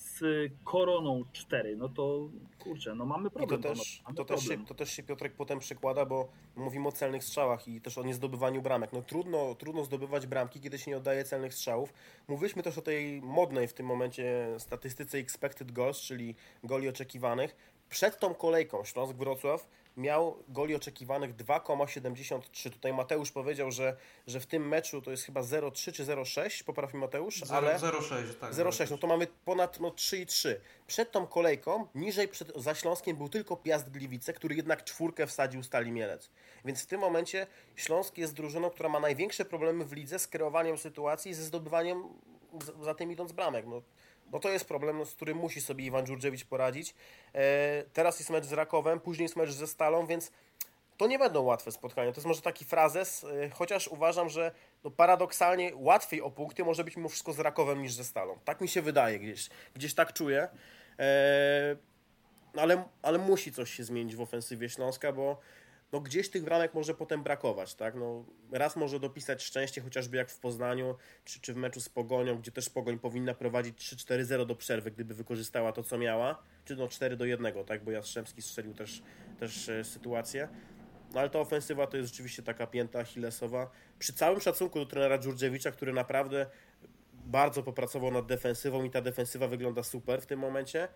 z 0.02 0.52
Koroną 0.64 1.24
cztery. 1.32 1.76
No 1.76 1.90
to 1.90 2.30
kurczę, 2.60 2.96
no 2.96 3.06
mamy 3.06 3.30
problem. 3.30 3.60
I 3.60 3.64
to 3.64 3.70
też, 3.70 4.04
to, 4.16 4.26
też 4.26 4.44
się, 4.48 4.66
to 4.66 4.74
też 4.74 4.92
się 4.92 5.04
Piotrek 5.04 5.34
potem 5.34 5.60
przekłada, 5.60 6.06
bo 6.06 6.28
mówimy 6.56 6.88
o 6.88 6.92
celnych 6.92 7.24
strzałach 7.24 7.68
i 7.68 7.82
też 7.82 7.98
o 7.98 8.04
niezdobywaniu 8.04 8.62
bramek. 8.62 8.94
No 8.94 9.02
trudno, 9.02 9.56
trudno 9.56 9.84
zdobywać 9.84 10.28
bramki, 10.28 10.62
kiedy 10.62 10.80
się 10.80 10.92
nie 10.92 10.98
oddaje 10.98 11.24
celnych 11.24 11.54
strzałów. 11.54 11.94
Mówiliśmy 12.28 12.64
też 12.64 12.78
o 12.78 12.82
tej 12.82 13.22
modnej 13.22 13.68
w 13.68 13.74
tym 13.74 13.86
momencie 13.86 14.56
statystyce 14.58 15.18
expected 15.18 15.72
goals, 15.72 16.00
czyli 16.02 16.36
goli 16.64 16.90
oczekiwanych. 16.90 17.56
Przed 17.90 18.20
tą 18.20 18.34
kolejką 18.34 18.84
Śląsk-Wrocław 18.84 19.68
miał 19.98 20.44
goli 20.48 20.76
oczekiwanych 20.76 21.36
2,73. 21.36 22.70
Tutaj 22.70 22.94
Mateusz 22.94 23.32
powiedział, 23.32 23.72
że, 23.72 23.98
że 24.28 24.40
w 24.40 24.46
tym 24.46 24.68
meczu 24.68 25.02
to 25.02 25.12
jest 25.12 25.24
chyba 25.24 25.42
0,3 25.42 25.92
czy 25.92 26.06
0,6, 26.06 26.64
poprawi 26.64 26.98
Mateusz, 26.98 27.40
0, 27.40 27.58
ale 27.58 27.76
0,6, 27.80 28.34
tak. 28.34 28.54
0,6, 28.54 28.92
no 28.92 28.98
to 28.98 29.08
mamy 29.08 29.28
ponad 29.46 29.80
no, 29.80 29.90
3,3. 29.90 30.56
Przed 30.88 31.12
tą 31.12 31.28
kolejką, 31.28 31.88
niżej 31.96 32.28
przed, 32.28 32.52
za 32.56 32.76
Śląskiem 32.76 33.18
był 33.18 33.30
tylko 33.30 33.56
Piast 33.56 33.90
Gliwice, 33.90 34.34
który 34.34 34.56
jednak 34.56 34.84
czwórkę 34.84 35.28
wsadził 35.28 35.64
Stali 35.64 35.92
Mielec. 35.92 36.30
Więc 36.66 36.84
w 36.84 36.86
tym 36.86 37.02
momencie 37.02 37.48
Śląsk 37.76 38.18
jest 38.18 38.34
drużyną, 38.34 38.70
która 38.70 38.90
ma 38.90 39.00
największe 39.00 39.46
problemy 39.46 39.86
w 39.86 39.94
lidze 39.94 40.20
z 40.20 40.28
kreowaniem 40.28 40.78
sytuacji, 40.78 41.34
ze 41.34 41.44
zdobywaniem 41.44 42.04
za, 42.62 42.84
za 42.84 42.96
tym 42.96 43.12
idąc 43.12 43.32
bramek. 43.32 43.66
No, 43.68 43.82
no 44.32 44.40
to 44.40 44.50
jest 44.50 44.66
problem, 44.66 44.98
no, 44.98 45.06
z 45.06 45.14
którym 45.16 45.38
musi 45.38 45.62
sobie 45.62 45.86
Iwan 45.86 46.06
Dżurdziewicz 46.06 46.46
poradzić. 46.46 46.96
E, 47.34 47.84
teraz 47.94 48.20
jest 48.20 48.30
mecz 48.30 48.46
z 48.46 48.54
Rakowem, 48.54 49.00
później 49.00 49.26
jest 49.26 49.36
mecz 49.36 49.52
ze 49.52 49.68
Stalą, 49.68 50.06
więc 50.06 50.32
to 50.98 51.08
nie 51.08 51.20
będą 51.20 51.42
łatwe 51.42 51.72
spotkania. 51.72 52.12
To 52.12 52.18
jest 52.18 52.28
może 52.28 52.42
taki 52.42 52.66
frazes, 52.66 53.24
e, 53.24 53.50
chociaż 53.50 53.88
uważam, 53.88 54.30
że 54.30 54.52
no 54.84 54.92
paradoksalnie 54.92 55.72
łatwiej 55.76 56.22
o 56.22 56.32
punkty 56.32 56.64
może 56.64 56.84
być 56.84 56.98
mimo 56.98 57.10
wszystko 57.10 57.34
z 57.34 57.40
Rakowem 57.40 57.82
niż 57.82 57.94
ze 57.94 58.04
Stalą. 58.04 58.40
Tak 58.46 58.62
mi 58.62 58.68
się 58.68 58.82
wydaje 58.82 59.20
gdzieś, 59.20 59.50
gdzieś 59.74 59.94
tak 59.94 60.14
czuję. 60.14 60.48
E, 61.00 61.76
ale, 62.58 62.84
ale 63.02 63.18
musi 63.18 63.52
coś 63.52 63.72
się 63.72 63.84
zmienić 63.84 64.16
w 64.16 64.22
ofensywie 64.22 64.70
Śląska, 64.70 65.12
bo 65.12 65.38
no 65.92 66.00
gdzieś 66.00 66.30
tych 66.30 66.44
bramek 66.44 66.74
może 66.74 66.94
potem 66.94 67.24
brakować, 67.24 67.76
tak? 67.76 67.96
No, 67.96 68.26
raz 68.52 68.76
może 68.76 69.00
dopisać 69.00 69.44
szczęście, 69.44 69.82
chociażby 69.82 70.18
jak 70.18 70.30
w 70.30 70.40
Poznaniu, 70.40 70.96
czy, 71.26 71.42
czy 71.42 71.54
w 71.54 71.58
meczu 71.58 71.82
z 71.82 71.90
Pogonią, 71.90 72.38
gdzie 72.38 72.52
też 72.52 72.70
Pogoń 72.70 73.00
powinna 73.00 73.34
prowadzić 73.34 73.78
3-4-0 73.78 74.46
do 74.46 74.56
przerwy, 74.56 74.92
gdyby 74.92 75.14
wykorzystała 75.14 75.72
to, 75.72 75.84
co 75.84 75.98
miała, 75.98 76.44
czy 76.66 76.76
no 76.76 76.88
4 76.88 77.18
do 77.18 77.26
1, 77.26 77.54
tak? 77.66 77.84
Bo 77.84 77.92
Jastrzębski 77.92 78.42
strzelił 78.42 78.74
też, 78.74 79.04
też 79.40 79.70
e, 79.70 79.84
sytuację. 79.84 80.48
No 81.14 81.20
ale 81.20 81.30
ta 81.30 81.40
ofensywa 81.40 81.88
to 81.88 81.98
jest 81.98 82.10
rzeczywiście 82.10 82.44
taka 82.44 82.68
pięta 82.68 83.00
achillesowa. 83.00 83.72
Przy 84.00 84.14
całym 84.14 84.42
szacunku 84.42 84.80
do 84.80 84.86
trenera 84.86 85.18
Dżurdziewicza, 85.20 85.72
który 85.72 85.94
naprawdę 85.94 86.46
bardzo 87.14 87.64
popracował 87.64 88.12
nad 88.12 88.26
defensywą 88.26 88.84
i 88.84 88.90
ta 88.90 89.02
defensywa 89.02 89.48
wygląda 89.48 89.84
super 89.84 90.22
w 90.22 90.26
tym 90.26 90.40
momencie, 90.40 90.88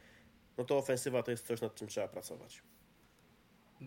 no 0.58 0.64
to 0.64 0.78
ofensywa 0.78 1.24
to 1.24 1.32
jest 1.32 1.48
coś, 1.48 1.62
nad 1.62 1.76
czym 1.76 1.88
trzeba 1.88 2.08
pracować. 2.08 2.64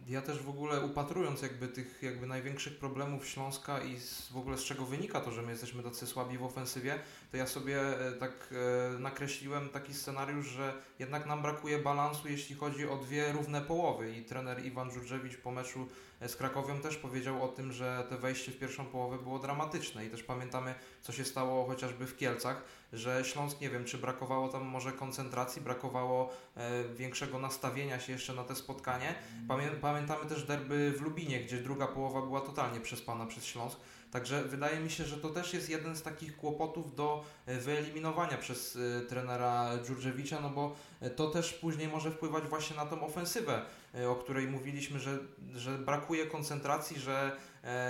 Ja 0.08 0.22
też 0.22 0.42
w 0.42 0.48
ogóle 0.48 0.80
upatrując 0.80 1.42
jakby 1.42 1.68
tych 1.68 2.02
jakby 2.02 2.26
największych 2.26 2.78
problemów 2.78 3.28
Śląska 3.28 3.80
i 3.80 3.98
z, 3.98 4.28
w 4.28 4.36
ogóle 4.36 4.58
z 4.58 4.64
czego 4.64 4.84
wynika 4.84 5.20
to, 5.20 5.32
że 5.32 5.42
my 5.42 5.50
jesteśmy 5.50 5.82
tacy 5.82 6.06
słabi 6.06 6.38
w 6.38 6.44
ofensywie, 6.44 6.98
to 7.30 7.36
ja 7.36 7.46
sobie 7.46 7.80
e, 7.80 8.12
tak 8.12 8.54
e, 8.96 8.98
nakreśliłem 8.98 9.68
taki 9.68 9.94
scenariusz, 9.94 10.46
że 10.46 10.82
jednak 10.98 11.26
nam 11.26 11.42
brakuje 11.42 11.78
balansu, 11.78 12.28
jeśli 12.28 12.56
chodzi 12.56 12.88
o 12.88 12.96
dwie 12.96 13.32
równe 13.32 13.60
połowy 13.60 14.16
i 14.16 14.24
trener 14.24 14.66
Iwan 14.66 14.90
Żurżewicz 14.90 15.36
po 15.36 15.50
meczu 15.50 15.88
z 16.26 16.36
Krakowią 16.36 16.80
też 16.80 16.96
powiedział 16.96 17.44
o 17.44 17.48
tym, 17.48 17.72
że 17.72 18.04
te 18.08 18.18
wejście 18.18 18.52
w 18.52 18.58
pierwszą 18.58 18.86
połowę 18.86 19.18
było 19.18 19.38
dramatyczne 19.38 20.06
i 20.06 20.10
też 20.10 20.22
pamiętamy, 20.22 20.74
co 21.02 21.12
się 21.12 21.24
stało 21.24 21.66
chociażby 21.66 22.06
w 22.06 22.16
Kielcach, 22.16 22.64
że 22.92 23.24
Śląsk, 23.24 23.60
nie 23.60 23.70
wiem, 23.70 23.84
czy 23.84 23.98
brakowało 23.98 24.48
tam 24.48 24.64
może 24.64 24.92
koncentracji, 24.92 25.62
brakowało 25.62 26.30
e, 26.56 26.84
większego 26.94 27.38
nastawienia 27.38 28.00
się 28.00 28.12
jeszcze 28.12 28.34
na 28.34 28.44
te 28.44 28.54
spotkanie. 28.54 29.14
Pamię 29.48 29.70
pamiętamy 29.80 30.26
też 30.26 30.44
derby 30.44 30.92
w 30.96 31.00
Lubinie, 31.00 31.40
gdzie 31.40 31.56
druga 31.56 31.86
połowa 31.86 32.22
była 32.22 32.40
totalnie 32.40 32.80
przespana 32.80 33.26
przez 33.26 33.44
Śląsk. 33.44 33.78
Także 34.10 34.44
wydaje 34.44 34.80
mi 34.80 34.90
się, 34.90 35.04
że 35.04 35.16
to 35.16 35.28
też 35.28 35.54
jest 35.54 35.68
jeden 35.68 35.96
z 35.96 36.02
takich 36.02 36.36
kłopotów 36.36 36.94
do 36.94 37.24
e, 37.46 37.58
wyeliminowania 37.58 38.36
przez 38.36 38.76
y, 38.76 39.06
trenera 39.08 39.70
Dżurżewicza, 39.84 40.40
no 40.40 40.50
bo 40.50 40.76
to 41.16 41.30
też 41.30 41.52
później 41.54 41.88
może 41.88 42.10
wpływać 42.10 42.44
właśnie 42.44 42.76
na 42.76 42.86
tą 42.86 43.06
ofensywę, 43.06 43.62
o 44.08 44.14
której 44.14 44.46
mówiliśmy, 44.46 44.98
że, 44.98 45.18
że 45.54 45.78
brakuje 45.78 46.26
koncentracji, 46.26 47.00
że, 47.00 47.36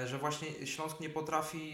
y, 0.05 0.09
że 0.09 0.19
właśnie 0.19 0.67
Śląsk 0.67 1.01
nie 1.01 1.11
potrafi 1.11 1.73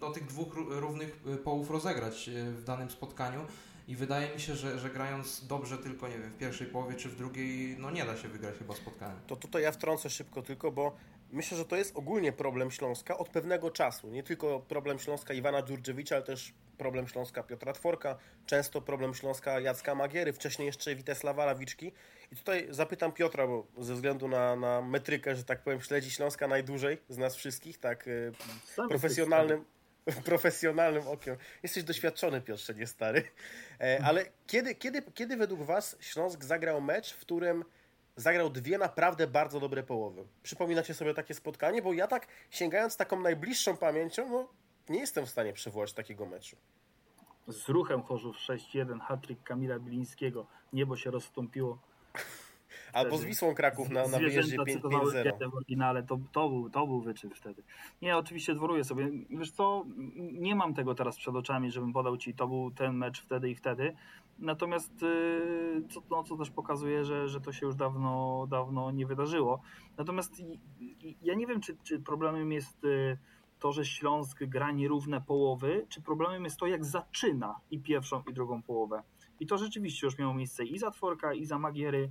no, 0.00 0.10
tych 0.10 0.26
dwóch 0.26 0.54
równych 0.54 1.20
połów 1.44 1.70
rozegrać 1.70 2.30
w 2.32 2.64
danym 2.64 2.90
spotkaniu. 2.90 3.46
I 3.88 3.96
wydaje 3.96 4.34
mi 4.34 4.40
się, 4.40 4.56
że, 4.56 4.78
że 4.78 4.90
grając 4.90 5.46
dobrze 5.46 5.78
tylko, 5.78 6.08
nie 6.08 6.18
wiem, 6.18 6.30
w 6.30 6.38
pierwszej 6.38 6.66
połowie 6.66 6.94
czy 6.94 7.08
w 7.08 7.16
drugiej, 7.16 7.76
no 7.78 7.90
nie 7.90 8.04
da 8.04 8.16
się 8.16 8.28
wygrać 8.28 8.54
chyba 8.58 8.74
spotkania. 8.74 9.14
To 9.26 9.36
tutaj 9.36 9.62
ja 9.62 9.72
wtrącę 9.72 10.10
szybko 10.10 10.42
tylko, 10.42 10.72
bo 10.72 10.96
myślę, 11.34 11.56
że 11.58 11.64
to 11.64 11.76
jest 11.76 11.96
ogólnie 11.96 12.32
problem 12.32 12.70
Śląska 12.70 13.18
od 13.18 13.28
pewnego 13.28 13.70
czasu. 13.70 14.10
Nie 14.10 14.22
tylko 14.22 14.60
problem 14.60 14.98
Śląska 14.98 15.34
Iwana 15.34 15.62
Dżurdziewicza, 15.62 16.14
ale 16.14 16.24
też 16.24 16.54
problem 16.78 17.08
Śląska 17.08 17.42
Piotra 17.42 17.72
Tworka, 17.72 18.18
często 18.46 18.80
problem 18.80 19.14
Śląska 19.14 19.60
Jacka 19.60 19.94
Magiery, 19.94 20.32
wcześniej 20.32 20.66
jeszcze 20.66 20.94
Witesława 20.94 21.44
Lawiczki. 21.44 21.92
I 22.32 22.36
tutaj 22.36 22.66
zapytam 22.70 23.12
Piotra, 23.12 23.46
bo 23.46 23.66
ze 23.78 23.94
względu 23.94 24.28
na, 24.28 24.56
na 24.56 24.82
metrykę, 24.82 25.36
że 25.36 25.44
tak 25.44 25.62
powiem, 25.62 25.80
śledzi 25.80 26.10
Śląska 26.10 26.48
najdłużej 26.48 26.98
z 27.08 27.18
nas 27.18 27.36
wszystkich, 27.36 27.78
tak 27.78 28.08
y, 28.08 28.32
profesjonalnym, 28.88 29.64
profesjonalnym 30.24 31.08
okiem. 31.08 31.36
Jesteś 31.62 31.84
doświadczony, 31.84 32.40
Piotrze, 32.40 32.74
nie 32.74 32.86
stary. 32.86 33.22
E, 33.80 34.00
ale 34.04 34.24
kiedy, 34.46 34.74
kiedy, 34.74 35.02
kiedy 35.14 35.36
według 35.36 35.62
Was 35.62 35.96
Śląsk 36.00 36.44
zagrał 36.44 36.80
mecz, 36.80 37.12
w 37.14 37.18
którym 37.18 37.64
zagrał 38.16 38.50
dwie 38.50 38.78
naprawdę 38.78 39.26
bardzo 39.26 39.60
dobre 39.60 39.82
połowy? 39.82 40.24
Przypominacie 40.42 40.94
sobie 40.94 41.14
takie 41.14 41.34
spotkanie? 41.34 41.82
Bo 41.82 41.92
ja 41.92 42.06
tak, 42.06 42.26
sięgając 42.50 42.96
taką 42.96 43.20
najbliższą 43.20 43.76
pamięcią, 43.76 44.28
no 44.28 44.48
nie 44.88 44.98
jestem 45.00 45.26
w 45.26 45.30
stanie 45.30 45.52
przywołać 45.52 45.92
takiego 45.92 46.26
meczu. 46.26 46.56
Z 47.48 47.68
ruchem 47.68 48.02
Chorzów 48.02 48.36
6-1, 48.36 49.00
hat-trick 49.00 49.42
Kamila 49.42 49.78
Bilińskiego. 49.78 50.46
Niebo 50.72 50.96
się 50.96 51.10
rozstąpiło. 51.10 51.78
Albo 52.92 53.18
z 53.18 53.24
Wisłą 53.24 53.54
Kraków 53.54 53.90
na, 53.90 54.08
na 54.08 54.18
wyjeździe 54.18 54.58
5-0. 54.58 55.50
w 55.50 55.54
oryginale, 55.54 56.02
to, 56.02 56.18
to, 56.32 56.48
był, 56.48 56.70
to 56.70 56.86
był 56.86 57.00
wyczyn 57.00 57.30
wtedy. 57.30 57.62
Nie, 58.02 58.16
oczywiście 58.16 58.54
dworuję 58.54 58.84
sobie. 58.84 59.10
Wiesz 59.30 59.50
co, 59.50 59.84
nie 60.16 60.54
mam 60.54 60.74
tego 60.74 60.94
teraz 60.94 61.16
przed 61.16 61.34
oczami, 61.34 61.70
żebym 61.70 61.92
podał 61.92 62.16
Ci, 62.16 62.34
to 62.34 62.46
był 62.46 62.70
ten 62.70 62.94
mecz 62.96 63.22
wtedy 63.22 63.50
i 63.50 63.54
wtedy. 63.54 63.96
Natomiast 64.38 65.02
y, 65.02 65.82
co, 65.90 66.02
no, 66.10 66.24
co 66.24 66.36
też 66.36 66.50
pokazuje, 66.50 67.04
że, 67.04 67.28
że 67.28 67.40
to 67.40 67.52
się 67.52 67.66
już 67.66 67.74
dawno, 67.74 68.46
dawno 68.50 68.90
nie 68.90 69.06
wydarzyło. 69.06 69.60
Natomiast 69.96 70.42
ja 71.22 71.34
nie 71.34 71.46
wiem, 71.46 71.60
czy, 71.60 71.76
czy 71.82 72.00
problemem 72.00 72.52
jest 72.52 72.84
y, 72.84 73.18
to, 73.58 73.72
że 73.72 73.84
Śląsk 73.84 74.44
gra 74.44 74.70
nierówne 74.70 75.20
połowy, 75.20 75.86
czy 75.88 76.02
problemem 76.02 76.44
jest 76.44 76.56
to, 76.56 76.66
jak 76.66 76.84
zaczyna 76.84 77.60
i 77.70 77.80
pierwszą, 77.80 78.22
i 78.30 78.32
drugą 78.32 78.62
połowę. 78.62 79.02
I 79.40 79.46
to 79.46 79.58
rzeczywiście 79.58 80.06
już 80.06 80.18
miało 80.18 80.34
miejsce 80.34 80.64
i 80.64 80.78
za 80.78 80.90
Tworka, 80.90 81.34
i 81.34 81.44
za 81.44 81.58
Magiery, 81.58 82.10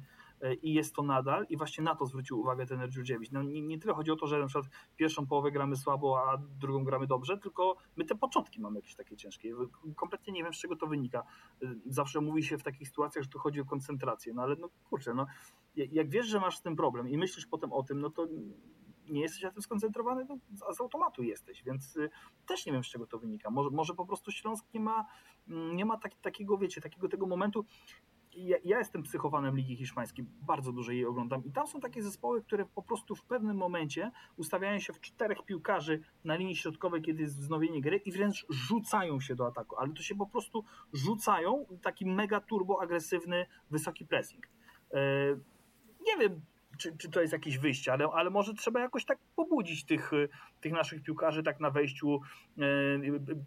i 0.61 0.73
jest 0.73 0.95
to 0.95 1.03
nadal 1.03 1.45
i 1.49 1.57
właśnie 1.57 1.83
na 1.83 1.95
to 1.95 2.05
zwrócił 2.05 2.39
uwagę 2.39 2.65
ten 2.65 2.87
Dżurdziewicz. 2.87 3.31
No 3.31 3.43
nie, 3.43 3.61
nie 3.61 3.79
tyle 3.79 3.93
chodzi 3.93 4.11
o 4.11 4.15
to, 4.15 4.27
że 4.27 4.39
na 4.39 4.47
przykład 4.47 4.71
pierwszą 4.95 5.27
połowę 5.27 5.51
gramy 5.51 5.75
słabo, 5.75 6.29
a 6.29 6.37
drugą 6.37 6.83
gramy 6.83 7.07
dobrze, 7.07 7.37
tylko 7.37 7.75
my 7.95 8.05
te 8.05 8.15
początki 8.15 8.61
mamy 8.61 8.79
jakieś 8.79 8.95
takie 8.95 9.17
ciężkie. 9.17 9.53
Kompletnie 9.95 10.33
nie 10.33 10.43
wiem, 10.43 10.53
z 10.53 10.57
czego 10.57 10.75
to 10.75 10.87
wynika. 10.87 11.23
E, 11.63 11.75
zawsze 11.85 12.21
mówi 12.21 12.43
się 12.43 12.57
w 12.57 12.63
takich 12.63 12.87
sytuacjach, 12.87 13.23
że 13.23 13.29
tu 13.29 13.39
chodzi 13.39 13.61
o 13.61 13.65
koncentrację, 13.65 14.33
no 14.33 14.41
ale 14.41 14.55
no 14.55 14.69
kurczę, 14.89 15.13
no 15.13 15.25
jak 15.75 16.09
wiesz, 16.09 16.27
że 16.27 16.39
masz 16.39 16.57
z 16.57 16.61
tym 16.61 16.75
problem 16.75 17.09
i 17.09 17.17
myślisz 17.17 17.45
potem 17.45 17.73
o 17.73 17.83
tym, 17.83 18.01
no 18.01 18.09
to 18.09 18.27
nie 19.09 19.21
jesteś 19.21 19.41
na 19.41 19.51
tym 19.51 19.61
skoncentrowany, 19.61 20.25
no, 20.29 20.37
z 20.73 20.81
automatu 20.81 21.23
jesteś, 21.23 21.63
więc 21.63 21.95
y, 21.95 22.09
też 22.45 22.65
nie 22.65 22.71
wiem, 22.71 22.83
z 22.83 22.87
czego 22.87 23.07
to 23.07 23.19
wynika. 23.19 23.49
Może, 23.49 23.69
może 23.69 23.93
po 23.93 24.05
prostu 24.05 24.31
Śląsk 24.31 24.65
nie 24.73 24.79
ma, 24.79 25.05
mm, 25.47 25.75
nie 25.75 25.85
ma 25.85 25.97
tak, 25.97 26.15
takiego, 26.15 26.57
wiecie, 26.57 26.81
takiego 26.81 27.09
tego 27.09 27.27
momentu 27.27 27.65
ja, 28.35 28.57
ja, 28.63 28.79
jestem 28.79 29.03
psychowanem 29.03 29.57
Ligi 29.57 29.75
Hiszpańskiej, 29.75 30.25
bardzo 30.41 30.71
dużo 30.71 30.91
jej 30.91 31.05
oglądam 31.05 31.45
i 31.45 31.51
tam 31.51 31.67
są 31.67 31.79
takie 31.79 32.03
zespoły, 32.03 32.43
które 32.43 32.65
po 32.65 32.81
prostu 32.81 33.15
w 33.15 33.23
pewnym 33.23 33.57
momencie 33.57 34.11
ustawiają 34.37 34.79
się 34.79 34.93
w 34.93 35.01
czterech 35.01 35.45
piłkarzy 35.45 36.01
na 36.23 36.35
linii 36.35 36.55
środkowej, 36.55 37.01
kiedy 37.01 37.21
jest 37.21 37.39
wznowienie 37.39 37.81
gry 37.81 37.97
i 37.97 38.11
wręcz 38.11 38.45
rzucają 38.49 39.19
się 39.19 39.35
do 39.35 39.47
ataku, 39.47 39.75
ale 39.77 39.93
to 39.93 40.01
się 40.01 40.15
po 40.15 40.27
prostu 40.27 40.63
rzucają, 40.93 41.65
taki 41.81 42.05
mega 42.05 42.39
turbo 42.39 42.81
agresywny, 42.81 43.45
wysoki 43.71 44.05
pressing. 44.05 44.47
E, 44.93 44.99
nie 46.07 46.17
wiem, 46.19 46.41
czy, 46.77 46.97
czy 46.97 47.09
to 47.09 47.21
jest 47.21 47.33
jakieś 47.33 47.57
wyjście, 47.57 47.93
ale, 47.93 48.07
ale 48.13 48.29
może 48.29 48.53
trzeba 48.53 48.79
jakoś 48.79 49.05
tak 49.05 49.17
pobudzić 49.35 49.85
tych, 49.85 50.11
tych 50.61 50.73
naszych 50.73 51.03
piłkarzy 51.03 51.43
tak 51.43 51.59
na 51.59 51.69
wejściu. 51.69 52.21
E, 52.57 52.63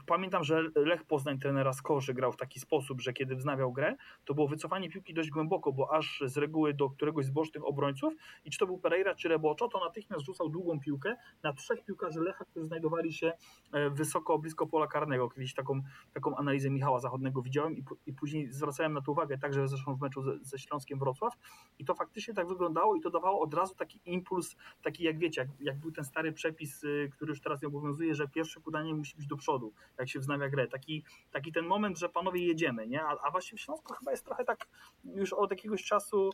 pamiętam, 0.07 0.45
że 0.45 0.63
Lech 0.75 1.05
Poznań 1.05 1.39
trenera 1.39 1.73
Skorzy 1.73 2.15
grał 2.15 2.33
w 2.33 2.37
taki 2.37 2.61
sposób, 2.61 3.01
że 3.01 3.13
kiedy 3.13 3.37
wznawiał 3.37 3.73
grę, 3.73 3.97
to 4.25 4.35
było 4.35 4.49
wycofanie 4.49 4.91
piłki 4.91 5.15
dość 5.15 5.31
głęboko, 5.31 5.73
bo 5.73 5.95
aż 5.95 6.23
z 6.27 6.37
reguły 6.37 6.75
do 6.75 6.91
któregoś 6.91 7.27
z 7.27 7.31
bocznych 7.31 7.67
obrońców 7.67 8.15
i 8.45 8.51
czy 8.51 8.59
to 8.59 8.67
był 8.67 8.79
Pereira 8.79 9.15
czy 9.15 9.29
Reboczo, 9.29 9.69
to 9.69 9.85
natychmiast 9.85 10.25
rzucał 10.25 10.49
długą 10.49 10.81
piłkę 10.81 11.17
na 11.43 11.53
trzech 11.53 11.85
piłkarzy 11.85 12.21
Lecha, 12.21 12.45
którzy 12.45 12.67
znajdowali 12.67 13.13
się 13.13 13.33
e, 13.73 13.91
wysoko, 13.91 14.39
blisko 14.39 14.67
pola 14.67 14.87
karnego. 14.87 15.31
Kiedyś 15.31 15.55
taką, 15.55 15.83
taką 16.13 16.37
analizę 16.37 16.71
Michała 16.71 17.01
Zachodnego 17.01 17.43
widziałem 17.43 17.77
i, 17.77 17.85
i 18.07 18.13
później 18.13 18.53
zwracałem 18.53 18.93
na 18.93 19.03
to 19.03 19.13
uwagę, 19.13 19.39
także 19.39 19.69
zresztą 19.69 19.97
w 19.97 20.01
meczu 20.01 20.23
ze, 20.23 20.39
ze 20.43 20.59
Śląskiem 20.59 20.99
Wrocław 20.99 21.33
i 21.79 21.85
to 21.85 21.95
faktycznie 21.95 22.35
tak 22.35 22.49
wyglądało 22.49 22.97
i 22.97 23.01
to 23.01 23.11
od 23.25 23.55
razu 23.55 23.75
taki 23.75 24.01
impuls, 24.05 24.57
taki 24.83 25.05
jak 25.05 25.19
wiecie, 25.19 25.41
jak, 25.41 25.49
jak 25.61 25.79
był 25.79 25.93
ten 25.93 26.05
stary 26.05 26.33
przepis, 26.33 26.85
y, 26.85 27.11
który 27.13 27.31
już 27.31 27.41
teraz 27.41 27.63
nie 27.63 27.69
obowiązuje, 27.69 28.15
że 28.15 28.29
pierwsze 28.29 28.61
podanie 28.61 28.95
musi 28.95 29.17
być 29.17 29.27
do 29.27 29.37
przodu, 29.37 29.73
jak 29.99 30.09
się 30.09 30.21
wznawia 30.21 30.49
grę. 30.49 30.69
Taki, 30.69 31.05
taki 31.31 31.53
ten 31.53 31.67
moment, 31.67 31.99
że 31.99 32.09
panowie 32.09 32.47
jedziemy, 32.47 32.87
nie? 32.87 33.05
A, 33.05 33.17
a 33.23 33.31
właśnie 33.31 33.59
w 33.59 33.61
Śląsku 33.61 33.95
chyba 33.95 34.11
jest 34.11 34.25
trochę 34.25 34.45
tak 34.45 34.67
już 35.05 35.33
od 35.33 35.51
jakiegoś 35.51 35.85
czasu, 35.85 36.31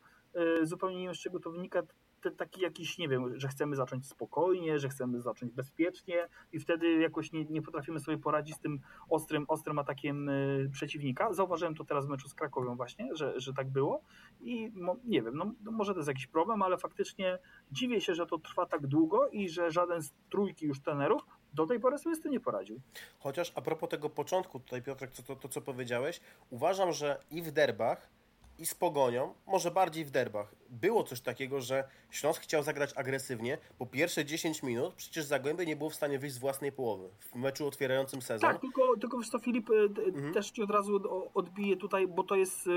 y, 0.63 0.67
zupełnie 0.67 0.97
nie 0.97 1.05
wiem 1.05 1.15
z 1.15 1.21
czego 1.21 1.41
to 1.41 1.51
wynika, 1.51 1.83
taki 2.31 2.61
jakiś, 2.61 2.99
nie 2.99 3.09
wiem, 3.09 3.41
że 3.41 3.49
chcemy 3.49 3.77
zacząć 3.77 4.07
spokojnie, 4.07 4.79
że 4.79 4.89
chcemy 4.89 5.21
zacząć 5.21 5.53
bezpiecznie 5.53 6.29
i 6.53 6.61
wtedy 6.61 6.93
jakoś 7.01 7.33
nie, 7.33 7.45
nie 7.45 7.63
potrafimy 7.63 8.01
sobie 8.01 8.19
poradzić 8.19 8.57
z 8.57 8.61
tym 8.61 8.81
ostrym, 9.09 9.45
ostrym 9.49 9.79
atakiem 9.79 10.29
y, 10.29 10.71
przeciwnika. 10.73 11.33
Zauważyłem 11.33 11.75
to 11.75 11.85
teraz 11.85 12.07
w 12.07 12.09
meczu 12.09 12.29
z 12.29 12.35
Krakowią 12.35 12.77
właśnie, 12.77 13.09
że, 13.13 13.41
że 13.41 13.53
tak 13.53 13.71
było 13.71 14.03
i 14.41 14.73
nie 15.05 15.23
wiem, 15.23 15.37
no, 15.37 15.53
no, 15.63 15.71
może 15.71 15.93
to 15.93 15.99
jest 15.99 16.09
jakiś 16.09 16.27
problem, 16.27 16.63
ale 16.63 16.79
faktycznie 16.79 17.39
dziwię 17.73 18.01
się, 18.01 18.15
że 18.15 18.27
to 18.27 18.39
trwa 18.39 18.67
tak 18.67 18.87
długo 18.87 19.29
i 19.29 19.49
że 19.49 19.71
żaden 19.71 20.03
z 20.03 20.13
trójki 20.31 20.67
już 20.67 20.81
trenerów 20.81 21.23
do 21.55 21.67
tej 21.67 21.81
pory 21.81 21.99
sobie 21.99 22.17
z 22.17 22.21
tym 22.21 22.33
nie 22.33 22.41
poradził. 22.41 22.81
Chociaż 23.19 23.53
a 23.55 23.61
propos 23.61 23.89
tego 23.89 24.11
początku, 24.11 24.61
tutaj 24.61 24.83
Piotrek, 24.83 25.11
to, 25.11 25.23
to, 25.23 25.37
to 25.37 25.49
co 25.49 25.61
powiedziałeś, 25.61 26.21
uważam, 26.51 26.93
że 26.93 27.21
i 27.31 27.43
w 27.43 27.51
derbach, 27.51 28.11
i 28.59 28.67
z 28.67 28.75
Pogonią, 28.75 29.35
może 29.47 29.71
bardziej 29.71 30.05
w 30.05 30.11
derbach, 30.11 30.55
było 30.71 31.03
coś 31.05 31.21
takiego, 31.21 31.61
że 31.61 31.85
Śląsk 32.11 32.43
chciał 32.43 32.63
zagrać 32.63 32.93
agresywnie, 32.97 33.59
bo 33.79 33.87
pierwsze 33.87 34.25
10 34.25 34.63
minut 34.63 34.95
przecież 34.95 35.25
Zagłębie 35.25 35.67
nie 35.67 35.77
było 35.77 35.91
w 35.91 35.95
stanie 35.95 36.19
wyjść 36.19 36.35
z 36.35 36.39
własnej 36.39 36.73
połowy 36.73 37.09
w 37.21 37.35
meczu 37.35 37.67
otwierającym 37.67 38.23
sezon. 38.23 38.51
Tak, 38.53 38.61
tylko, 38.61 38.97
tylko 39.01 39.19
wiesz 39.19 39.29
co, 39.29 39.39
Filip, 39.39 39.71
e, 39.71 39.89
d- 39.89 40.03
Mhm. 40.03 40.35
też 40.35 40.51
ci 40.51 40.63
od 40.63 40.71
razu 40.71 40.97
od- 40.97 41.31
odbiję 41.35 41.77
tutaj, 41.77 42.07
bo 42.09 42.23
to 42.23 42.37
jest 42.37 42.69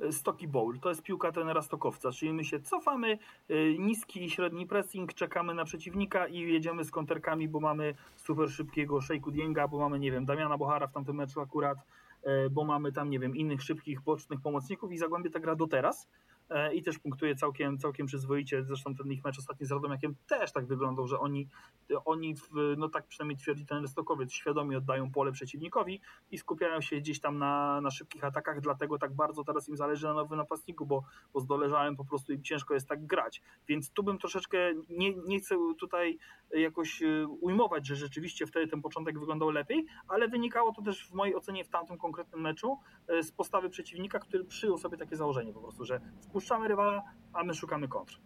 e, 0.00 0.12
Stoki 0.12 0.48
Bowl, 0.48 0.78
to 0.80 0.88
jest 0.88 1.02
piłka 1.02 1.32
trenera 1.32 1.62
Stokowca, 1.62 2.12
czyli 2.12 2.32
my 2.32 2.44
się 2.44 2.60
cofamy, 2.60 3.18
e, 3.50 3.54
niski, 3.78 4.30
średni 4.30 4.66
pressing, 4.66 5.14
czekamy 5.14 5.54
na 5.54 5.64
przeciwnika 5.64 6.26
i 6.26 6.38
jedziemy 6.40 6.84
z 6.84 6.90
konterkami, 6.90 7.48
bo 7.48 7.60
mamy 7.60 7.94
super 8.16 8.50
szybkiego 8.50 9.00
Szejku 9.00 9.30
Dienga, 9.30 9.68
bo 9.68 9.78
mamy, 9.78 9.98
nie 9.98 10.12
wiem, 10.12 10.24
Damiana 10.24 10.58
Bohara 10.58 10.86
w 10.86 10.92
tamtym 10.92 11.16
meczu 11.16 11.40
akurat, 11.40 11.78
e, 11.78 11.82
bo 12.50 12.64
mamy 12.64 12.92
tam, 12.92 13.10
nie 13.10 13.18
wiem, 13.18 13.36
innych 13.36 13.62
szybkich, 13.62 14.00
bocznych 14.00 14.40
pomocników 14.40 14.92
i 14.92 14.98
Zagłębie 14.98 15.30
ta 15.30 15.40
gra 15.40 15.56
do 15.56 15.66
teraz. 15.66 16.06
e, 16.06 16.21
i 16.74 16.82
też 16.82 16.98
punktuje 16.98 17.34
całkiem, 17.34 17.78
całkiem 17.78 18.06
przyzwoicie. 18.06 18.64
Zresztą 18.64 18.94
ten 18.94 19.12
ich 19.12 19.24
mecz 19.24 19.38
ostatni 19.38 19.66
z 19.66 19.72
Radomiakiem 19.72 20.14
też 20.26 20.52
tak 20.52 20.66
wyglądał, 20.66 21.06
że 21.06 21.18
oni, 21.18 21.48
oni 22.04 22.36
w, 22.36 22.48
no 22.76 22.88
tak 22.88 23.06
przynajmniej 23.06 23.36
twierdzi 23.36 23.66
ten 23.66 23.88
Stokowiec, 23.88 24.32
świadomie 24.32 24.78
oddają 24.78 25.10
pole 25.10 25.32
przeciwnikowi 25.32 26.00
i 26.30 26.38
skupiają 26.38 26.80
się 26.80 26.96
gdzieś 26.96 27.20
tam 27.20 27.38
na, 27.38 27.80
na 27.80 27.90
szybkich 27.90 28.24
atakach, 28.24 28.60
dlatego 28.60 28.98
tak 28.98 29.14
bardzo 29.14 29.44
teraz 29.44 29.68
im 29.68 29.76
zależy 29.76 30.06
na 30.06 30.14
nowym 30.14 30.38
napastniku, 30.38 30.86
bo, 30.86 31.04
bo 31.32 31.40
z 31.40 31.46
doleżałem 31.46 31.96
po 31.96 32.04
prostu 32.04 32.32
im 32.32 32.42
ciężko 32.42 32.74
jest 32.74 32.88
tak 32.88 33.06
grać. 33.06 33.42
Więc 33.68 33.90
tu 33.90 34.02
bym 34.02 34.18
troszeczkę, 34.18 34.58
nie, 34.88 35.14
nie 35.14 35.40
chcę 35.40 35.56
tutaj 35.78 36.18
jakoś 36.54 37.02
e, 37.02 37.26
ujmować, 37.26 37.86
że 37.86 37.96
rzeczywiście 37.96 38.46
wtedy 38.46 38.68
ten 38.68 38.82
początek 38.82 39.18
wyglądał 39.18 39.50
lepiej, 39.50 39.86
ale 40.08 40.28
wynikało 40.28 40.72
to 40.72 40.82
też 40.82 41.08
w 41.08 41.12
mojej 41.12 41.36
ocenie 41.36 41.64
w 41.64 41.68
tamtym 41.68 41.98
konkretnym 41.98 42.40
meczu 42.40 42.78
e, 43.08 43.22
z 43.22 43.32
postawy 43.32 43.70
przeciwnika, 43.70 44.18
który 44.18 44.44
przyjął 44.44 44.78
sobie 44.78 44.96
takie 44.96 45.16
założenie 45.16 45.52
po 45.52 45.60
prostu, 45.60 45.84
że 45.84 46.00
wpuszczamy 46.32 46.68
rywala, 46.68 47.02
a 47.32 47.44
my 47.44 47.54
szukamy 47.54 47.88
kontr. 47.88 48.18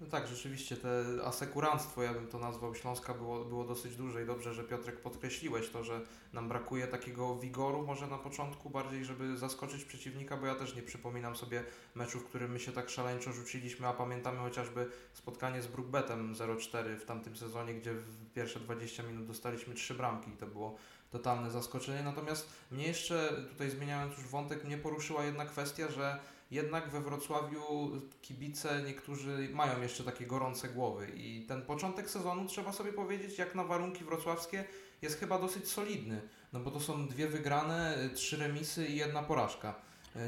No 0.00 0.06
tak, 0.06 0.26
rzeczywiście 0.26 0.76
te 0.76 1.04
asekuranstwo, 1.24 2.02
ja 2.02 2.14
bym 2.14 2.26
to 2.26 2.38
nazwał 2.38 2.74
Śląska, 2.74 3.14
było, 3.14 3.44
było 3.44 3.64
dosyć 3.64 3.96
duże 3.96 4.22
i 4.22 4.26
dobrze, 4.26 4.54
że 4.54 4.64
Piotrek 4.64 5.00
podkreśliłeś 5.00 5.68
to, 5.68 5.84
że 5.84 6.00
nam 6.32 6.48
brakuje 6.48 6.86
takiego 6.86 7.36
wigoru 7.36 7.86
może 7.86 8.06
na 8.06 8.18
początku 8.18 8.70
bardziej, 8.70 9.04
żeby 9.04 9.36
zaskoczyć 9.36 9.84
przeciwnika, 9.84 10.36
bo 10.36 10.46
ja 10.46 10.54
też 10.54 10.76
nie 10.76 10.82
przypominam 10.82 11.36
sobie 11.36 11.64
meczu, 11.94 12.18
w 12.18 12.24
którym 12.24 12.52
my 12.52 12.60
się 12.60 12.72
tak 12.72 12.90
szaleńczo 12.90 13.32
rzuciliśmy, 13.32 13.86
a 13.86 13.92
pamiętamy 13.92 14.38
chociażby 14.38 14.90
spotkanie 15.12 15.62
z 15.62 15.66
Brookbetem 15.66 16.34
0-4 16.34 16.96
w 16.96 17.04
tamtym 17.04 17.36
sezonie, 17.36 17.74
gdzie 17.74 17.94
w 17.94 18.32
pierwsze 18.34 18.60
20 18.60 19.02
minut 19.02 19.26
dostaliśmy 19.26 19.74
trzy 19.74 19.94
bramki 19.94 20.30
i 20.30 20.36
to 20.36 20.46
było 20.46 20.76
totalne 21.14 21.50
zaskoczenie. 21.50 22.02
Natomiast 22.02 22.48
mnie 22.70 22.86
jeszcze, 22.86 23.32
tutaj 23.50 23.70
zmieniając 23.70 24.18
już 24.18 24.26
wątek, 24.26 24.64
mnie 24.64 24.78
poruszyła 24.78 25.24
jedna 25.24 25.44
kwestia, 25.44 25.90
że 25.90 26.18
jednak 26.50 26.90
we 26.90 27.00
Wrocławiu 27.00 27.90
kibice 28.22 28.82
niektórzy 28.86 29.48
mają 29.52 29.82
jeszcze 29.82 30.04
takie 30.04 30.26
gorące 30.26 30.68
głowy 30.68 31.08
i 31.16 31.46
ten 31.48 31.62
początek 31.62 32.10
sezonu 32.10 32.48
trzeba 32.48 32.72
sobie 32.72 32.92
powiedzieć, 32.92 33.38
jak 33.38 33.54
na 33.54 33.64
warunki 33.64 34.04
wrocławskie 34.04 34.64
jest 35.02 35.20
chyba 35.20 35.38
dosyć 35.38 35.68
solidny, 35.68 36.28
no 36.52 36.60
bo 36.60 36.70
to 36.70 36.80
są 36.80 37.08
dwie 37.08 37.28
wygrane, 37.28 38.10
trzy 38.14 38.36
remisy 38.36 38.86
i 38.86 38.96
jedna 38.96 39.22
porażka. 39.22 39.74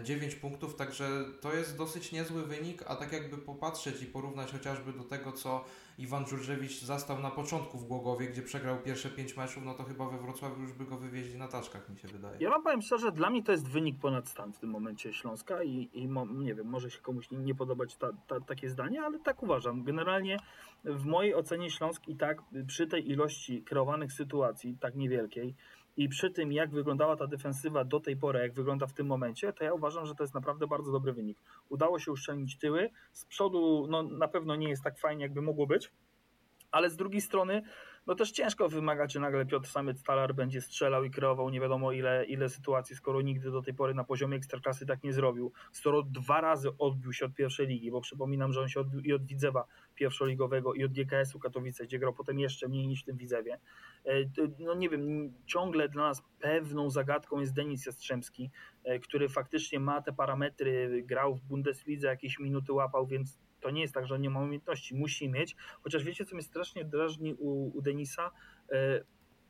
9 0.02 0.34
punktów, 0.34 0.76
także 0.76 1.24
to 1.40 1.54
jest 1.54 1.78
dosyć 1.78 2.12
niezły 2.12 2.46
wynik, 2.46 2.82
a 2.86 2.96
tak 2.96 3.12
jakby 3.12 3.38
popatrzeć 3.38 4.02
i 4.02 4.06
porównać 4.06 4.52
chociażby 4.52 4.92
do 4.92 5.04
tego, 5.04 5.32
co 5.32 5.64
Iwan 5.98 6.24
Dżurżewicz 6.24 6.80
zastał 6.80 7.18
na 7.18 7.30
początku 7.30 7.78
w 7.78 7.84
Głogowie, 7.84 8.26
gdzie 8.26 8.42
przegrał 8.42 8.78
pierwsze 8.78 9.10
5 9.10 9.36
meczów, 9.36 9.64
no 9.64 9.74
to 9.74 9.84
chyba 9.84 10.08
we 10.08 10.18
Wrocławiu 10.18 10.62
już 10.62 10.72
by 10.72 10.84
go 10.84 10.96
wywieźli 10.96 11.38
na 11.38 11.48
taczkach, 11.48 11.88
mi 11.88 11.98
się 11.98 12.08
wydaje. 12.08 12.36
Ja 12.40 12.50
wam 12.50 12.62
powiem 12.62 12.82
szczerze, 12.82 13.12
dla 13.12 13.30
mnie 13.30 13.42
to 13.42 13.52
jest 13.52 13.68
wynik 13.68 13.98
ponad 13.98 14.28
stan 14.28 14.52
w 14.52 14.58
tym 14.58 14.70
momencie 14.70 15.12
Śląska 15.12 15.62
i, 15.62 15.90
i 15.92 16.08
nie 16.34 16.54
wiem, 16.54 16.66
może 16.66 16.90
się 16.90 17.00
komuś 17.00 17.30
nie, 17.30 17.38
nie 17.38 17.54
podobać 17.54 17.96
ta, 17.96 18.12
ta, 18.26 18.40
takie 18.40 18.70
zdanie, 18.70 19.02
ale 19.02 19.18
tak 19.18 19.42
uważam. 19.42 19.84
Generalnie 19.84 20.38
w 20.84 21.04
mojej 21.04 21.34
ocenie 21.34 21.70
Śląsk 21.70 22.08
i 22.08 22.16
tak 22.16 22.42
przy 22.66 22.86
tej 22.86 23.10
ilości 23.10 23.62
kreowanych 23.62 24.12
sytuacji, 24.12 24.76
tak 24.80 24.94
niewielkiej, 24.94 25.54
i 25.96 26.08
przy 26.08 26.30
tym, 26.30 26.52
jak 26.52 26.70
wyglądała 26.70 27.16
ta 27.16 27.26
defensywa 27.26 27.84
do 27.84 28.00
tej 28.00 28.16
pory, 28.16 28.40
jak 28.40 28.54
wygląda 28.54 28.86
w 28.86 28.92
tym 28.92 29.06
momencie, 29.06 29.52
to 29.52 29.64
ja 29.64 29.72
uważam, 29.72 30.06
że 30.06 30.14
to 30.14 30.24
jest 30.24 30.34
naprawdę 30.34 30.66
bardzo 30.66 30.92
dobry 30.92 31.12
wynik. 31.12 31.38
Udało 31.68 31.98
się 31.98 32.12
uszczelnić 32.12 32.58
tyły. 32.58 32.90
Z 33.12 33.24
przodu 33.24 33.86
no, 33.90 34.02
na 34.02 34.28
pewno 34.28 34.56
nie 34.56 34.68
jest 34.68 34.82
tak 34.82 34.98
fajnie, 34.98 35.22
jakby 35.22 35.42
mogło 35.42 35.66
być, 35.66 35.92
ale 36.70 36.90
z 36.90 36.96
drugiej 36.96 37.20
strony, 37.20 37.62
no 38.06 38.14
też 38.14 38.30
ciężko 38.30 38.68
wymagać, 38.68 39.12
że 39.12 39.20
nagle 39.20 39.46
Piotr 39.46 39.68
Samiec-Talar 39.68 40.34
będzie 40.34 40.60
strzelał 40.60 41.04
i 41.04 41.10
kreował 41.10 41.50
nie 41.50 41.60
wiadomo 41.60 41.92
ile, 41.92 42.24
ile 42.24 42.48
sytuacji, 42.48 42.96
skoro 42.96 43.22
nigdy 43.22 43.50
do 43.50 43.62
tej 43.62 43.74
pory 43.74 43.94
na 43.94 44.04
poziomie 44.04 44.36
ekstraklasy 44.36 44.86
tak 44.86 45.04
nie 45.04 45.12
zrobił. 45.12 45.52
Skoro 45.72 46.02
dwa 46.02 46.40
razy 46.40 46.68
odbił 46.78 47.12
się 47.12 47.26
od 47.26 47.34
pierwszej 47.34 47.66
ligi, 47.66 47.90
bo 47.90 48.00
przypominam, 48.00 48.52
że 48.52 48.60
on 48.60 48.68
się 48.68 48.80
odbił 48.80 49.00
i 49.00 49.12
od 49.12 49.24
Widzewa 49.24 49.64
pierwszoligowego 49.96 50.74
i 50.74 50.84
od 50.84 50.92
GKS-u 50.92 51.38
Katowice, 51.38 51.84
gdzie 51.84 51.98
grał 51.98 52.14
potem 52.14 52.38
jeszcze 52.38 52.68
mniej 52.68 52.86
niż 52.86 53.02
w 53.02 53.04
tym 53.04 53.16
Widzewie. 53.16 53.58
No 54.58 54.74
nie 54.74 54.88
wiem, 54.88 55.32
ciągle 55.46 55.88
dla 55.88 56.02
nas 56.02 56.22
pewną 56.38 56.90
zagadką 56.90 57.40
jest 57.40 57.54
Denis 57.54 57.86
Jastrzębski, 57.86 58.50
który 59.02 59.28
faktycznie 59.28 59.80
ma 59.80 60.02
te 60.02 60.12
parametry, 60.12 61.02
grał 61.06 61.34
w 61.34 61.42
Bundeslidze, 61.42 62.06
jakieś 62.06 62.38
minuty 62.38 62.72
łapał, 62.72 63.06
więc 63.06 63.38
to 63.60 63.70
nie 63.70 63.80
jest 63.80 63.94
tak, 63.94 64.06
że 64.06 64.14
on 64.14 64.20
nie 64.20 64.30
ma 64.30 64.40
umiejętności, 64.40 64.94
musi 64.94 65.28
mieć. 65.28 65.56
Chociaż 65.82 66.04
wiecie, 66.04 66.24
co 66.24 66.36
mnie 66.36 66.42
strasznie 66.42 66.84
drażni 66.84 67.34
u, 67.34 67.78
u 67.78 67.82
Denisa? 67.82 68.30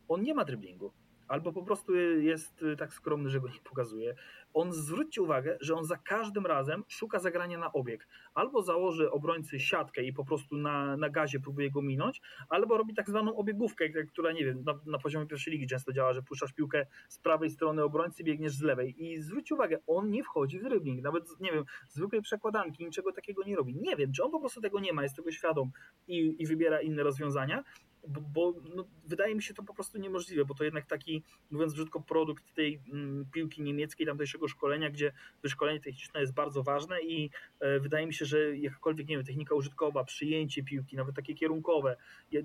On 0.09 0.23
nie 0.23 0.35
ma 0.35 0.45
driblingu. 0.45 0.93
Albo 1.29 1.53
po 1.53 1.63
prostu 1.63 1.95
jest 2.21 2.65
tak 2.79 2.93
skromny, 2.93 3.31
że 3.31 3.41
go 3.41 3.49
nie 3.49 3.61
pokazuje. 3.65 4.15
On 4.55 4.73
zwróćcie 4.73 5.23
uwagę, 5.23 5.59
że 5.61 5.75
on 5.75 5.85
za 5.85 5.97
każdym 5.97 6.47
razem 6.47 6.85
szuka 6.89 7.19
zagrania 7.19 7.59
na 7.59 7.73
obieg. 7.73 8.09
Albo 8.35 8.63
założy 8.63 9.11
obrońcy 9.11 9.61
siatkę 9.61 10.03
i 10.03 10.13
po 10.13 10.25
prostu 10.25 10.57
na, 10.57 10.97
na 10.97 11.11
gazie 11.11 11.41
próbuje 11.41 11.71
go 11.71 11.83
minąć, 11.83 12.21
albo 12.49 12.77
robi 12.77 12.95
tak 12.95 13.11
zwaną 13.11 13.37
obiegówkę, 13.37 13.89
która 13.89 14.33
nie 14.33 14.45
wiem, 14.45 14.65
na, 14.65 14.75
na 14.87 14.99
poziomie 14.99 15.27
pierwszej 15.27 15.53
ligi 15.53 15.67
często 15.67 15.93
działa, 15.93 16.13
że 16.13 16.23
puszczasz 16.23 16.53
piłkę 16.53 16.87
z 17.09 17.19
prawej 17.19 17.51
strony 17.51 17.83
obrońcy, 17.83 18.25
biegniesz 18.25 18.53
z 18.53 18.63
lewej. 18.63 19.05
I 19.05 19.21
zwróćcie 19.21 19.55
uwagę, 19.55 19.79
on 19.87 20.11
nie 20.11 20.25
wchodzi 20.25 20.59
w 20.59 20.63
dribbling. 20.63 21.03
Nawet, 21.03 21.25
nie 21.41 21.53
wiem, 21.53 21.65
zwykłej 21.89 22.23
przekładanki, 22.23 22.85
niczego 22.85 23.13
takiego 23.13 23.43
nie 23.45 23.57
robi. 23.57 23.75
Nie 23.75 23.97
wiem, 23.97 24.13
czy 24.13 24.25
on 24.25 24.31
po 24.31 24.41
prostu 24.41 24.61
tego 24.61 24.81
nie 24.81 24.93
ma, 24.93 25.03
jest 25.03 25.17
tego 25.17 25.33
świadom 25.33 25.71
i, 26.09 26.37
i 26.39 26.47
wybiera 26.47 26.81
inne 26.81 27.03
rozwiązania, 27.03 27.65
bo, 28.09 28.21
bo 28.21 28.55
no, 28.75 28.85
wydaje 29.07 29.35
mi 29.35 29.43
się 29.43 29.55
to 29.55 29.63
po 29.63 29.75
prostu 29.75 29.99
niemożliwe, 29.99 30.45
bo 30.45 30.55
to 30.55 30.65
jednak 30.65 30.87
taki, 30.87 31.23
mówiąc 31.51 31.75
brzydko, 31.75 32.01
produkt 32.01 32.55
tej 32.55 32.81
mm, 32.93 33.27
piłki 33.33 33.63
niemieckiej, 33.63 34.07
tamtejszego 34.07 34.49
szkolenia, 34.49 34.91
gdzie 34.91 35.13
wyszkolenie 35.43 35.81
techniczne 35.81 36.21
jest 36.21 36.35
bardzo 36.35 36.63
ważne 36.63 37.03
i 37.03 37.31
e, 37.61 37.81
wydaje 37.81 38.07
mi 38.07 38.15
się, 38.15 38.25
że 38.25 38.57
jakakolwiek, 38.57 39.09
nie 39.09 39.17
wiem, 39.17 39.27
technika 39.27 39.55
użytkowa, 39.55 40.05
przyjęcie 40.05 40.63
piłki, 40.63 40.97
nawet 40.97 41.17
takie 41.17 41.35
kierunkowe, 41.35 41.97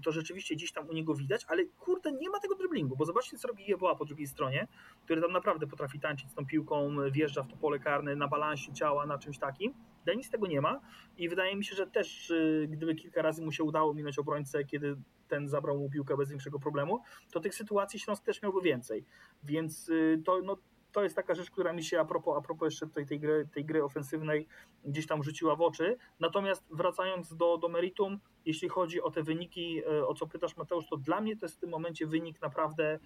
to 0.03 0.11
rzeczywiście 0.11 0.55
gdzieś 0.55 0.71
tam 0.71 0.89
u 0.89 0.93
niego 0.93 1.15
widać, 1.15 1.45
ale 1.47 1.65
kurde, 1.65 2.11
nie 2.11 2.29
ma 2.29 2.39
tego 2.39 2.55
driblingu, 2.55 2.95
bo 2.95 3.05
zobaczcie, 3.05 3.37
co 3.37 3.47
robi 3.47 3.65
Jeboa 3.67 3.95
po 3.95 4.05
drugiej 4.05 4.27
stronie, 4.27 4.67
który 5.05 5.21
tam 5.21 5.31
naprawdę 5.31 5.67
potrafi 5.67 5.99
tańczyć 5.99 6.31
z 6.31 6.33
tą 6.33 6.45
piłką, 6.45 6.95
wjeżdża 7.11 7.43
w 7.43 7.47
to 7.47 7.57
pole 7.57 7.79
karne 7.79 8.15
na 8.15 8.27
balansie 8.27 8.73
ciała, 8.73 9.05
na 9.05 9.17
czymś 9.17 9.37
takim. 9.39 9.73
Denis 10.05 10.29
tego 10.29 10.47
nie 10.47 10.61
ma 10.61 10.79
i 11.17 11.29
wydaje 11.29 11.55
mi 11.55 11.65
się, 11.65 11.75
że 11.75 11.87
też 11.87 12.33
gdyby 12.67 12.95
kilka 12.95 13.21
razy 13.21 13.41
mu 13.41 13.51
się 13.51 13.63
udało 13.63 13.93
minąć 13.93 14.19
obrońcę, 14.19 14.63
kiedy 14.63 14.95
ten 15.31 15.47
zabrał 15.47 15.77
mu 15.77 15.89
piłkę 15.89 16.17
bez 16.17 16.29
większego 16.29 16.59
problemu, 16.59 17.01
to 17.31 17.39
tych 17.39 17.55
sytuacji 17.55 17.99
Śląsk 17.99 18.23
też 18.23 18.41
miałby 18.41 18.61
więcej. 18.61 19.05
Więc 19.43 19.91
to, 20.25 20.41
no, 20.43 20.57
to 20.91 21.03
jest 21.03 21.15
taka 21.15 21.35
rzecz, 21.35 21.51
która 21.51 21.73
mi 21.73 21.83
się 21.83 21.99
a 21.99 22.05
propos, 22.05 22.37
a 22.37 22.41
propos 22.41 22.65
jeszcze 22.65 22.87
tutaj 22.87 23.05
tej 23.05 23.19
gry, 23.19 23.47
tej 23.53 23.65
gry 23.65 23.83
ofensywnej 23.83 24.47
gdzieś 24.85 25.07
tam 25.07 25.23
rzuciła 25.23 25.55
w 25.55 25.61
oczy. 25.61 25.97
Natomiast 26.19 26.63
wracając 26.71 27.35
do, 27.35 27.57
do 27.57 27.69
meritum, 27.69 28.19
jeśli 28.45 28.69
chodzi 28.69 29.01
o 29.01 29.11
te 29.11 29.23
wyniki, 29.23 29.85
o 29.85 30.13
co 30.13 30.27
pytasz 30.27 30.57
Mateusz, 30.57 30.85
to 30.89 30.97
dla 30.97 31.21
mnie 31.21 31.37
to 31.37 31.45
jest 31.45 31.55
w 31.55 31.59
tym 31.59 31.69
momencie 31.69 32.07
wynik 32.07 32.41
naprawdę, 32.41 32.99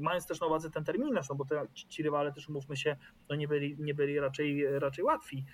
mając 0.00 0.26
też 0.26 0.40
na 0.40 0.46
uwadze 0.46 0.70
ten 0.70 0.84
terminarz, 0.84 1.28
no 1.28 1.34
bo 1.34 1.44
te, 1.44 1.66
ci 1.88 2.02
rywale 2.02 2.32
też, 2.32 2.48
umówmy 2.48 2.76
się, 2.76 2.96
no 3.28 3.36
nie 3.36 3.48
byli, 3.48 3.76
nie 3.78 3.94
byli 3.94 4.20
raczej, 4.20 4.78
raczej 4.78 5.04
łatwi 5.04 5.44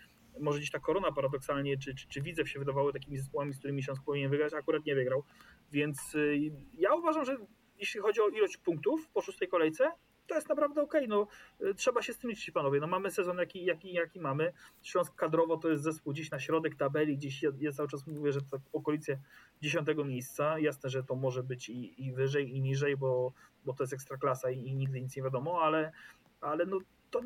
może 0.41 0.59
gdzieś 0.59 0.71
ta 0.71 0.79
korona 0.79 1.13
paradoksalnie, 1.13 1.79
czy, 1.79 1.95
czy, 1.95 2.09
czy 2.09 2.23
Widzew 2.23 2.49
się 2.49 2.59
wydawały 2.59 2.93
takimi 2.93 3.19
zespołami, 3.19 3.53
z 3.53 3.59
którymi 3.59 3.83
Śląsk 3.83 4.05
powinien 4.05 4.31
wygrać, 4.31 4.55
akurat 4.55 4.87
nie 4.87 4.95
wygrał. 4.95 5.25
Więc 5.73 6.15
y, 6.15 6.39
ja 6.79 6.95
uważam, 6.95 7.25
że 7.25 7.37
jeśli 7.79 8.01
chodzi 8.01 8.21
o 8.21 8.29
ilość 8.29 8.57
punktów 8.57 9.09
po 9.09 9.21
szóstej 9.21 9.49
kolejce, 9.49 9.93
to 10.27 10.35
jest 10.35 10.49
naprawdę. 10.49 10.83
Okay. 10.83 11.07
No, 11.09 11.27
y, 11.61 11.75
trzeba 11.75 12.03
się 12.03 12.13
z 12.13 12.19
tym 12.19 12.31
liczyć, 12.31 12.51
panowie. 12.51 12.81
No, 12.81 12.87
mamy 12.87 13.11
sezon, 13.11 13.39
jaki, 13.39 13.65
jaki, 13.65 13.93
jaki 13.93 14.21
mamy. 14.21 14.53
Śląsk 14.83 15.15
kadrowo 15.15 15.57
to 15.57 15.69
jest 15.69 15.83
zespół 15.83 16.13
gdzieś 16.13 16.31
na 16.31 16.41
środek 16.41 16.75
tabeli, 16.75 17.17
gdzieś 17.17 17.43
ja, 17.43 17.51
ja 17.61 17.73
cały 17.73 17.89
czas 17.89 18.07
mówię, 18.07 18.33
że 18.33 18.41
to 18.41 18.51
tak 18.51 18.61
okolice 18.73 19.19
dziesiątego 19.63 20.05
miejsca. 20.05 20.59
Jasne, 20.59 20.91
że 20.91 21.05
to 21.05 21.15
może 21.15 21.43
być 21.43 21.69
i, 21.69 22.07
i 22.07 22.13
wyżej, 22.13 22.57
i 22.57 22.61
niżej, 22.61 22.97
bo, 22.97 23.33
bo 23.65 23.73
to 23.73 23.83
jest 23.83 23.93
ekstraklasa 23.93 24.51
i, 24.51 24.59
i 24.59 24.75
nigdy 24.75 25.01
nic 25.01 25.17
nie 25.17 25.23
wiadomo, 25.23 25.63
ale, 25.63 25.93
ale 26.41 26.67
no, 26.67 26.79
to 27.11 27.21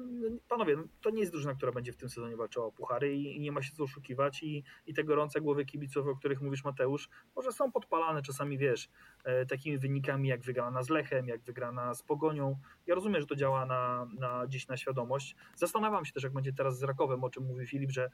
panowie, 0.48 0.76
no, 0.76 0.84
to 1.00 1.10
nie 1.10 1.20
jest 1.20 1.32
drużyna, 1.32 1.54
która 1.54 1.72
będzie 1.72 1.92
w 1.92 1.96
tym 1.96 2.08
sezonie 2.08 2.36
walczyła 2.36 2.66
o 2.66 2.72
puchary 2.72 3.16
i, 3.16 3.36
i 3.36 3.40
nie 3.40 3.52
ma 3.52 3.62
się 3.62 3.72
co 3.72 3.84
oszukiwać 3.84 4.42
i, 4.42 4.64
i 4.86 4.94
te 4.94 5.04
gorące 5.04 5.40
głowy 5.40 5.64
kibiców, 5.64 6.06
o 6.06 6.16
których 6.16 6.40
mówisz 6.40 6.64
Mateusz, 6.64 7.08
może 7.36 7.52
są 7.52 7.72
podpalane 7.72 8.22
czasami, 8.22 8.58
wiesz, 8.58 8.88
e, 9.24 9.46
takimi 9.46 9.78
wynikami 9.78 10.28
jak 10.28 10.42
wygrana 10.42 10.82
z 10.82 10.88
Lechem, 10.88 11.28
jak 11.28 11.42
wygrana 11.42 11.94
z 11.94 12.02
Pogonią. 12.02 12.56
Ja 12.86 12.94
rozumiem, 12.94 13.20
że 13.20 13.26
to 13.26 13.36
działa 13.36 13.66
na, 13.66 14.06
na 14.18 14.46
dziś 14.46 14.68
na 14.68 14.76
świadomość. 14.76 15.36
Zastanawiam 15.56 16.04
się 16.04 16.12
też, 16.12 16.22
jak 16.22 16.32
będzie 16.32 16.52
teraz 16.52 16.78
z 16.78 16.82
Rakowem, 16.82 17.24
o 17.24 17.30
czym 17.30 17.44
mówi 17.44 17.66
Filip, 17.66 17.90
że, 17.90 18.10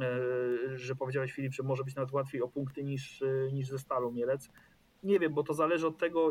e, 0.00 0.78
że 0.78 0.96
powiedziałeś 0.96 1.32
Filip, 1.32 1.52
że 1.52 1.62
może 1.62 1.84
być 1.84 1.94
nawet 1.94 2.12
łatwiej 2.12 2.42
o 2.42 2.48
punkty 2.48 2.84
niż, 2.84 3.22
e, 3.22 3.52
niż 3.52 3.68
ze 3.68 3.78
Stalą 3.78 4.10
Mielec. 4.10 4.50
Nie 5.02 5.18
wiem, 5.18 5.34
bo 5.34 5.42
to 5.42 5.54
zależy 5.54 5.86
od 5.86 5.98
tego, 5.98 6.30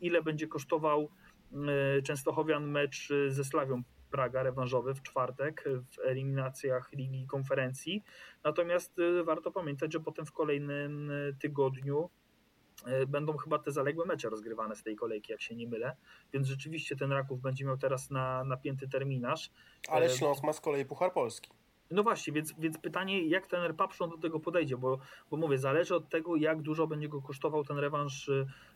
ile 0.00 0.22
będzie 0.22 0.46
kosztował 0.46 1.08
e, 1.52 2.02
Częstochowian 2.02 2.70
mecz 2.70 3.12
ze 3.28 3.44
Slawią 3.44 3.82
Praga 4.12 4.42
rewanżowy 4.42 4.94
w 4.94 5.02
czwartek 5.02 5.64
w 5.90 5.98
eliminacjach 5.98 6.92
Ligi 6.92 7.26
Konferencji. 7.26 8.02
Natomiast 8.44 8.98
y, 8.98 9.24
warto 9.24 9.50
pamiętać, 9.50 9.92
że 9.92 10.00
potem 10.00 10.26
w 10.26 10.32
kolejnym 10.32 11.10
y, 11.10 11.36
tygodniu 11.40 12.10
y, 13.02 13.06
będą 13.06 13.36
chyba 13.36 13.58
te 13.58 13.72
zaległe 13.72 14.06
mecze 14.06 14.28
rozgrywane 14.28 14.76
z 14.76 14.82
tej 14.82 14.96
kolejki, 14.96 15.32
jak 15.32 15.40
się 15.40 15.54
nie 15.54 15.68
mylę. 15.68 15.96
Więc 16.32 16.46
rzeczywiście 16.46 16.96
ten 16.96 17.12
Raków 17.12 17.40
będzie 17.40 17.64
miał 17.64 17.76
teraz 17.76 18.10
na 18.10 18.44
napięty 18.44 18.88
terminarz. 18.88 19.50
Ale 19.88 20.06
E, 20.06 20.10
Śląsk 20.10 20.44
ma 20.44 20.52
z 20.52 20.60
kolei 20.60 20.84
Puchar 20.84 21.12
Polski. 21.12 21.50
No 21.90 22.02
właśnie, 22.02 22.32
więc, 22.32 22.54
więc 22.58 22.78
pytanie, 22.78 23.26
jak 23.26 23.46
ten 23.46 23.74
Papszon 23.74 24.10
do 24.10 24.18
tego 24.18 24.40
podejdzie, 24.40 24.76
bo, 24.76 24.98
bo 25.30 25.36
mówię, 25.36 25.58
zależy 25.58 25.94
od 25.94 26.08
tego, 26.08 26.36
jak 26.36 26.62
dużo 26.62 26.86
będzie 26.86 27.08
go 27.08 27.22
kosztował 27.22 27.64
ten 27.64 27.78
rewanż 27.78 28.30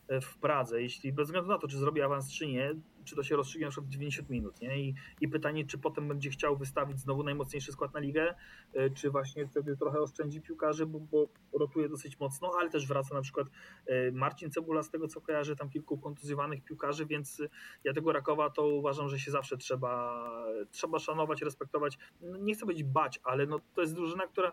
w 0.09 0.39
Pradze. 0.39 0.83
Jeśli 0.83 1.13
bez 1.13 1.27
względu 1.27 1.51
na 1.51 1.59
to, 1.59 1.69
czy 1.69 1.79
zrobi 1.79 2.03
awans, 2.03 2.33
czy 2.33 2.47
nie, 2.47 2.75
czy 3.07 3.17
to 3.17 3.23
się 3.23 3.37
rozstrzygnie 3.37 3.67
na 3.67 3.71
przykład 3.71 3.89
w 3.89 3.93
90 3.93 4.31
minut, 4.31 4.61
nie? 4.61 4.81
I, 4.81 4.95
I 5.21 5.29
pytanie, 5.29 5.67
czy 5.67 5.79
potem 5.79 6.09
będzie 6.09 6.31
chciał 6.31 6.57
wystawić 6.57 7.01
znowu 7.01 7.23
najmocniejszy 7.23 7.73
skład 7.73 7.95
na 7.95 8.01
ligę, 8.01 8.35
y, 8.77 8.91
czy 8.95 9.11
właśnie 9.11 9.47
wtedy 9.47 9.77
trochę 9.77 10.01
oszczędzi 10.01 10.41
piłkarzy, 10.41 10.87
bo, 10.87 11.01
bo 11.01 11.29
rotuje 11.53 11.89
dosyć 11.89 12.21
mocno, 12.21 12.51
ale 12.61 12.71
też 12.71 12.87
wraca 12.87 13.15
na 13.15 13.21
przykład 13.21 13.47
y, 13.49 14.13
Marcin 14.13 14.51
Cebula, 14.51 14.83
z 14.83 14.91
tego 14.91 15.09
co 15.09 15.21
kojarzy, 15.21 15.57
tam 15.57 15.71
kilku 15.71 15.99
kontuzjowanych 15.99 16.65
piłkarzy, 16.65 17.07
więc 17.07 17.43
ja 17.85 17.93
tego 17.93 18.13
Rakowa 18.13 18.51
to 18.51 18.67
uważam, 18.67 19.09
że 19.09 19.19
się 19.19 19.31
zawsze 19.31 19.57
trzeba, 19.57 20.25
trzeba 20.71 20.99
szanować, 20.99 21.43
respektować. 21.43 21.99
No, 22.21 22.37
nie 22.37 22.55
chcę 22.55 22.67
być 22.67 22.85
bać, 22.85 23.21
ale 23.25 23.47
no, 23.47 23.61
to 23.75 23.81
jest 23.81 23.95
drużyna, 23.95 24.27
która 24.27 24.53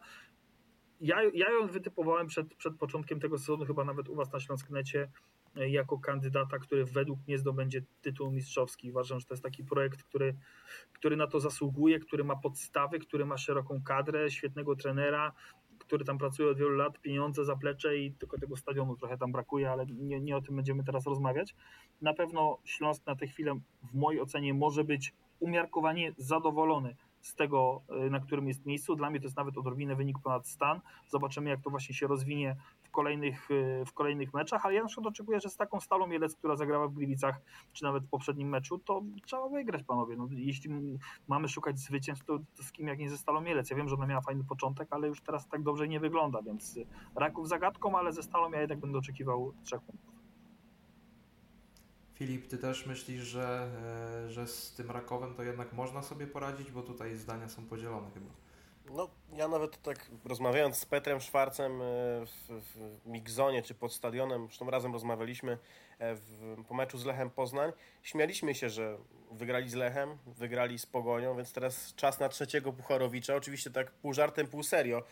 ja, 1.03 1.17
ja 1.33 1.51
ją 1.51 1.67
wytypowałem 1.67 2.27
przed, 2.27 2.55
przed 2.55 2.75
początkiem 2.75 3.19
tego 3.19 3.37
sezonu, 3.37 3.65
chyba 3.65 3.83
nawet 3.83 4.09
u 4.09 4.15
Was 4.15 4.33
na 4.33 4.39
Śląsknecie, 4.39 5.01
e, 5.01 5.42
jako 5.55 5.99
kandydata, 5.99 6.59
który 6.59 6.85
według 6.85 7.19
mnie 7.27 7.37
zdobędzie 7.37 7.81
tytuł 8.01 8.31
mistrzowski. 8.31 8.91
Uważam, 8.91 9.19
że 9.19 9.25
to 9.25 9.33
jest 9.33 9.43
taki 9.43 9.63
projekt, 9.63 10.03
który, 10.03 10.35
który 10.93 11.17
na 11.17 11.27
to 11.27 11.39
zasługuje, 11.39 11.99
który 11.99 12.23
ma 12.23 12.35
podstawy, 12.35 12.99
który 12.99 13.25
ma 13.25 13.37
szeroką 13.37 13.81
kadrę, 13.83 14.31
świetnego 14.31 14.75
trenera, 14.75 15.33
który 15.79 16.05
tam 16.05 16.17
pracuje 16.17 16.49
od 16.49 16.57
wielu 16.57 16.75
lat, 16.75 17.01
pieniądze, 17.01 17.45
zaplecze 17.45 17.97
i 17.97 18.11
tylko 18.11 18.39
tego 18.39 18.57
stadionu 18.57 18.97
trochę 18.97 19.17
tam 19.17 19.31
brakuje, 19.31 19.71
ale 19.71 19.85
nie, 19.85 20.21
nie 20.21 20.37
o 20.37 20.41
tym 20.41 20.55
będziemy 20.55 20.83
teraz 20.83 21.05
rozmawiać. 21.05 21.55
Na 22.01 22.13
pewno 22.13 22.57
Śląsk 22.63 23.05
na 23.05 23.15
tę 23.15 23.27
chwilę 23.27 23.59
w 23.83 23.93
mojej 23.93 24.21
ocenie 24.21 24.53
może 24.53 24.83
być 24.83 25.13
umiarkowanie 25.39 26.13
zadowolony 26.17 26.95
z 27.21 27.35
tego, 27.35 27.81
y, 28.05 28.09
na 28.09 28.19
którym 28.19 28.47
jest 28.47 28.65
miejscu. 28.65 28.95
Dla 28.95 29.09
mnie 29.09 29.19
to 29.19 29.25
jest 29.25 29.37
nawet 29.37 29.57
odrobinę 29.57 29.95
wynik 29.95 30.19
ponad 30.23 30.47
stan. 30.47 30.81
Zobaczymy, 31.07 31.49
jak 31.49 31.61
to 31.61 31.69
właśnie 31.69 31.95
się 31.95 32.07
rozwinie 32.07 32.55
kolejnych, 32.93 33.51
y, 33.51 33.83
w 33.85 33.93
kolejnych 33.93 34.33
meczach, 34.33 34.65
ale 34.65 34.75
ja 34.75 34.81
na 34.81 34.87
przykład 34.87 35.07
oczekuję, 35.07 35.39
że 35.39 35.49
z 35.49 35.57
taką 35.57 35.79
Stalą 35.79 36.07
Mielec, 36.07 36.35
która 36.35 36.55
zagrała 36.55 36.87
w 36.87 36.93
Gliwicach, 36.93 37.41
czy 37.73 37.83
nawet 37.83 38.05
w 38.05 38.09
poprzednim 38.09 38.49
meczu, 38.49 38.79
to 38.79 39.01
trzeba 39.25 39.49
wygrać, 39.49 39.83
panowie. 39.83 40.15
No, 40.15 40.27
jeśli 40.31 40.69
mamy 41.27 41.49
szukać 41.49 41.79
zwycięstw, 41.79 42.25
to, 42.25 42.39
to 42.55 42.63
z 42.63 42.71
kim 42.71 42.87
jak 42.87 42.99
nie 42.99 43.09
ze 43.09 43.17
Stalą 43.17 43.41
Mielec. 43.41 43.69
Ja 43.69 43.75
wiem, 43.77 43.89
że 43.89 43.95
ona 43.95 44.05
miała 44.05 44.21
fajny 44.21 44.43
początek, 44.43 44.87
ale 44.91 45.07
już 45.07 45.21
teraz 45.21 45.47
tak 45.47 45.63
dobrze 45.63 45.87
nie 45.87 45.99
wygląda, 45.99 46.41
więc 46.41 46.77
y, 46.77 46.85
Raków 47.15 47.47
zagadką, 47.47 47.97
ale 47.97 48.13
ze 48.13 48.23
Stalą 48.23 48.51
ja 48.51 48.61
jednak 48.61 48.79
będę 48.79 48.97
oczekiwał 48.97 49.53
trzech 49.63 49.81
punktów. 49.81 50.13
Filip, 52.13 52.47
ty 52.47 52.57
też 52.57 52.85
myślisz, 52.85 53.21
że, 53.21 53.69
e, 54.25 54.31
że 54.31 54.47
z 54.47 54.73
tym 54.73 54.91
Rakowem 54.91 55.33
to 55.33 55.43
jednak 55.43 55.73
można 55.73 56.01
sobie 56.01 56.27
poradzić, 56.27 56.71
bo 56.71 56.81
tutaj 56.81 57.15
zdania 57.15 57.49
są 57.49 57.65
podzielone 57.65 58.11
chyba. 58.13 58.29
No, 58.91 59.09
ja 59.33 59.47
nawet 59.47 59.81
tak 59.81 60.11
rozmawiając 60.25 60.77
z 60.77 60.85
Petrem 60.85 61.21
Szwarcem 61.21 61.81
e, 61.81 61.85
w, 62.25 62.49
w 62.49 63.05
Migzonie 63.05 63.61
czy 63.61 63.73
pod 63.73 63.93
stadionem, 63.93 64.45
zresztą 64.45 64.69
razem 64.69 64.93
rozmawialiśmy 64.93 65.57
e, 65.99 66.15
w, 66.15 66.55
po 66.67 66.73
meczu 66.73 66.97
z 66.97 67.05
Lechem 67.05 67.29
Poznań, 67.29 67.71
śmialiśmy 68.01 68.55
się, 68.55 68.69
że 68.69 68.97
wygrali 69.31 69.69
z 69.69 69.73
Lechem, 69.73 70.17
wygrali 70.25 70.79
z 70.79 70.85
Pogonią, 70.85 71.35
więc 71.35 71.53
teraz 71.53 71.95
czas 71.95 72.19
na 72.19 72.29
trzeciego 72.29 72.73
Pucharowicza, 72.73 73.35
oczywiście 73.35 73.71
tak 73.71 73.91
pół 73.91 74.13
żartem, 74.13 74.47
pół 74.47 74.63
serio, 74.63 75.03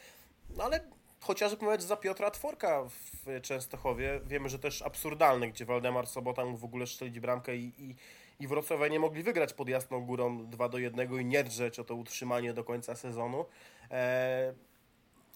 no 0.50 0.64
ale 0.64 0.80
chociażby 1.22 1.66
mecz 1.66 1.82
za 1.82 1.98
Piotra 1.98 2.32
Tworka 2.32 2.84
w 2.84 3.42
Częstochowie, 3.42 4.22
wiemy, 4.26 4.50
że 4.50 4.60
też 4.60 4.82
absurdalny, 4.82 5.50
gdzie 5.50 5.66
Waldemar 5.66 6.08
Sobota 6.08 6.46
mógł 6.46 6.58
w 6.58 6.66
ogóle 6.66 6.88
strzelić 6.88 7.20
bramkę 7.20 7.56
i, 7.56 7.74
i, 7.78 7.96
i 8.42 8.48
Wrocławia 8.48 8.88
nie 8.88 9.00
mogli 9.00 9.24
wygrać 9.24 9.54
pod 9.54 9.70
Jasną 9.70 10.06
Górą 10.06 10.46
2 10.46 10.70
do 10.70 10.78
1 10.78 11.20
i 11.22 11.26
nie 11.26 11.44
drzeć 11.44 11.80
o 11.80 11.84
to 11.84 11.96
utrzymanie 11.96 12.54
do 12.54 12.64
końca 12.64 12.96
sezonu. 12.96 13.46
Eee, 13.92 14.54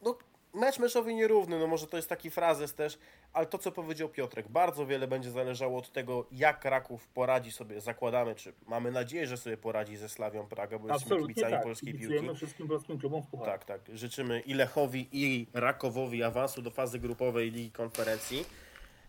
no, 0.01 0.17
mecz 0.53 0.79
meczowy 0.79 1.13
nierówny, 1.13 1.59
no 1.59 1.67
może 1.67 1.87
to 1.87 1.97
jest 1.97 2.09
taki 2.09 2.31
frazes 2.31 2.73
też, 2.73 2.97
ale 3.33 3.45
to 3.45 3.57
co 3.57 3.71
powiedział 3.71 4.09
Piotrek, 4.09 4.47
bardzo 4.47 4.85
wiele 4.85 5.07
będzie 5.07 5.31
zależało 5.31 5.77
od 5.77 5.91
tego, 5.91 6.25
jak 6.31 6.65
Raków 6.65 7.07
poradzi 7.07 7.51
sobie, 7.51 7.81
zakładamy, 7.81 8.35
czy 8.35 8.53
mamy 8.67 8.91
nadzieję, 8.91 9.27
że 9.27 9.37
sobie 9.37 9.57
poradzi 9.57 9.97
ze 9.97 10.09
Slawią 10.09 10.47
Praga, 10.47 10.79
bo 10.79 10.87
jesteśmy 10.87 11.17
kibicami 11.17 11.63
polskiej 11.63 11.93
piłki. 11.93 12.07
Kibicujemy 12.07 12.35
wszystkim 12.35 12.67
polskim 12.67 12.99
klubom 12.99 13.23
w 13.23 13.27
pucharze. 13.27 13.51
Tak, 13.51 13.65
tak. 13.65 13.81
Życzymy 13.93 14.39
i 14.39 14.53
Lechowi, 14.53 15.07
i 15.11 15.47
Rakowowi 15.53 16.23
awansu 16.23 16.61
do 16.61 16.71
fazy 16.71 16.99
grupowej 16.99 17.51
Ligi 17.51 17.71
Konferencji. 17.71 18.45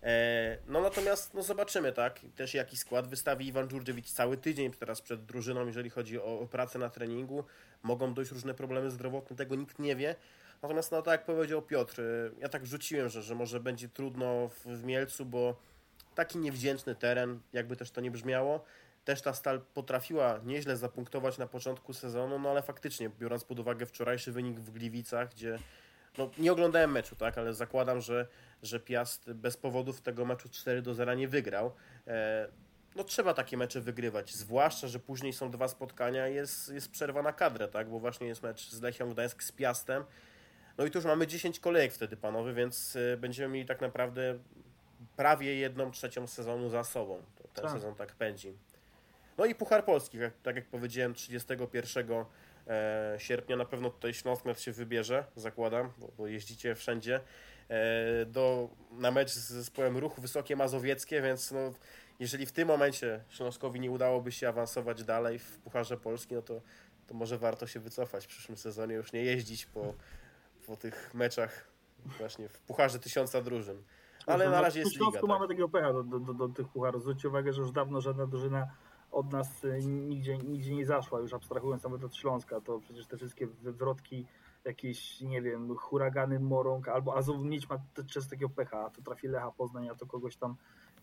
E, 0.06 0.58
No 0.66 0.80
natomiast 0.80 1.34
no 1.34 1.42
zobaczymy, 1.42 1.92
tak, 1.92 2.20
też 2.36 2.54
jaki 2.54 2.76
skład 2.76 3.08
wystawi 3.08 3.46
Iwan 3.46 3.68
Dżurdziewicz 3.68 4.10
cały 4.10 4.36
tydzień 4.36 4.72
teraz 4.72 5.00
przed 5.00 5.24
drużyną, 5.24 5.66
jeżeli 5.66 5.90
chodzi 5.90 6.18
o, 6.20 6.40
o 6.40 6.46
pracę 6.46 6.78
na 6.78 6.90
treningu. 6.90 7.44
Mogą 7.82 8.14
dojść 8.14 8.32
różne 8.32 8.54
problemy 8.54 8.90
zdrowotne, 8.90 9.36
tego 9.36 9.54
nikt 9.54 9.78
nie 9.78 9.96
wie. 9.96 10.14
Natomiast 10.62 10.92
no 10.92 11.02
tak 11.02 11.12
jak 11.12 11.24
powiedział 11.24 11.62
Piotr, 11.62 12.00
e, 12.00 12.04
ja 12.38 12.48
tak 12.48 12.66
rzuciłem, 12.66 13.08
że, 13.08 13.22
że 13.22 13.34
może 13.34 13.60
będzie 13.60 13.88
trudno 13.88 14.48
w, 14.48 14.64
w 14.64 14.84
Mielcu, 14.84 15.24
bo 15.24 15.56
taki 16.14 16.38
niewdzięczny 16.38 16.94
teren, 16.94 17.40
jakby 17.52 17.76
też 17.76 17.90
to 17.90 18.00
nie 18.00 18.10
brzmiało. 18.10 18.64
Też 19.04 19.22
ta 19.22 19.34
stal 19.34 19.60
potrafiła 19.74 20.40
nieźle 20.44 20.76
zapunktować 20.76 21.38
na 21.38 21.46
początku 21.46 21.92
sezonu, 21.92 22.38
no 22.38 22.50
ale 22.50 22.62
faktycznie, 22.62 23.10
biorąc 23.18 23.44
pod 23.44 23.58
uwagę 23.58 23.86
wczorajszy 23.86 24.32
wynik 24.32 24.60
w 24.60 24.70
Gliwicach, 24.70 25.30
gdzie 25.30 25.58
no, 26.18 26.30
nie 26.38 26.52
oglądałem 26.52 26.92
meczu, 26.92 27.16
tak, 27.16 27.38
ale 27.38 27.54
zakładam, 27.54 28.00
że, 28.00 28.26
że 28.62 28.80
Piast 28.80 29.32
bez 29.32 29.56
powodów 29.56 30.00
tego 30.00 30.24
meczu 30.24 30.48
4 30.48 30.82
do 30.82 30.94
0 30.94 31.14
nie 31.14 31.28
wygrał. 31.28 31.72
E, 32.06 32.48
no 32.96 33.04
trzeba 33.04 33.34
takie 33.34 33.56
mecze 33.56 33.80
wygrywać, 33.80 34.34
zwłaszcza, 34.34 34.88
że 34.88 34.98
później 34.98 35.32
są 35.32 35.50
dwa 35.50 35.68
spotkania, 35.68 36.28
jest, 36.28 36.68
jest 36.72 36.90
przerwa 36.90 37.22
na 37.22 37.32
kadrę, 37.32 37.68
tak, 37.68 37.90
bo 37.90 37.98
właśnie 37.98 38.26
jest 38.26 38.42
mecz 38.42 38.70
z 38.70 38.82
Lechią 38.82 39.10
Gdańsk 39.12 39.42
z 39.42 39.52
Piastem. 39.52 40.04
No 40.78 40.84
i 40.84 40.90
tu 40.90 40.98
już 40.98 41.04
mamy 41.04 41.26
10 41.26 41.60
kolejek 41.60 41.92
wtedy, 41.92 42.16
panowie, 42.16 42.52
więc 42.52 42.96
e, 42.96 43.16
będziemy 43.16 43.54
mieli 43.54 43.66
tak 43.66 43.80
naprawdę 43.80 44.38
prawie 45.16 45.54
jedną 45.54 45.90
trzecią 45.90 46.26
sezonu 46.26 46.68
za 46.68 46.84
sobą. 46.84 47.22
Ten 47.54 47.64
Tak. 47.64 47.72
sezon 47.72 47.94
tak 47.94 48.12
pędzi. 48.12 48.56
No 49.38 49.44
i 49.46 49.54
Puchar 49.54 49.84
Polski, 49.84 50.18
jak, 50.18 50.32
tak 50.42 50.56
jak 50.56 50.66
powiedziałem, 50.66 51.14
31 51.14 52.24
e, 52.66 53.14
sierpnia 53.18 53.56
na 53.56 53.64
pewno 53.64 53.90
tutaj 53.90 54.14
Śląsknet 54.14 54.60
się 54.60 54.72
wybierze, 54.72 55.24
zakładam, 55.36 55.92
bo, 55.98 56.08
bo 56.18 56.26
jeździcie 56.26 56.74
wszędzie, 56.74 57.20
do, 58.26 58.68
na 58.92 59.10
mecz 59.10 59.30
z 59.30 59.48
zespołem 59.50 59.96
Ruch 59.96 60.20
Wysokie 60.20 60.56
Mazowieckie, 60.56 61.22
więc 61.22 61.52
no, 61.52 61.72
jeżeli 62.20 62.46
w 62.46 62.52
tym 62.52 62.68
momencie 62.68 63.24
Śląskowi 63.28 63.80
nie 63.80 63.90
udałoby 63.90 64.32
się 64.32 64.48
awansować 64.48 65.04
dalej 65.04 65.38
w 65.38 65.58
Pucharze 65.58 65.96
Polski, 65.96 66.34
no 66.34 66.42
to, 66.42 66.60
to 67.06 67.14
może 67.14 67.38
warto 67.38 67.66
się 67.66 67.80
wycofać 67.80 68.24
w 68.24 68.28
przyszłym 68.28 68.56
sezonie, 68.56 68.94
już 68.94 69.12
nie 69.12 69.22
jeździć 69.24 69.66
po, 69.66 69.94
po 70.66 70.76
tych 70.76 71.14
meczach 71.14 71.68
właśnie 72.18 72.48
w 72.48 72.60
Pucharze 72.60 72.98
Tysiąca 72.98 73.42
Drużyn. 73.42 73.82
Ale 74.26 74.50
na 74.50 74.60
razie 74.60 74.80
jest 74.80 74.92
liga. 74.92 75.20
mamy 75.22 75.40
Tak. 75.40 75.48
takiego 75.48 75.68
pecha 75.68 75.92
do, 75.92 76.02
do, 76.02 76.20
do, 76.20 76.34
do 76.34 76.48
tych 76.48 76.68
pucharów. 76.68 77.02
Zwróćcie 77.02 77.28
uwagę, 77.28 77.52
że 77.52 77.62
już 77.62 77.72
dawno 77.72 78.00
żadna 78.00 78.26
drużyna 78.26 78.66
od 79.12 79.32
nas 79.32 79.64
y, 79.64 79.78
nigdzie, 79.86 80.38
nigdzie 80.38 80.74
nie 80.74 80.86
zaszła, 80.86 81.20
już 81.20 81.32
abstrahując 81.32 81.82
nawet 81.82 82.04
od 82.04 82.16
Śląska, 82.16 82.60
to 82.60 82.80
przecież 82.80 83.06
te 83.06 83.16
wszystkie 83.16 83.46
wywrotki, 83.46 84.26
jakieś, 84.66 85.20
nie 85.20 85.42
wiem, 85.42 85.76
huragany 85.76 86.40
Morąg, 86.40 86.88
albo 86.88 87.16
Azov 87.16 87.44
Miedź 87.44 87.68
ma 87.68 87.78
te- 87.94 88.04
często 88.04 88.30
takiego 88.30 88.48
pecha, 88.48 88.90
to 88.90 89.02
trafi 89.02 89.28
Lecha 89.28 89.50
Poznań, 89.50 89.88
a 89.88 89.94
to 89.94 90.06
kogoś 90.06 90.36
tam 90.36 90.56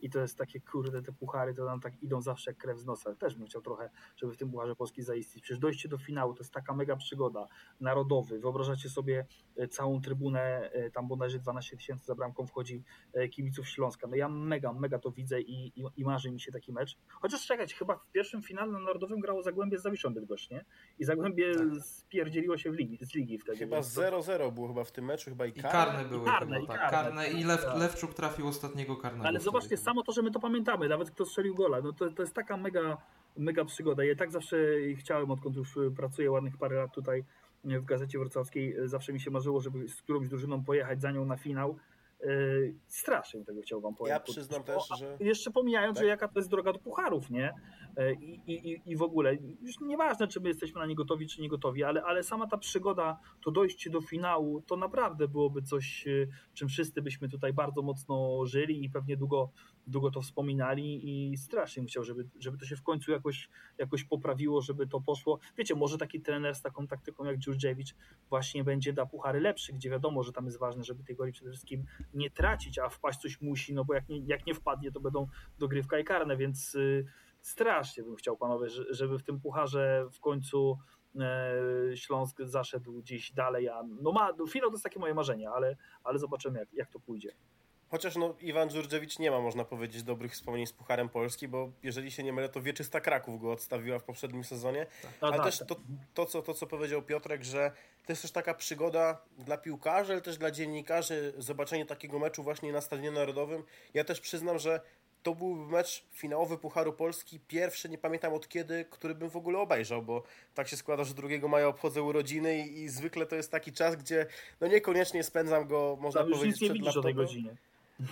i 0.04 0.10
to 0.10 0.20
jest 0.20 0.38
takie, 0.38 0.62
kurde, 0.62 1.02
te 1.02 1.12
puchary 1.12 1.54
to 1.54 1.66
nam 1.66 1.80
tak 1.80 2.04
idą 2.04 2.22
zawsze 2.22 2.52
jak 2.52 2.58
krew 2.58 2.80
z 2.80 2.86
nosa. 2.86 3.16
Też 3.16 3.36
bym 3.36 3.48
chciał 3.48 3.62
trochę, 3.62 3.90
żeby 4.16 4.34
w 4.34 4.38
tym 4.38 4.52
Pucharze 4.52 4.76
Polski 4.76 5.02
zaistnieć. 5.04 5.44
Przecież 5.44 5.60
dojście 5.60 5.90
do 5.90 5.98
finału 5.98 6.34
to 6.34 6.40
jest 6.44 6.54
taka 6.54 6.74
mega 6.74 6.96
przygoda. 6.96 7.48
Narodowy. 7.80 8.40
Wyobrażacie 8.40 8.90
sobie 8.90 9.26
e, 9.56 9.68
całą 9.68 10.02
trybunę, 10.02 10.72
e, 10.72 10.92
tam 10.92 11.08
bodajże 11.08 11.40
12 11.40 11.78
tysięcy 11.78 12.06
za 12.06 12.16
bramką 12.16 12.48
wchodzi 12.48 12.84
e, 13.14 13.28
kibiców 13.28 13.68
Śląska. 13.70 14.08
No 14.08 14.16
ja 14.16 14.30
mega, 14.30 14.74
mega 14.74 15.00
to 15.00 15.12
widzę 15.12 15.42
i, 15.42 15.80
i, 15.82 15.84
i 15.98 16.04
marzy 16.06 16.32
mi 16.32 16.40
się 16.40 16.52
taki 16.52 16.74
mecz. 16.74 16.98
Chociaż 17.08 17.46
czekać, 17.48 17.74
chyba 17.74 17.96
w 17.98 18.12
pierwszym 18.12 18.42
finale 18.42 18.72
na 18.72 18.80
Narodowym 18.80 19.20
grało 19.20 19.44
Zagłębie 19.44 19.80
z 19.80 19.82
Zawiszą 19.82 20.14
Bydgoszcz, 20.14 20.50
nie? 20.50 20.66
I 21.00 21.06
Zagłębie 21.06 21.56
Tak. 21.56 21.84
spierdzieliło 21.84 22.58
się 22.58 22.72
w 22.72 22.74
ligi, 22.76 22.98
z 23.06 23.16
ligi 23.16 23.38
wtedy. 23.40 23.58
Chyba 23.58 23.76
więc 23.76 23.94
to- 23.94 24.02
0-0 24.02 24.52
było 24.54 24.68
chyba 24.68 24.84
w 24.84 24.92
tym 24.92 25.06
meczu, 25.06 25.30
chyba 25.30 25.46
i 25.46 25.50
I 25.50 25.54
karne. 25.54 25.72
karne 25.72 26.10
były 26.10 26.26
karne, 26.26 26.60
chyba, 26.60 26.74
i 26.74 26.78
tak. 26.78 26.92
karne. 26.92 27.22
Karne 27.24 27.40
i 27.40 27.44
Lew, 27.44 27.66
Tak. 27.66 27.78
Lewczuk 27.80 28.14
trafił 28.14 28.48
ostatniego 28.48 28.96
karnego. 28.96 29.28
Ale 29.28 29.40
zobaczcie, 29.40 29.70
chyba. 29.70 29.82
Samo 29.94 30.04
to, 30.04 30.12
że 30.12 30.22
my 30.22 30.32
to 30.32 30.40
pamiętamy, 30.40 30.90
nawet 30.90 31.12
kto 31.12 31.26
strzelił 31.26 31.56
gola, 31.56 31.82
no 31.82 31.94
to, 31.94 32.12
to 32.12 32.24
jest 32.24 32.36
taka 32.36 32.58
mega, 32.58 32.98
mega 33.38 33.66
przygoda. 33.66 34.04
Ja 34.04 34.16
tak 34.16 34.32
zawsze 34.32 34.58
chciałem, 34.98 35.32
odkąd 35.32 35.56
już 35.56 35.78
y, 35.78 35.92
pracuję 35.92 36.32
ładnych 36.32 36.58
parę 36.58 36.76
lat 36.76 36.94
tutaj 36.96 37.24
y, 37.66 37.80
w 37.80 37.86
Gazecie 37.86 38.20
Wrocławskiej, 38.20 38.80
y, 38.80 38.88
zawsze 38.88 39.14
mi 39.14 39.20
się 39.20 39.32
marzyło, 39.32 39.62
żeby 39.62 39.88
z 39.88 40.02
którąś 40.02 40.28
drużyną 40.30 40.64
pojechać 40.64 41.02
za 41.02 41.12
nią 41.12 41.26
na 41.26 41.38
finał. 41.38 41.78
Strasznie 42.88 43.46
tego 43.46 43.62
chciał 43.62 43.82
wam 43.82 43.92
Ja 43.92 43.98
powiedzieć. 43.98 44.24
przyznam 44.24 44.64
też, 44.64 44.84
że... 45.00 45.18
Jeszcze 45.20 45.52
pomijając, 45.52 45.98
Tak? 45.98 46.04
że 46.04 46.10
jaka 46.10 46.28
to 46.28 46.40
jest 46.40 46.50
droga 46.50 46.74
do 46.74 46.80
pucharów, 46.80 47.30
nie? 47.30 47.54
I, 48.22 48.40
i, 48.48 48.82
i- 48.92 48.96
w 48.98 49.02
ogóle, 49.02 49.36
już 49.62 49.80
nieważne, 49.82 50.28
czy 50.28 50.40
my 50.42 50.48
jesteśmy 50.48 50.80
na 50.80 50.86
nie 50.86 50.96
gotowi, 50.96 51.28
czy 51.28 51.42
nie 51.42 51.50
gotowi, 51.50 51.84
ale, 51.84 52.04
ale 52.04 52.24
sama 52.24 52.48
ta 52.48 52.58
przygoda, 52.58 53.20
to 53.46 53.52
dojście 53.52 53.90
do 53.90 54.02
finału, 54.02 54.62
to 54.62 54.78
naprawdę 54.78 55.28
byłoby 55.28 55.62
coś, 55.62 56.06
czym 56.54 56.68
wszyscy 56.68 57.02
byśmy 57.02 57.30
tutaj 57.30 57.54
bardzo 57.54 57.82
mocno 57.82 58.46
żyli 58.46 58.84
i 58.86 58.90
pewnie 58.90 59.18
długo, 59.18 59.50
długo 59.88 60.12
to 60.12 60.22
wspominali 60.22 61.02
i 61.32 61.38
strasznie 61.38 61.86
chciał, 61.86 62.04
żeby, 62.04 62.28
żeby 62.40 62.58
to 62.58 62.66
się 62.66 62.76
w 62.76 62.84
końcu 62.84 63.12
jakoś, 63.12 63.50
jakoś 63.78 64.04
poprawiło, 64.04 64.62
żeby 64.62 64.88
to 64.88 65.02
poszło. 65.02 65.40
Wiecie, 65.58 65.76
może 65.76 65.98
taki 65.98 66.22
trener 66.22 66.56
z 66.56 66.62
taką 66.62 66.88
taktyką 66.88 67.26
jak 67.26 67.38
Dżurdziewicz 67.38 67.96
właśnie 68.30 68.64
będzie 68.64 68.94
da 68.94 69.06
puchary 69.06 69.40
lepszy, 69.40 69.74
gdzie 69.74 69.90
wiadomo, 69.90 70.24
że 70.24 70.32
tam 70.34 70.46
jest 70.46 70.60
ważne, 70.60 70.84
żeby 70.84 71.04
tej 71.04 71.16
goli 71.16 71.32
przede 71.32 71.52
wszystkim 71.52 71.86
nie 72.14 72.30
tracić, 72.32 72.80
a 72.80 72.90
wpaść 72.90 73.20
coś 73.20 73.42
musi, 73.42 73.74
no 73.74 73.86
bo 73.86 73.94
jak 73.94 74.10
nie, 74.10 74.20
jak 74.20 74.46
nie 74.46 74.54
wpadnie, 74.54 74.92
to 74.92 75.00
będą 75.00 75.28
dogrywka 75.60 76.00
i 76.00 76.04
karne, 76.04 76.38
więc 76.38 76.76
y, 76.76 77.06
strasznie 77.42 78.04
bym 78.04 78.16
chciał 78.16 78.38
panowie, 78.38 78.70
że- 78.70 78.94
żeby 78.94 79.20
w 79.20 79.24
tym 79.24 79.40
pucharze 79.40 80.08
w 80.12 80.20
końcu 80.20 80.78
e, 81.20 81.98
Śląsk 81.98 82.38
zaszedł 82.44 82.94
gdzieś 82.94 83.32
dalej, 83.32 83.70
a 83.70 83.84
no 84.02 84.12
ma, 84.12 84.32
no, 84.38 84.48
finał 84.48 84.70
to 84.70 84.74
jest 84.74 84.84
takie 84.84 85.00
moje 85.00 85.14
marzenie, 85.14 85.50
ale, 85.50 85.76
ale 86.04 86.20
zobaczymy 86.20 86.60
jak, 86.60 86.74
jak 86.74 86.90
to 86.92 87.00
pójdzie. 87.00 87.32
Chociaż 87.94 88.16
no, 88.16 88.36
Iwan 88.42 88.70
Dżurdziewicz 88.70 89.20
nie 89.20 89.32
ma, 89.32 89.40
można 89.40 89.66
powiedzieć, 89.66 90.04
dobrych 90.04 90.32
wspomnień 90.32 90.68
z 90.68 90.74
Pucharem 90.74 91.10
Polski, 91.10 91.48
bo 91.48 91.72
jeżeli 91.84 92.12
się 92.12 92.24
nie 92.24 92.34
mylę, 92.34 92.50
to 92.50 92.62
Wieczysta 92.62 93.02
Kraków 93.02 93.42
go 93.42 93.52
odstawiła 93.52 94.00
w 94.00 94.04
poprzednim 94.04 94.44
sezonie. 94.44 94.86
No 95.22 95.28
Ale 95.28 95.38
tak, 95.38 95.46
też 95.46 95.58
to, 95.68 95.76
to, 96.14 96.26
co, 96.26 96.42
to, 96.42 96.54
co 96.54 96.68
powiedział 96.68 97.02
Piotrek, 97.02 97.44
że 97.44 97.72
to 98.06 98.12
jest 98.12 98.22
też 98.22 98.32
taka 98.32 98.54
przygoda 98.54 99.22
dla 99.38 99.58
piłkarzy, 99.58 100.14
ale 100.14 100.22
też 100.22 100.38
dla 100.38 100.52
dziennikarzy, 100.52 101.34
zobaczenie 101.38 101.86
takiego 101.86 102.20
meczu 102.20 102.44
właśnie 102.44 102.72
na 102.72 102.82
Stadionie 102.82 103.12
Narodowym. 103.12 103.64
Ja 103.94 104.04
też 104.04 104.22
przyznam, 104.22 104.60
że 104.60 104.82
to 105.24 105.36
byłby 105.36 105.72
mecz 105.72 106.06
finałowy 106.12 106.58
Pucharu 106.58 106.94
Polski, 106.94 107.40
pierwszy, 107.48 107.90
nie 107.90 107.98
pamiętam 107.98 108.34
od 108.34 108.48
kiedy, 108.48 108.86
który 108.90 109.16
bym 109.16 109.30
w 109.30 109.38
ogóle 109.38 109.60
obejrzał, 109.60 110.02
bo 110.02 110.24
tak 110.54 110.68
się 110.68 110.78
składa, 110.78 111.04
że 111.04 111.14
2 111.14 111.48
maja 111.48 111.68
obchodzę 111.68 112.02
urodziny 112.02 112.68
i, 112.68 112.82
i 112.82 112.90
zwykle 112.90 113.26
to 113.26 113.36
jest 113.36 113.52
taki 113.52 113.72
czas, 113.72 113.96
gdzie 113.96 114.26
no 114.62 114.68
niekoniecznie 114.68 115.24
spędzam 115.24 115.68
go, 115.68 115.98
można 116.02 116.22
Tam 116.22 116.30
już 116.30 116.40
powiedzieć, 116.40 116.62
nic 116.62 116.72
nie 116.72 116.82
przed 116.82 116.98
o 116.98 117.02
tej 117.02 117.14
laptopem. 117.14 117.16
godzinie. 117.16 117.56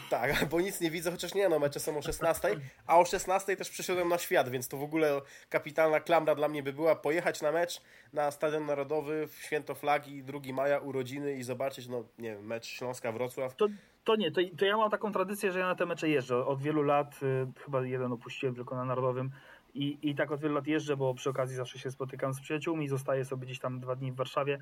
Tak, 0.10 0.46
bo 0.52 0.62
nic 0.62 0.82
nie 0.82 0.92
widzę, 0.92 1.12
chociaż 1.12 1.34
nie, 1.34 1.50
no 1.50 1.60
mecze 1.60 1.80
są 1.80 1.98
o 1.98 2.02
16, 2.02 2.60
a 2.88 3.00
o 3.00 3.06
16 3.06 3.58
też 3.58 3.70
przyszedłem 3.70 4.10
na 4.10 4.18
świat, 4.18 4.50
więc 4.50 4.68
to 4.68 4.78
w 4.78 4.84
ogóle 4.84 5.22
kapitalna 5.50 6.00
klamra 6.00 6.36
dla 6.36 6.48
mnie 6.48 6.64
by 6.64 6.74
była 6.74 6.96
pojechać 6.96 7.42
na 7.42 7.52
mecz 7.52 7.82
na 8.14 8.32
Stadion 8.32 8.66
Narodowy 8.66 9.28
w 9.28 9.34
święto 9.34 9.76
flagi 9.76 10.24
2 10.24 10.40
maja, 10.54 10.80
urodziny 10.80 11.34
i 11.34 11.44
zobaczyć, 11.44 11.88
no 11.88 12.04
nie 12.20 12.36
wiem, 12.36 12.46
mecz 12.46 12.66
Śląska-Wrocław. 12.66 13.56
To, 13.56 13.68
to 14.04 14.16
nie, 14.16 14.32
to, 14.32 14.42
to 14.58 14.66
ja 14.66 14.78
mam 14.78 14.92
taką 14.92 15.12
tradycję, 15.12 15.52
że 15.52 15.60
ja 15.60 15.68
na 15.68 15.76
te 15.76 15.86
mecze 15.86 16.10
jeżdżę. 16.10 16.46
Od 16.46 16.62
wielu 16.62 16.84
lat, 16.84 17.20
y, 17.24 17.62
chyba 17.64 17.86
jeden 17.86 18.12
opuściłem 18.12 18.56
tylko 18.56 18.76
na 18.76 18.86
Narodowym 18.86 19.32
i, 19.74 19.98
i 20.02 20.16
tak 20.16 20.32
od 20.32 20.42
wielu 20.42 20.56
lat 20.56 20.68
jeżdżę, 20.68 20.98
bo 20.98 21.14
przy 21.14 21.30
okazji 21.30 21.56
zawsze 21.56 21.80
się 21.80 21.92
spotykam 21.92 22.34
z 22.34 22.42
przyjaciółmi, 22.42 22.88
zostaję 22.88 23.26
sobie 23.26 23.46
gdzieś 23.46 23.60
tam 23.60 23.80
dwa 23.80 23.96
dni 23.96 24.12
w 24.12 24.16
Warszawie, 24.16 24.60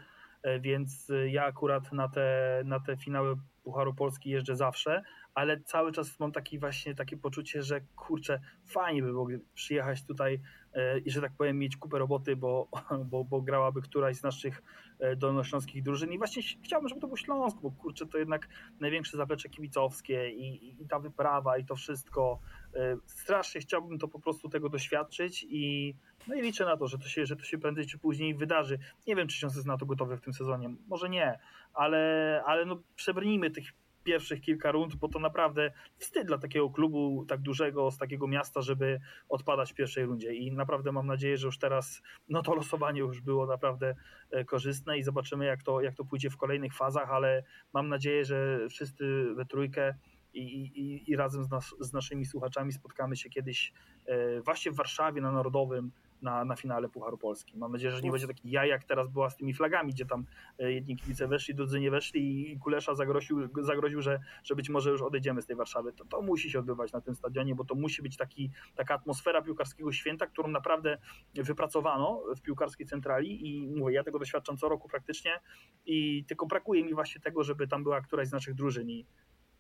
więc 0.61 1.09
y, 1.09 1.29
ja 1.29 1.45
akurat 1.45 1.91
na 1.91 2.09
te, 2.09 2.61
na 2.65 2.79
te 2.79 2.97
finały 2.97 3.35
Pucharu 3.63 3.93
Polski 3.93 4.29
jeżdżę 4.29 4.55
zawsze, 4.55 5.03
ale 5.33 5.61
cały 5.61 5.91
czas 5.91 6.19
mam 6.19 6.31
taki 6.31 6.59
właśnie 6.59 6.95
takie 6.95 7.17
poczucie, 7.17 7.63
że 7.63 7.81
kurczę, 7.95 8.39
fajnie 8.65 9.01
by 9.01 9.07
było 9.07 9.27
przyjechać 9.53 10.03
tutaj 10.03 10.41
e, 10.73 10.99
i 10.99 11.11
że 11.11 11.21
tak 11.21 11.31
powiem 11.37 11.59
mieć 11.59 11.77
kupę 11.77 11.99
roboty, 11.99 12.35
bo, 12.35 12.67
bo, 13.11 13.23
bo 13.23 13.41
grałaby 13.41 13.81
któraś 13.81 14.17
z 14.17 14.23
naszych 14.23 14.63
e, 14.99 15.15
dolnośląskich 15.15 15.83
drużyn 15.83 16.11
i 16.11 16.17
właśnie 16.17 16.43
chciałbym, 16.63 16.89
żeby 16.89 17.01
to 17.01 17.07
był 17.07 17.17
Śląsk, 17.17 17.57
bo 17.61 17.71
kurczę, 17.71 18.05
to 18.05 18.17
jednak 18.17 18.47
największe 18.79 19.17
zaplecze 19.17 19.49
kibicowskie 19.49 20.29
i, 20.29 20.81
i, 20.81 20.87
ta 20.87 20.99
wyprawa 20.99 21.57
i 21.57 21.65
to 21.65 21.75
wszystko. 21.75 22.39
E, 22.75 22.97
Strasznie 23.05 23.61
chciałbym 23.61 23.99
to 23.99 24.07
po 24.07 24.19
prostu 24.19 24.49
tego 24.49 24.69
doświadczyć 24.69 25.45
i 25.49 25.95
no 26.27 26.35
i 26.35 26.41
liczę 26.41 26.65
na 26.65 26.77
to, 26.77 26.87
że 26.87 26.97
to 26.97 27.07
się, 27.07 27.25
że 27.25 27.35
to 27.35 27.43
się 27.43 27.57
prędzej 27.57 27.85
czy 27.85 27.99
później 27.99 28.35
wydarzy. 28.35 28.79
Nie 29.07 29.15
wiem, 29.15 29.27
czy 29.27 29.37
Śląsk 29.37 29.55
jest 29.55 29.67
na 29.67 29.77
to 29.77 29.85
gotowy 29.85 30.17
w 30.17 30.21
tym 30.21 30.33
sezonie, 30.33 30.69
może 30.87 31.09
nie, 31.09 31.39
ale, 31.73 32.43
ale 32.45 32.65
no 32.65 32.81
przebrnijmy 32.95 33.51
tych 33.51 33.73
pierwszych 34.03 34.41
kilka 34.41 34.71
rund, 34.71 34.95
bo 34.95 35.07
to 35.07 35.19
naprawdę 35.19 35.71
wstyd 35.97 36.27
dla 36.27 36.37
takiego 36.37 36.69
klubu 36.69 37.25
tak 37.27 37.41
dużego, 37.41 37.91
z 37.91 37.97
takiego 37.97 38.27
miasta, 38.27 38.61
żeby 38.61 38.99
odpadać 39.29 39.71
w 39.71 39.75
pierwszej 39.75 40.05
rundzie 40.05 40.33
i 40.33 40.51
naprawdę 40.51 40.91
mam 40.91 41.07
nadzieję, 41.07 41.37
że 41.37 41.47
już 41.47 41.57
teraz 41.57 42.01
no 42.29 42.41
to 42.41 42.55
losowanie 42.55 42.99
już 42.99 43.21
było 43.21 43.45
naprawdę 43.45 43.95
e, 44.31 44.45
korzystne 44.45 44.97
i 44.97 45.03
zobaczymy 45.03 45.45
jak 45.45 45.63
to, 45.63 45.81
jak 45.81 45.95
to 45.95 46.05
pójdzie 46.05 46.29
w 46.29 46.37
kolejnych 46.37 46.73
fazach, 46.73 47.11
ale 47.11 47.43
mam 47.73 47.89
nadzieję, 47.89 48.25
że 48.25 48.67
wszyscy 48.69 49.33
we 49.35 49.45
trójkę 49.45 49.93
i, 50.33 50.41
i, 50.41 51.11
i 51.11 51.15
razem 51.15 51.43
z, 51.43 51.49
nas, 51.49 51.75
z 51.79 51.93
naszymi 51.93 52.25
słuchaczami 52.25 52.73
spotkamy 52.73 53.15
się 53.17 53.29
kiedyś 53.29 53.73
e, 54.05 54.41
właśnie 54.41 54.71
w 54.71 54.75
Warszawie 54.75 55.21
na 55.21 55.31
Narodowym 55.31 55.91
na, 56.21 56.45
na 56.45 56.55
finale 56.55 56.89
Pucharu 56.89 57.17
Polski. 57.17 57.57
Mam 57.57 57.71
nadzieję, 57.71 57.91
że 57.91 58.01
nie 58.01 58.11
będzie 58.11 58.27
taki 58.27 58.51
jaj, 58.51 58.69
jak 58.69 58.83
teraz 58.83 59.07
była 59.07 59.29
z 59.29 59.37
tymi 59.37 59.53
flagami, 59.53 59.93
gdzie 59.93 60.05
tam 60.05 60.25
e, 60.59 60.71
jedni 60.71 60.97
kibice 60.97 61.27
weszli, 61.27 61.55
drudzy 61.55 61.79
nie 61.79 61.91
weszli 61.91 62.51
i 62.51 62.59
Kulesza 62.59 62.95
zagroził, 62.95 63.49
zagroził 63.61 64.01
że, 64.01 64.19
że 64.43 64.55
być 64.55 64.69
może 64.69 64.89
już 64.89 65.01
odejdziemy 65.01 65.41
z 65.41 65.45
tej 65.45 65.55
Warszawy. 65.55 65.93
To, 65.93 66.05
to 66.05 66.21
musi 66.21 66.51
się 66.51 66.59
odbywać 66.59 66.91
na 66.91 67.01
tym 67.01 67.15
stadionie, 67.15 67.55
bo 67.55 67.65
to 67.65 67.75
musi 67.75 68.01
być 68.01 68.17
taki, 68.17 68.51
taka 68.75 68.93
atmosfera 68.93 69.41
piłkarskiego 69.41 69.91
święta, 69.91 70.27
którą 70.27 70.47
naprawdę 70.47 70.97
wypracowano 71.35 72.23
w 72.37 72.41
piłkarskiej 72.41 72.87
centrali 72.87 73.49
i 73.49 73.67
mówię, 73.67 73.93
ja 73.93 74.03
tego 74.03 74.19
doświadczam 74.19 74.57
co 74.57 74.69
roku 74.69 74.89
praktycznie 74.89 75.39
i 75.85 76.25
tylko 76.25 76.45
brakuje 76.45 76.83
mi 76.83 76.93
właśnie 76.93 77.21
tego, 77.21 77.43
żeby 77.43 77.67
tam 77.67 77.83
była 77.83 78.01
któraś 78.01 78.27
z 78.27 78.31
naszych 78.31 78.55
drużyn 78.55 78.89
i 78.89 79.05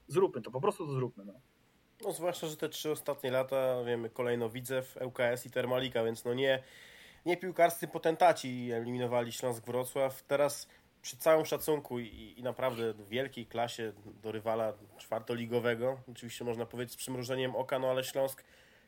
zróbmy 0.07 0.41
to, 0.41 0.51
po 0.51 0.61
prostu 0.61 0.85
to 0.85 0.93
zróbmy. 0.93 1.25
No. 1.25 1.33
No 2.03 2.11
zwłaszcza, 2.11 2.47
że 2.47 2.57
te 2.57 2.69
trzy 2.69 2.91
ostatnie 2.91 3.31
lata, 3.31 3.83
wiemy, 3.83 4.09
kolejno 4.09 4.49
Widzew, 4.49 4.97
ŁKS 5.05 5.45
i 5.45 5.51
Termalika, 5.51 6.03
więc 6.03 6.25
no 6.25 6.33
nie, 6.33 6.63
nie 7.25 7.37
piłkarscy 7.37 7.87
potentaci 7.87 8.71
eliminowali 8.71 9.31
Śląsk 9.31 9.65
Wrocław. 9.65 10.23
Teraz 10.23 10.67
przy 11.01 11.17
całym 11.17 11.45
szacunku 11.45 11.99
i, 11.99 12.33
i 12.37 12.43
naprawdę 12.43 12.93
wielkiej 13.09 13.45
klasie 13.45 13.93
do 14.23 14.31
rywala 14.31 14.73
czwartoligowego, 14.97 15.99
oczywiście 16.11 16.45
można 16.45 16.65
powiedzieć 16.65 16.93
z 16.93 16.97
przymrużeniem 16.97 17.55
oka, 17.55 17.79
no 17.79 17.89
ale 17.89 18.03
Śląsk 18.03 18.43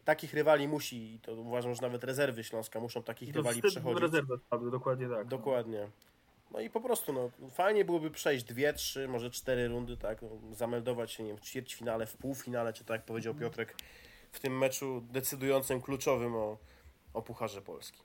takich 0.06 0.34
rywali 0.34 0.68
musi 0.68 1.14
i 1.14 1.20
to 1.20 1.34
uważam, 1.34 1.76
że 1.76 1.82
nawet 1.82 2.04
rezerwy 2.04 2.44
Śląska 2.44 2.80
muszą 2.80 3.04
takich 3.04 3.34
To 3.34 3.38
rywali 3.38 3.62
przechodzić. 3.62 4.02
rezerwę 4.02 4.38
spadły, 4.38 4.72
dokładnie 4.72 5.10
tak. 5.10 5.28
Dokładnie. 5.28 5.80
No 5.82 6.11
i 6.60 6.70
po 6.70 6.82
prostu, 6.82 7.14
no, 7.14 7.30
fajnie 7.50 7.86
byłoby 7.86 8.12
przejść 8.12 8.46
dwie, 8.46 8.74
trzy, 8.74 9.08
może 9.08 9.30
cztery 9.30 9.68
rundy, 9.68 9.98
tak, 9.98 10.22
no, 10.22 10.30
zameldować 10.56 11.12
się, 11.12 11.24
nie 11.24 11.30
wiem, 11.30 11.38
w 11.38 11.42
ćwierćfinale, 11.42 12.06
w 12.06 12.18
półfinale, 12.18 12.74
czy 12.74 12.86
tak 12.86 12.96
jak 12.96 13.06
powiedział 13.06 13.36
Piotrek, 13.36 13.76
w 14.32 14.40
tym 14.40 14.58
meczu 14.58 15.02
decydującym, 15.12 15.82
kluczowym 15.82 16.36
o, 16.36 16.58
o 17.14 17.22
Pucharze 17.22 17.62
Polski. 17.62 18.00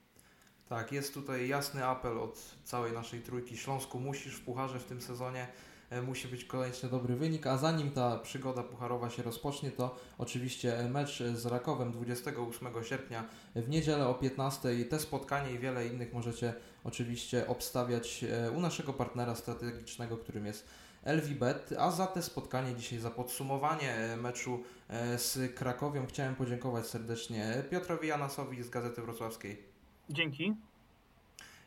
Tak, 0.69 0.93
jest 0.93 1.15
tutaj 1.15 1.49
jasny 1.49 1.85
apel 1.85 2.19
od 2.19 2.55
całej 2.65 2.93
naszej 2.93 3.21
trójki. 3.21 3.57
Śląsku 3.57 4.01
musisz 4.01 4.35
w 4.37 4.45
pucharze 4.45 4.79
w 4.79 4.85
tym 4.85 5.03
sezonie. 5.03 5.49
e, 5.91 6.03
Musi 6.03 6.29
być 6.29 6.45
koniecznie 6.45 6.89
dobry 6.89 7.17
wynik, 7.17 7.47
a 7.47 7.57
zanim 7.59 7.91
ta 7.91 8.19
przygoda 8.19 8.63
pucharowa 8.63 9.11
się 9.11 9.23
rozpocznie, 9.23 9.71
to 9.71 9.97
oczywiście 10.19 10.89
mecz 10.91 11.23
z 11.23 11.47
Rakowem 11.47 11.93
28 11.93 12.85
sierpnia 12.85 13.25
w 13.57 13.69
niedzielę 13.69 14.09
o 14.09 14.15
15. 14.15 14.85
Te 14.85 14.99
spotkanie 14.99 15.53
i 15.53 15.59
wiele 15.59 15.87
innych 15.87 16.13
możecie 16.13 16.55
oczywiście 16.87 17.47
obstawiać 17.47 18.25
e, 18.25 18.51
u 18.51 18.61
naszego 18.61 18.93
partnera 18.93 19.35
strategicznego, 19.35 20.17
którym 20.17 20.47
jest 20.47 20.67
LVBet. 21.05 21.75
A 21.79 21.91
za 21.91 22.07
te 22.07 22.23
spotkanie 22.23 22.75
dzisiaj, 22.75 22.99
za 22.99 23.11
podsumowanie 23.11 23.95
e, 23.95 24.17
meczu 24.17 24.63
e, 24.89 25.19
z 25.19 25.55
Krakowią 25.55 26.07
chciałem 26.07 26.35
podziękować 26.35 26.87
serdecznie 26.87 27.63
Piotrowi 27.71 28.09
Janasowi 28.09 28.63
z 28.63 28.71
Gazety 28.71 29.03
Wrocławskiej 29.03 29.63
Dzięki. 30.11 30.55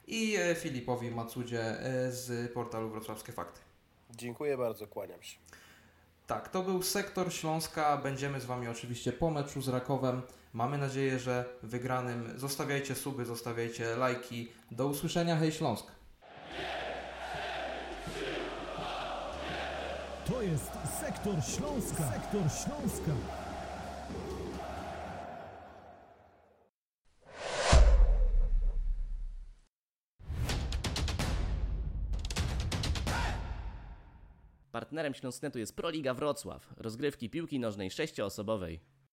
i 0.07 0.38
Filipowi 0.55 1.11
Macudzie 1.11 1.78
z 2.09 2.53
portalu 2.53 2.89
Wrocławskie 2.89 3.32
Fakty. 3.32 3.59
Dziękuję 4.15 4.57
bardzo, 4.57 4.88
kłaniam 4.88 5.24
się. 5.24 5.38
Tak, 6.30 6.49
to 6.49 6.63
był 6.63 6.84
sektor 6.84 7.34
Śląska. 7.34 7.97
Będziemy 7.97 8.39
z 8.39 8.45
Wami 8.45 8.67
oczywiście 8.67 9.11
po 9.11 9.32
meczu 9.32 9.61
z 9.61 9.67
Rakowem. 9.67 10.21
Mamy 10.53 10.77
nadzieję, 10.77 11.19
że 11.19 11.45
wygranym. 11.63 12.34
Zostawiajcie 12.36 12.95
suby, 12.95 13.25
zostawiajcie 13.25 13.95
lajki. 13.95 14.51
Do 14.71 14.88
usłyszenia, 14.88 15.36
hej 15.36 15.51
Śląsk! 15.51 15.86
To 20.27 20.41
jest 20.41 20.71
Sektor 21.01 21.36
Śląska. 21.43 22.11
Sektor 22.11 22.41
Śląska. 22.41 23.11
Partnerem 34.80 35.13
Śląsknetu 35.13 35.59
jest 35.59 35.75
Proliga 35.75 36.13
Wrocław, 36.13 36.73
rozgrywki 36.77 37.30
piłki 37.30 37.59
nożnej 37.59 37.91
sześcioosobowej. 37.91 38.80